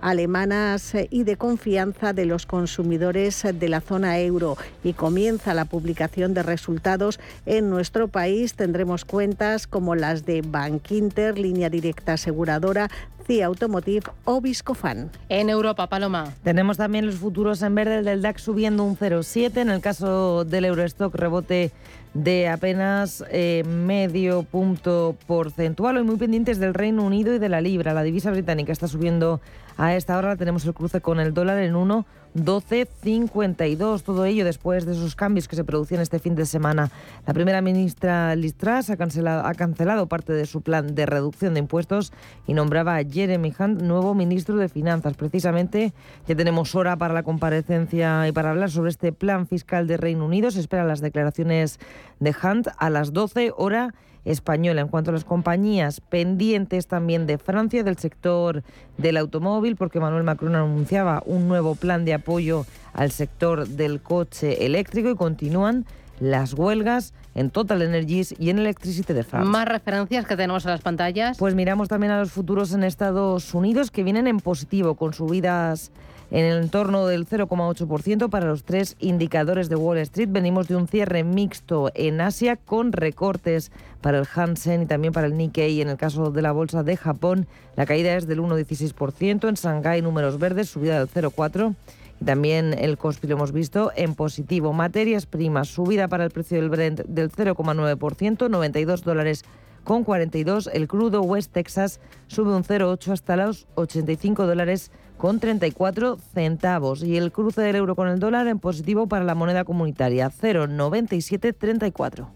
alemanas 0.00 0.94
y 1.10 1.24
de 1.24 1.36
confianza 1.36 2.12
de 2.12 2.26
los 2.26 2.46
consumidores 2.46 3.44
de 3.52 3.68
la 3.68 3.80
zona 3.80 4.18
euro. 4.18 4.56
Y 4.84 4.92
comienza 4.92 5.54
la 5.54 5.64
publicación 5.64 6.34
de 6.34 6.42
resultados 6.42 7.20
en 7.46 7.70
nuestro 7.70 8.08
país. 8.08 8.54
Tendremos 8.54 9.04
cuentas 9.04 9.66
como 9.66 9.94
las 9.94 10.26
de 10.26 10.42
Bank 10.42 10.90
Inter, 10.90 11.38
Línea 11.38 11.70
Directa 11.70 12.14
Aseguradora, 12.14 12.90
CIA 13.28 13.46
Automotive 13.46 14.10
o 14.24 14.40
Viscofan. 14.40 15.10
En 15.28 15.50
Europa, 15.50 15.86
Paloma. 15.86 16.32
Tenemos 16.42 16.78
también 16.78 17.04
los 17.04 17.16
futuros 17.16 17.60
en 17.62 17.74
verde, 17.74 18.02
del 18.02 18.22
DAX 18.22 18.42
subiendo 18.42 18.84
un 18.84 18.96
0,7. 18.96 19.58
En 19.58 19.68
el 19.68 19.82
caso 19.82 20.46
del 20.46 20.64
Eurostock, 20.64 21.14
rebote 21.14 21.70
de 22.14 22.48
apenas 22.48 23.24
eh, 23.30 23.64
medio 23.66 24.42
punto 24.42 25.16
porcentual. 25.26 25.96
Hoy 25.96 26.04
muy 26.04 26.16
pendientes 26.16 26.58
del 26.58 26.74
Reino 26.74 27.04
Unido 27.04 27.34
y 27.34 27.38
de 27.38 27.48
la 27.48 27.60
libra. 27.60 27.94
La 27.94 28.02
divisa 28.02 28.30
británica 28.30 28.72
está 28.72 28.88
subiendo 28.88 29.40
a 29.78 29.94
esta 29.94 30.18
hora. 30.18 30.36
Tenemos 30.36 30.66
el 30.66 30.74
cruce 30.74 31.00
con 31.00 31.20
el 31.20 31.32
dólar 31.32 31.60
en 31.60 31.72
1,1252. 31.72 34.02
Todo 34.02 34.26
ello 34.26 34.44
después 34.44 34.84
de 34.84 34.92
esos 34.92 35.16
cambios 35.16 35.48
que 35.48 35.56
se 35.56 35.64
producían 35.64 36.02
este 36.02 36.18
fin 36.18 36.34
de 36.34 36.44
semana. 36.44 36.90
La 37.26 37.32
primera 37.32 37.62
ministra 37.62 38.36
Liz 38.36 38.56
Truss 38.56 38.90
ha 38.90 38.98
cancelado, 38.98 39.46
ha 39.46 39.54
cancelado 39.54 40.06
parte 40.06 40.34
de 40.34 40.44
su 40.44 40.60
plan 40.60 40.94
de 40.94 41.06
reducción 41.06 41.54
de 41.54 41.60
impuestos 41.60 42.12
y 42.46 42.52
nombraba 42.52 42.96
a 42.96 43.04
Jeremy 43.04 43.54
Hunt 43.58 43.80
nuevo 43.80 44.14
ministro 44.14 44.56
de 44.56 44.68
Finanzas. 44.68 45.14
Precisamente 45.14 45.94
ya 46.26 46.34
tenemos 46.34 46.74
hora 46.74 46.96
para 46.96 47.14
la 47.14 47.22
comparecencia 47.22 48.28
y 48.28 48.32
para 48.32 48.50
hablar 48.50 48.70
sobre 48.70 48.90
este 48.90 49.12
plan 49.12 49.46
fiscal 49.46 49.86
de 49.86 49.96
Reino 49.96 50.26
Unido. 50.26 50.50
Se 50.50 50.60
esperan 50.60 50.88
las 50.88 51.00
declaraciones 51.00 51.78
de 52.18 52.34
Hunt 52.42 52.66
a 52.76 52.90
las 52.90 53.12
12 53.12 53.52
hora 53.56 53.94
española. 54.24 54.80
En 54.80 54.88
cuanto 54.88 55.10
a 55.10 55.14
las 55.14 55.24
compañías 55.24 56.00
pendientes 56.00 56.86
también 56.86 57.26
de 57.26 57.38
Francia, 57.38 57.82
del 57.82 57.96
sector 57.96 58.62
del 58.96 59.16
automóvil, 59.16 59.67
porque 59.76 60.00
Manuel 60.00 60.24
Macron 60.24 60.54
anunciaba 60.54 61.22
un 61.26 61.48
nuevo 61.48 61.74
plan 61.74 62.04
de 62.04 62.14
apoyo 62.14 62.66
al 62.92 63.10
sector 63.10 63.66
del 63.68 64.00
coche 64.00 64.64
eléctrico 64.66 65.10
y 65.10 65.16
continúan 65.16 65.84
las 66.20 66.54
huelgas 66.54 67.14
en 67.34 67.50
Total 67.50 67.82
Energies 67.82 68.34
y 68.38 68.50
en 68.50 68.58
Electricity 68.58 69.12
de 69.12 69.22
France. 69.22 69.48
Más 69.48 69.68
referencias 69.68 70.26
que 70.26 70.36
tenemos 70.36 70.64
en 70.64 70.72
las 70.72 70.80
pantallas. 70.80 71.38
Pues 71.38 71.54
miramos 71.54 71.88
también 71.88 72.12
a 72.12 72.20
los 72.20 72.32
futuros 72.32 72.72
en 72.72 72.82
Estados 72.82 73.54
Unidos 73.54 73.90
que 73.90 74.02
vienen 74.02 74.26
en 74.26 74.40
positivo 74.40 74.94
con 74.94 75.12
subidas 75.12 75.92
en 76.30 76.44
el 76.44 76.62
entorno 76.62 77.06
del 77.06 77.26
0,8% 77.26 78.28
para 78.28 78.46
los 78.46 78.64
tres 78.64 78.96
indicadores 78.98 79.68
de 79.68 79.76
Wall 79.76 79.98
Street. 79.98 80.28
Venimos 80.30 80.68
de 80.68 80.76
un 80.76 80.88
cierre 80.88 81.24
mixto 81.24 81.90
en 81.94 82.20
Asia 82.20 82.56
con 82.56 82.92
recortes 82.92 83.72
para 84.00 84.18
el 84.18 84.26
Hansen 84.32 84.82
y 84.82 84.86
también 84.86 85.12
para 85.12 85.26
el 85.26 85.36
Nikkei. 85.36 85.80
En 85.80 85.88
el 85.88 85.96
caso 85.96 86.30
de 86.30 86.42
la 86.42 86.52
bolsa 86.52 86.82
de 86.82 86.96
Japón, 86.96 87.46
la 87.76 87.86
caída 87.86 88.14
es 88.16 88.26
del 88.26 88.40
1,16%. 88.40 89.48
En 89.48 89.54
Shanghái, 89.54 90.02
números 90.02 90.38
verdes, 90.38 90.68
subida 90.68 90.98
del 90.98 91.08
0,4%. 91.08 91.74
Y 92.20 92.24
también 92.24 92.74
el 92.76 92.98
COSPI 92.98 93.28
lo 93.28 93.36
hemos 93.36 93.52
visto 93.52 93.92
en 93.94 94.14
positivo. 94.14 94.72
Materias 94.72 95.26
primas, 95.26 95.68
subida 95.68 96.08
para 96.08 96.24
el 96.24 96.30
precio 96.30 96.60
del 96.60 96.68
Brent 96.68 97.02
del 97.06 97.30
0,9%, 97.30 98.50
92 98.50 99.04
dólares 99.04 99.44
con 99.84 100.04
42. 100.04 100.68
El 100.72 100.88
crudo 100.88 101.22
West 101.22 101.52
Texas 101.52 102.00
sube 102.26 102.54
un 102.54 102.64
0,8 102.64 103.12
hasta 103.12 103.36
los 103.36 103.66
85 103.76 104.46
dólares 104.46 104.90
con 105.18 105.40
34 105.40 106.16
centavos 106.16 107.02
y 107.02 107.18
el 107.18 107.32
cruce 107.32 107.60
del 107.60 107.76
euro 107.76 107.94
con 107.94 108.08
el 108.08 108.20
dólar 108.20 108.46
en 108.46 108.58
positivo 108.58 109.08
para 109.08 109.24
la 109.24 109.34
moneda 109.34 109.64
comunitaria 109.64 110.30
0,9734. 110.30 112.26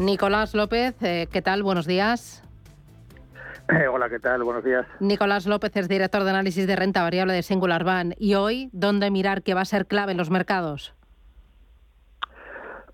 Nicolás 0.00 0.54
López, 0.54 0.94
eh, 1.02 1.26
¿qué 1.32 1.42
tal? 1.42 1.64
Buenos 1.64 1.86
días. 1.86 2.44
Eh, 3.70 3.86
hola, 3.86 4.08
¿qué 4.08 4.18
tal? 4.18 4.42
Buenos 4.44 4.64
días. 4.64 4.86
Nicolás 4.98 5.44
López 5.44 5.76
es 5.76 5.88
director 5.88 6.24
de 6.24 6.30
análisis 6.30 6.66
de 6.66 6.74
renta 6.74 7.02
variable 7.02 7.34
de 7.34 7.42
Singular 7.42 7.84
Bank. 7.84 8.14
¿Y 8.16 8.32
hoy 8.34 8.70
dónde 8.72 9.10
mirar 9.10 9.42
que 9.42 9.52
va 9.52 9.60
a 9.60 9.66
ser 9.66 9.86
clave 9.86 10.12
en 10.12 10.16
los 10.16 10.30
mercados? 10.30 10.94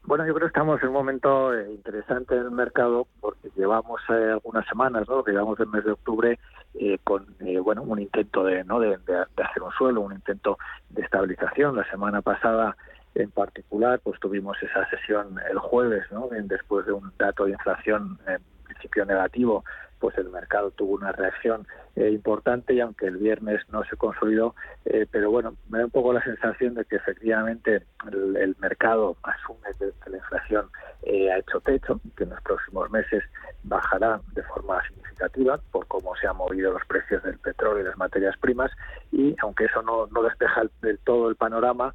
Bueno, 0.03 0.27
yo 0.27 0.35
creo 0.35 0.49
que 0.49 0.51
estamos 0.51 0.83
en 0.83 0.89
un 0.89 0.95
momento 0.95 1.55
eh, 1.55 1.71
interesante 1.73 2.35
en 2.35 2.43
el 2.43 2.51
mercado 2.51 3.07
porque 3.21 3.51
llevamos 3.57 4.01
eh, 4.09 4.33
algunas 4.33 4.67
semanas, 4.67 5.09
¿no? 5.09 5.23
que 5.23 5.31
llevamos 5.31 5.61
el 5.61 5.69
mes 5.69 5.85
de 5.85 5.93
octubre 5.93 6.41
eh, 6.75 6.99
con 7.05 7.27
bueno 7.63 7.83
un 7.83 8.01
intento 8.01 8.45
de, 8.45 8.65
¿no? 8.65 8.81
De, 8.81 8.95
hacer 8.95 9.63
un 9.63 9.73
suelo, 9.73 10.01
un 10.01 10.13
intento 10.13 10.59
de 10.91 11.03
estabilización. 11.03 11.77
La 11.77 11.89
semana 11.91 12.23
pasada 12.23 12.77
en 13.15 13.31
particular, 13.31 14.01
pues 14.03 14.19
tuvimos 14.21 14.61
esa 14.63 14.89
sesión 14.91 15.39
el 15.51 15.59
jueves, 15.59 16.05
¿no? 16.11 16.29
después 16.31 16.85
de 16.87 16.93
un 16.93 17.13
dato 17.17 17.45
de 17.45 17.53
inflación 17.53 18.19
en 18.27 18.39
principio 18.65 19.05
negativo 19.05 19.65
pues 20.05 20.19
el 20.19 20.29
mercado 20.29 20.71
tuvo 20.73 20.97
una 20.97 21.13
reacción 21.13 21.67
eh, 21.97 22.11
importante 22.11 22.75
y 22.75 22.81
aunque 22.81 23.07
el 23.07 23.17
viernes 23.17 23.63
no 23.71 23.83
se 23.85 23.97
consolidó, 23.97 24.55
eh, 24.85 25.07
pero 25.11 25.31
bueno, 25.31 25.57
me 25.71 25.79
da 25.79 25.87
un 25.87 25.91
poco 25.91 26.13
la 26.13 26.23
sensación 26.23 26.75
de 26.75 26.85
que 26.85 26.97
efectivamente 26.97 27.87
el, 28.13 28.55
mercado 28.61 29.17
asume 29.23 29.71
que, 29.79 30.11
la 30.11 30.19
inflación 30.19 30.69
eh, 31.05 31.33
ha 31.33 31.39
hecho 31.39 31.59
techo, 31.63 31.99
que 32.19 32.25
en 32.25 32.31
los 32.31 32.43
próximos 32.43 32.91
meses 32.91 33.25
bajará 33.63 34.21
de 34.35 34.43
forma 34.43 34.87
significativa 34.89 35.59
por 35.73 35.87
cómo 35.87 36.15
se 36.17 36.27
han 36.27 36.37
movido 36.37 36.71
los 36.71 36.85
precios 36.85 37.23
del 37.23 37.39
petróleo 37.39 37.81
y 37.81 37.87
las 37.87 37.97
materias 37.97 38.37
primas 38.37 38.71
y 39.11 39.35
aunque 39.41 39.65
eso 39.65 39.81
no, 39.81 40.07
no 40.09 40.23
despeja 40.23 40.65
del 40.83 40.99
todo 40.99 41.31
el 41.31 41.37
panorama, 41.37 41.95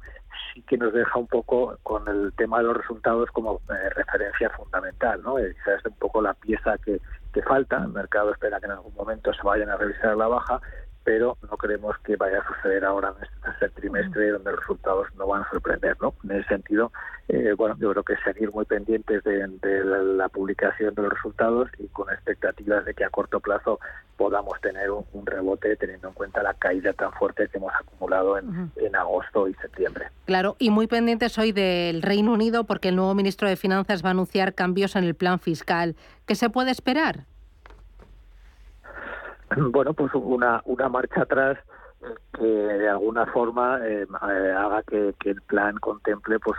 sí 0.52 0.62
que 0.62 0.76
nos 0.76 0.92
deja 0.92 1.16
un 1.16 1.28
poco 1.28 1.78
con 1.84 2.08
el 2.08 2.32
tema 2.36 2.58
de 2.58 2.64
los 2.64 2.76
resultados 2.76 3.30
como 3.30 3.60
referencia 3.94 4.50
fundamental, 4.50 5.22
¿no? 5.22 5.38
Esa 5.38 5.76
es 5.76 5.84
un 5.84 5.94
poco 5.94 6.20
la 6.20 6.34
pieza 6.34 6.76
que 6.78 7.00
que 7.32 7.42
falta. 7.42 7.78
El 7.78 7.88
mercado 7.88 8.32
espera 8.32 8.60
que 8.60 8.66
en 8.66 8.72
algún 8.72 8.94
momento 8.94 9.32
se 9.32 9.42
vayan 9.42 9.70
a 9.70 9.76
revisar 9.76 10.16
la 10.16 10.28
baja, 10.28 10.60
pero 11.04 11.38
no 11.50 11.56
creemos 11.56 11.96
que 12.04 12.16
vaya 12.16 12.40
a 12.40 12.54
suceder 12.54 12.84
ahora 12.84 13.14
en 13.16 13.24
este 13.24 13.36
tercer 13.42 13.70
trimestre 13.72 14.30
donde 14.30 14.50
los 14.50 14.60
resultados 14.60 15.08
no 15.16 15.26
van 15.26 15.42
a 15.42 15.50
sorprender. 15.50 15.96
¿no? 16.00 16.14
En 16.24 16.32
ese 16.32 16.48
sentido, 16.48 16.92
eh, 17.28 17.54
bueno, 17.56 17.76
yo 17.78 17.90
creo 17.92 18.02
que 18.02 18.16
seguir 18.24 18.52
muy 18.52 18.64
pendientes 18.64 19.24
de, 19.24 19.48
la, 19.84 20.28
publicación 20.28 20.94
de 20.94 21.02
los 21.02 21.12
resultados 21.12 21.70
y 21.78 21.86
con 21.88 22.12
expectativas 22.12 22.84
de 22.84 22.94
que 22.94 23.04
a 23.04 23.10
corto 23.10 23.40
plazo 23.40 23.80
podamos 24.16 24.60
tener 24.60 24.90
un, 24.90 25.04
rebote 25.24 25.76
teniendo 25.76 26.08
en 26.08 26.14
cuenta 26.14 26.42
la 26.42 26.54
caída 26.54 26.92
tan 26.92 27.12
fuerte 27.12 27.48
que 27.48 27.58
hemos 27.58 27.72
acumulado 27.74 28.36
en, 28.36 28.70
en 28.76 28.96
agosto 28.96 29.48
y 29.48 29.54
septiembre. 29.54 30.08
Claro, 30.26 30.56
y 30.58 30.70
muy 30.70 30.86
pendientes 30.86 31.38
hoy 31.38 31.52
del 31.52 32.02
Reino 32.02 32.32
Unido 32.32 32.64
porque 32.64 32.88
el 32.88 32.96
nuevo 32.96 33.14
ministro 33.14 33.48
de 33.48 33.56
Finanzas 33.56 34.04
va 34.04 34.08
a 34.08 34.12
anunciar 34.12 34.54
cambios 34.54 34.96
en 34.96 35.04
el 35.04 35.14
plan 35.14 35.38
fiscal. 35.40 35.96
¿Qué 36.26 36.34
se 36.34 36.50
puede 36.50 36.70
esperar? 36.70 37.26
bueno, 39.70 39.94
pues 39.94 40.12
una, 40.14 40.62
una 40.64 40.88
marcha 40.88 41.22
atrás 41.22 41.58
que 42.32 42.44
de 42.44 42.88
alguna 42.88 43.26
forma 43.26 43.78
eh, 43.86 44.06
eh, 44.06 44.54
haga 44.56 44.82
que, 44.84 45.14
el 45.24 45.42
plan 45.42 45.76
contemple 45.78 46.38
pues 46.38 46.58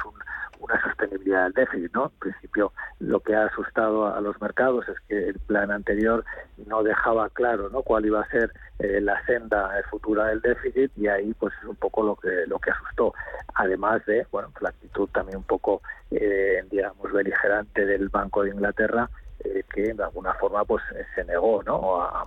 una 0.59 0.79
sostenibilidad 0.83 1.45
del 1.45 1.53
déficit, 1.53 1.91
¿no? 1.93 2.05
En 2.05 2.19
principio, 2.19 2.71
lo 2.99 3.19
que 3.21 3.35
ha 3.35 3.45
asustado 3.45 4.13
a 4.13 4.21
los 4.21 4.39
mercados 4.39 4.87
es 4.87 4.99
que 5.07 5.29
el 5.29 5.39
plan 5.39 5.71
anterior 5.71 6.23
no 6.67 6.83
dejaba 6.83 7.29
claro, 7.29 7.69
¿no? 7.69 7.81
Cuál 7.81 8.05
iba 8.05 8.21
a 8.21 8.29
ser 8.29 8.51
eh, 8.77 9.01
la 9.01 9.19
senda 9.25 9.71
futura 9.89 10.27
del 10.27 10.41
déficit 10.41 10.91
y 10.95 11.07
ahí, 11.07 11.33
pues 11.33 11.53
es 11.63 11.67
un 11.67 11.77
poco 11.77 12.03
lo 12.03 12.15
que 12.15 12.45
lo 12.45 12.59
que 12.59 12.69
asustó. 12.69 13.13
Además 13.55 14.05
de, 14.05 14.27
bueno, 14.31 14.49
la 14.59 14.69
actitud 14.69 15.09
también 15.09 15.39
un 15.39 15.43
poco, 15.43 15.81
digamos, 16.11 17.11
beligerante 17.11 17.85
del 17.85 18.09
Banco 18.09 18.43
de 18.43 18.51
Inglaterra 18.51 19.09
eh, 19.43 19.63
que 19.73 19.93
de 19.93 20.03
alguna 20.03 20.33
forma 20.35 20.63
pues 20.65 20.83
eh, 20.95 21.05
se 21.15 21.23
negó 21.23 21.63
¿no? 21.63 22.01
a, 22.01 22.25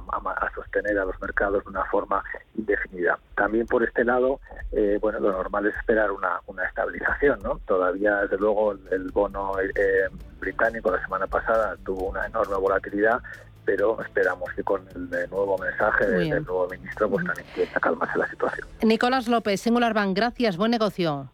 sostener 0.55 0.99
a 0.99 1.05
los 1.05 1.21
mercados 1.21 1.65
de 1.65 1.71
una 1.71 1.85
forma 1.87 2.23
indefinida. 2.57 3.19
También 3.35 3.67
por 3.67 3.83
este 3.83 4.05
lado, 4.05 4.41
eh, 4.73 4.99
bueno, 5.01 5.19
lo 5.21 5.33
normal 5.33 5.67
es 5.67 5.77
esperar 5.77 6.11
una, 6.11 6.41
una 6.47 6.65
estabilización, 6.65 7.41
¿no? 7.43 7.61
Todavía, 7.67 8.23
desde 8.23 8.39
luego, 8.39 8.73
el, 8.73 9.11
bono 9.13 9.53
británico 10.41 10.91
la 10.91 11.03
semana 11.03 11.27
pasada 11.27 11.77
tuvo 11.85 12.11
una 12.11 12.27
enorme 12.27 12.57
volatilidad, 12.57 13.21
pero 13.65 14.01
esperamos 14.03 14.53
que 14.53 14.63
con 14.63 14.87
el 14.95 15.09
nuevo 15.31 15.59
mensaje 15.59 16.07
del 16.07 16.45
nuevo 16.45 16.69
ministro 16.69 17.09
pues 17.09 17.25
también 17.25 17.47
empiece 17.49 17.73
a 17.77 17.81
calmarse 17.81 18.19
la 18.19 18.29
situación. 18.29 18.67
Nicolás 18.83 19.29
López, 19.29 19.61
Singular 19.61 19.95
Bank, 19.95 20.17
gracias, 20.17 20.57
buen 20.57 20.71
negocio. 20.71 21.34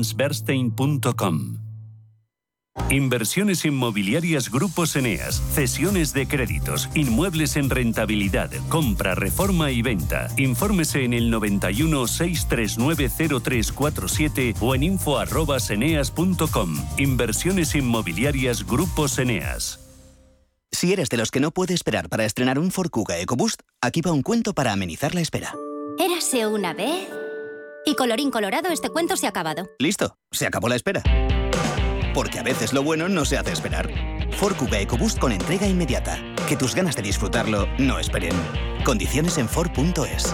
Inversiones 2.89 3.65
inmobiliarias 3.65 4.49
Grupos 4.49 4.95
Eneas, 4.95 5.41
cesiones 5.53 6.13
de 6.13 6.25
créditos, 6.27 6.89
inmuebles 6.95 7.57
en 7.57 7.69
rentabilidad, 7.69 8.49
compra, 8.69 9.13
reforma 9.13 9.71
y 9.71 9.81
venta. 9.81 10.29
Infórmese 10.37 11.03
en 11.03 11.13
el 11.13 11.29
91 11.29 12.07
639 12.07 13.09
0347 13.41 14.55
o 14.61 14.73
en 14.75 14.83
info@eneas.com. 14.83 16.77
Inversiones 16.97 17.75
inmobiliarias 17.75 18.65
Grupos 18.65 19.19
Eneas. 19.19 19.79
Si 20.71 20.93
eres 20.93 21.09
de 21.09 21.17
los 21.17 21.31
que 21.31 21.41
no 21.41 21.51
puede 21.51 21.73
esperar 21.73 22.07
para 22.07 22.23
estrenar 22.23 22.57
un 22.57 22.71
Ford 22.71 22.89
Kuga 22.89 23.19
EcoBoost, 23.19 23.59
aquí 23.81 23.99
va 23.99 24.13
un 24.13 24.21
cuento 24.21 24.53
para 24.53 24.71
amenizar 24.71 25.13
la 25.13 25.19
espera. 25.19 25.53
Érase 25.99 26.47
una 26.47 26.73
vez 26.73 27.09
y 27.85 27.95
colorín 27.95 28.31
colorado 28.31 28.69
este 28.69 28.89
cuento 28.89 29.17
se 29.17 29.25
ha 29.25 29.29
acabado. 29.29 29.69
Listo, 29.79 30.17
se 30.31 30.47
acabó 30.47 30.69
la 30.69 30.75
espera. 30.75 31.01
Porque 32.13 32.39
a 32.39 32.43
veces 32.43 32.73
lo 32.73 32.83
bueno 32.83 33.07
no 33.09 33.25
se 33.25 33.37
hace 33.37 33.51
esperar. 33.51 33.89
Ford 34.33 34.55
Kuga 34.55 34.79
EcoBoost 34.79 35.19
con 35.19 35.31
entrega 35.31 35.67
inmediata. 35.67 36.17
Que 36.47 36.57
tus 36.57 36.75
ganas 36.75 36.95
de 36.95 37.01
disfrutarlo 37.01 37.67
no 37.77 37.99
esperen. 37.99 38.33
Condiciones 38.83 39.37
en 39.37 39.47
Ford.es. 39.47 40.33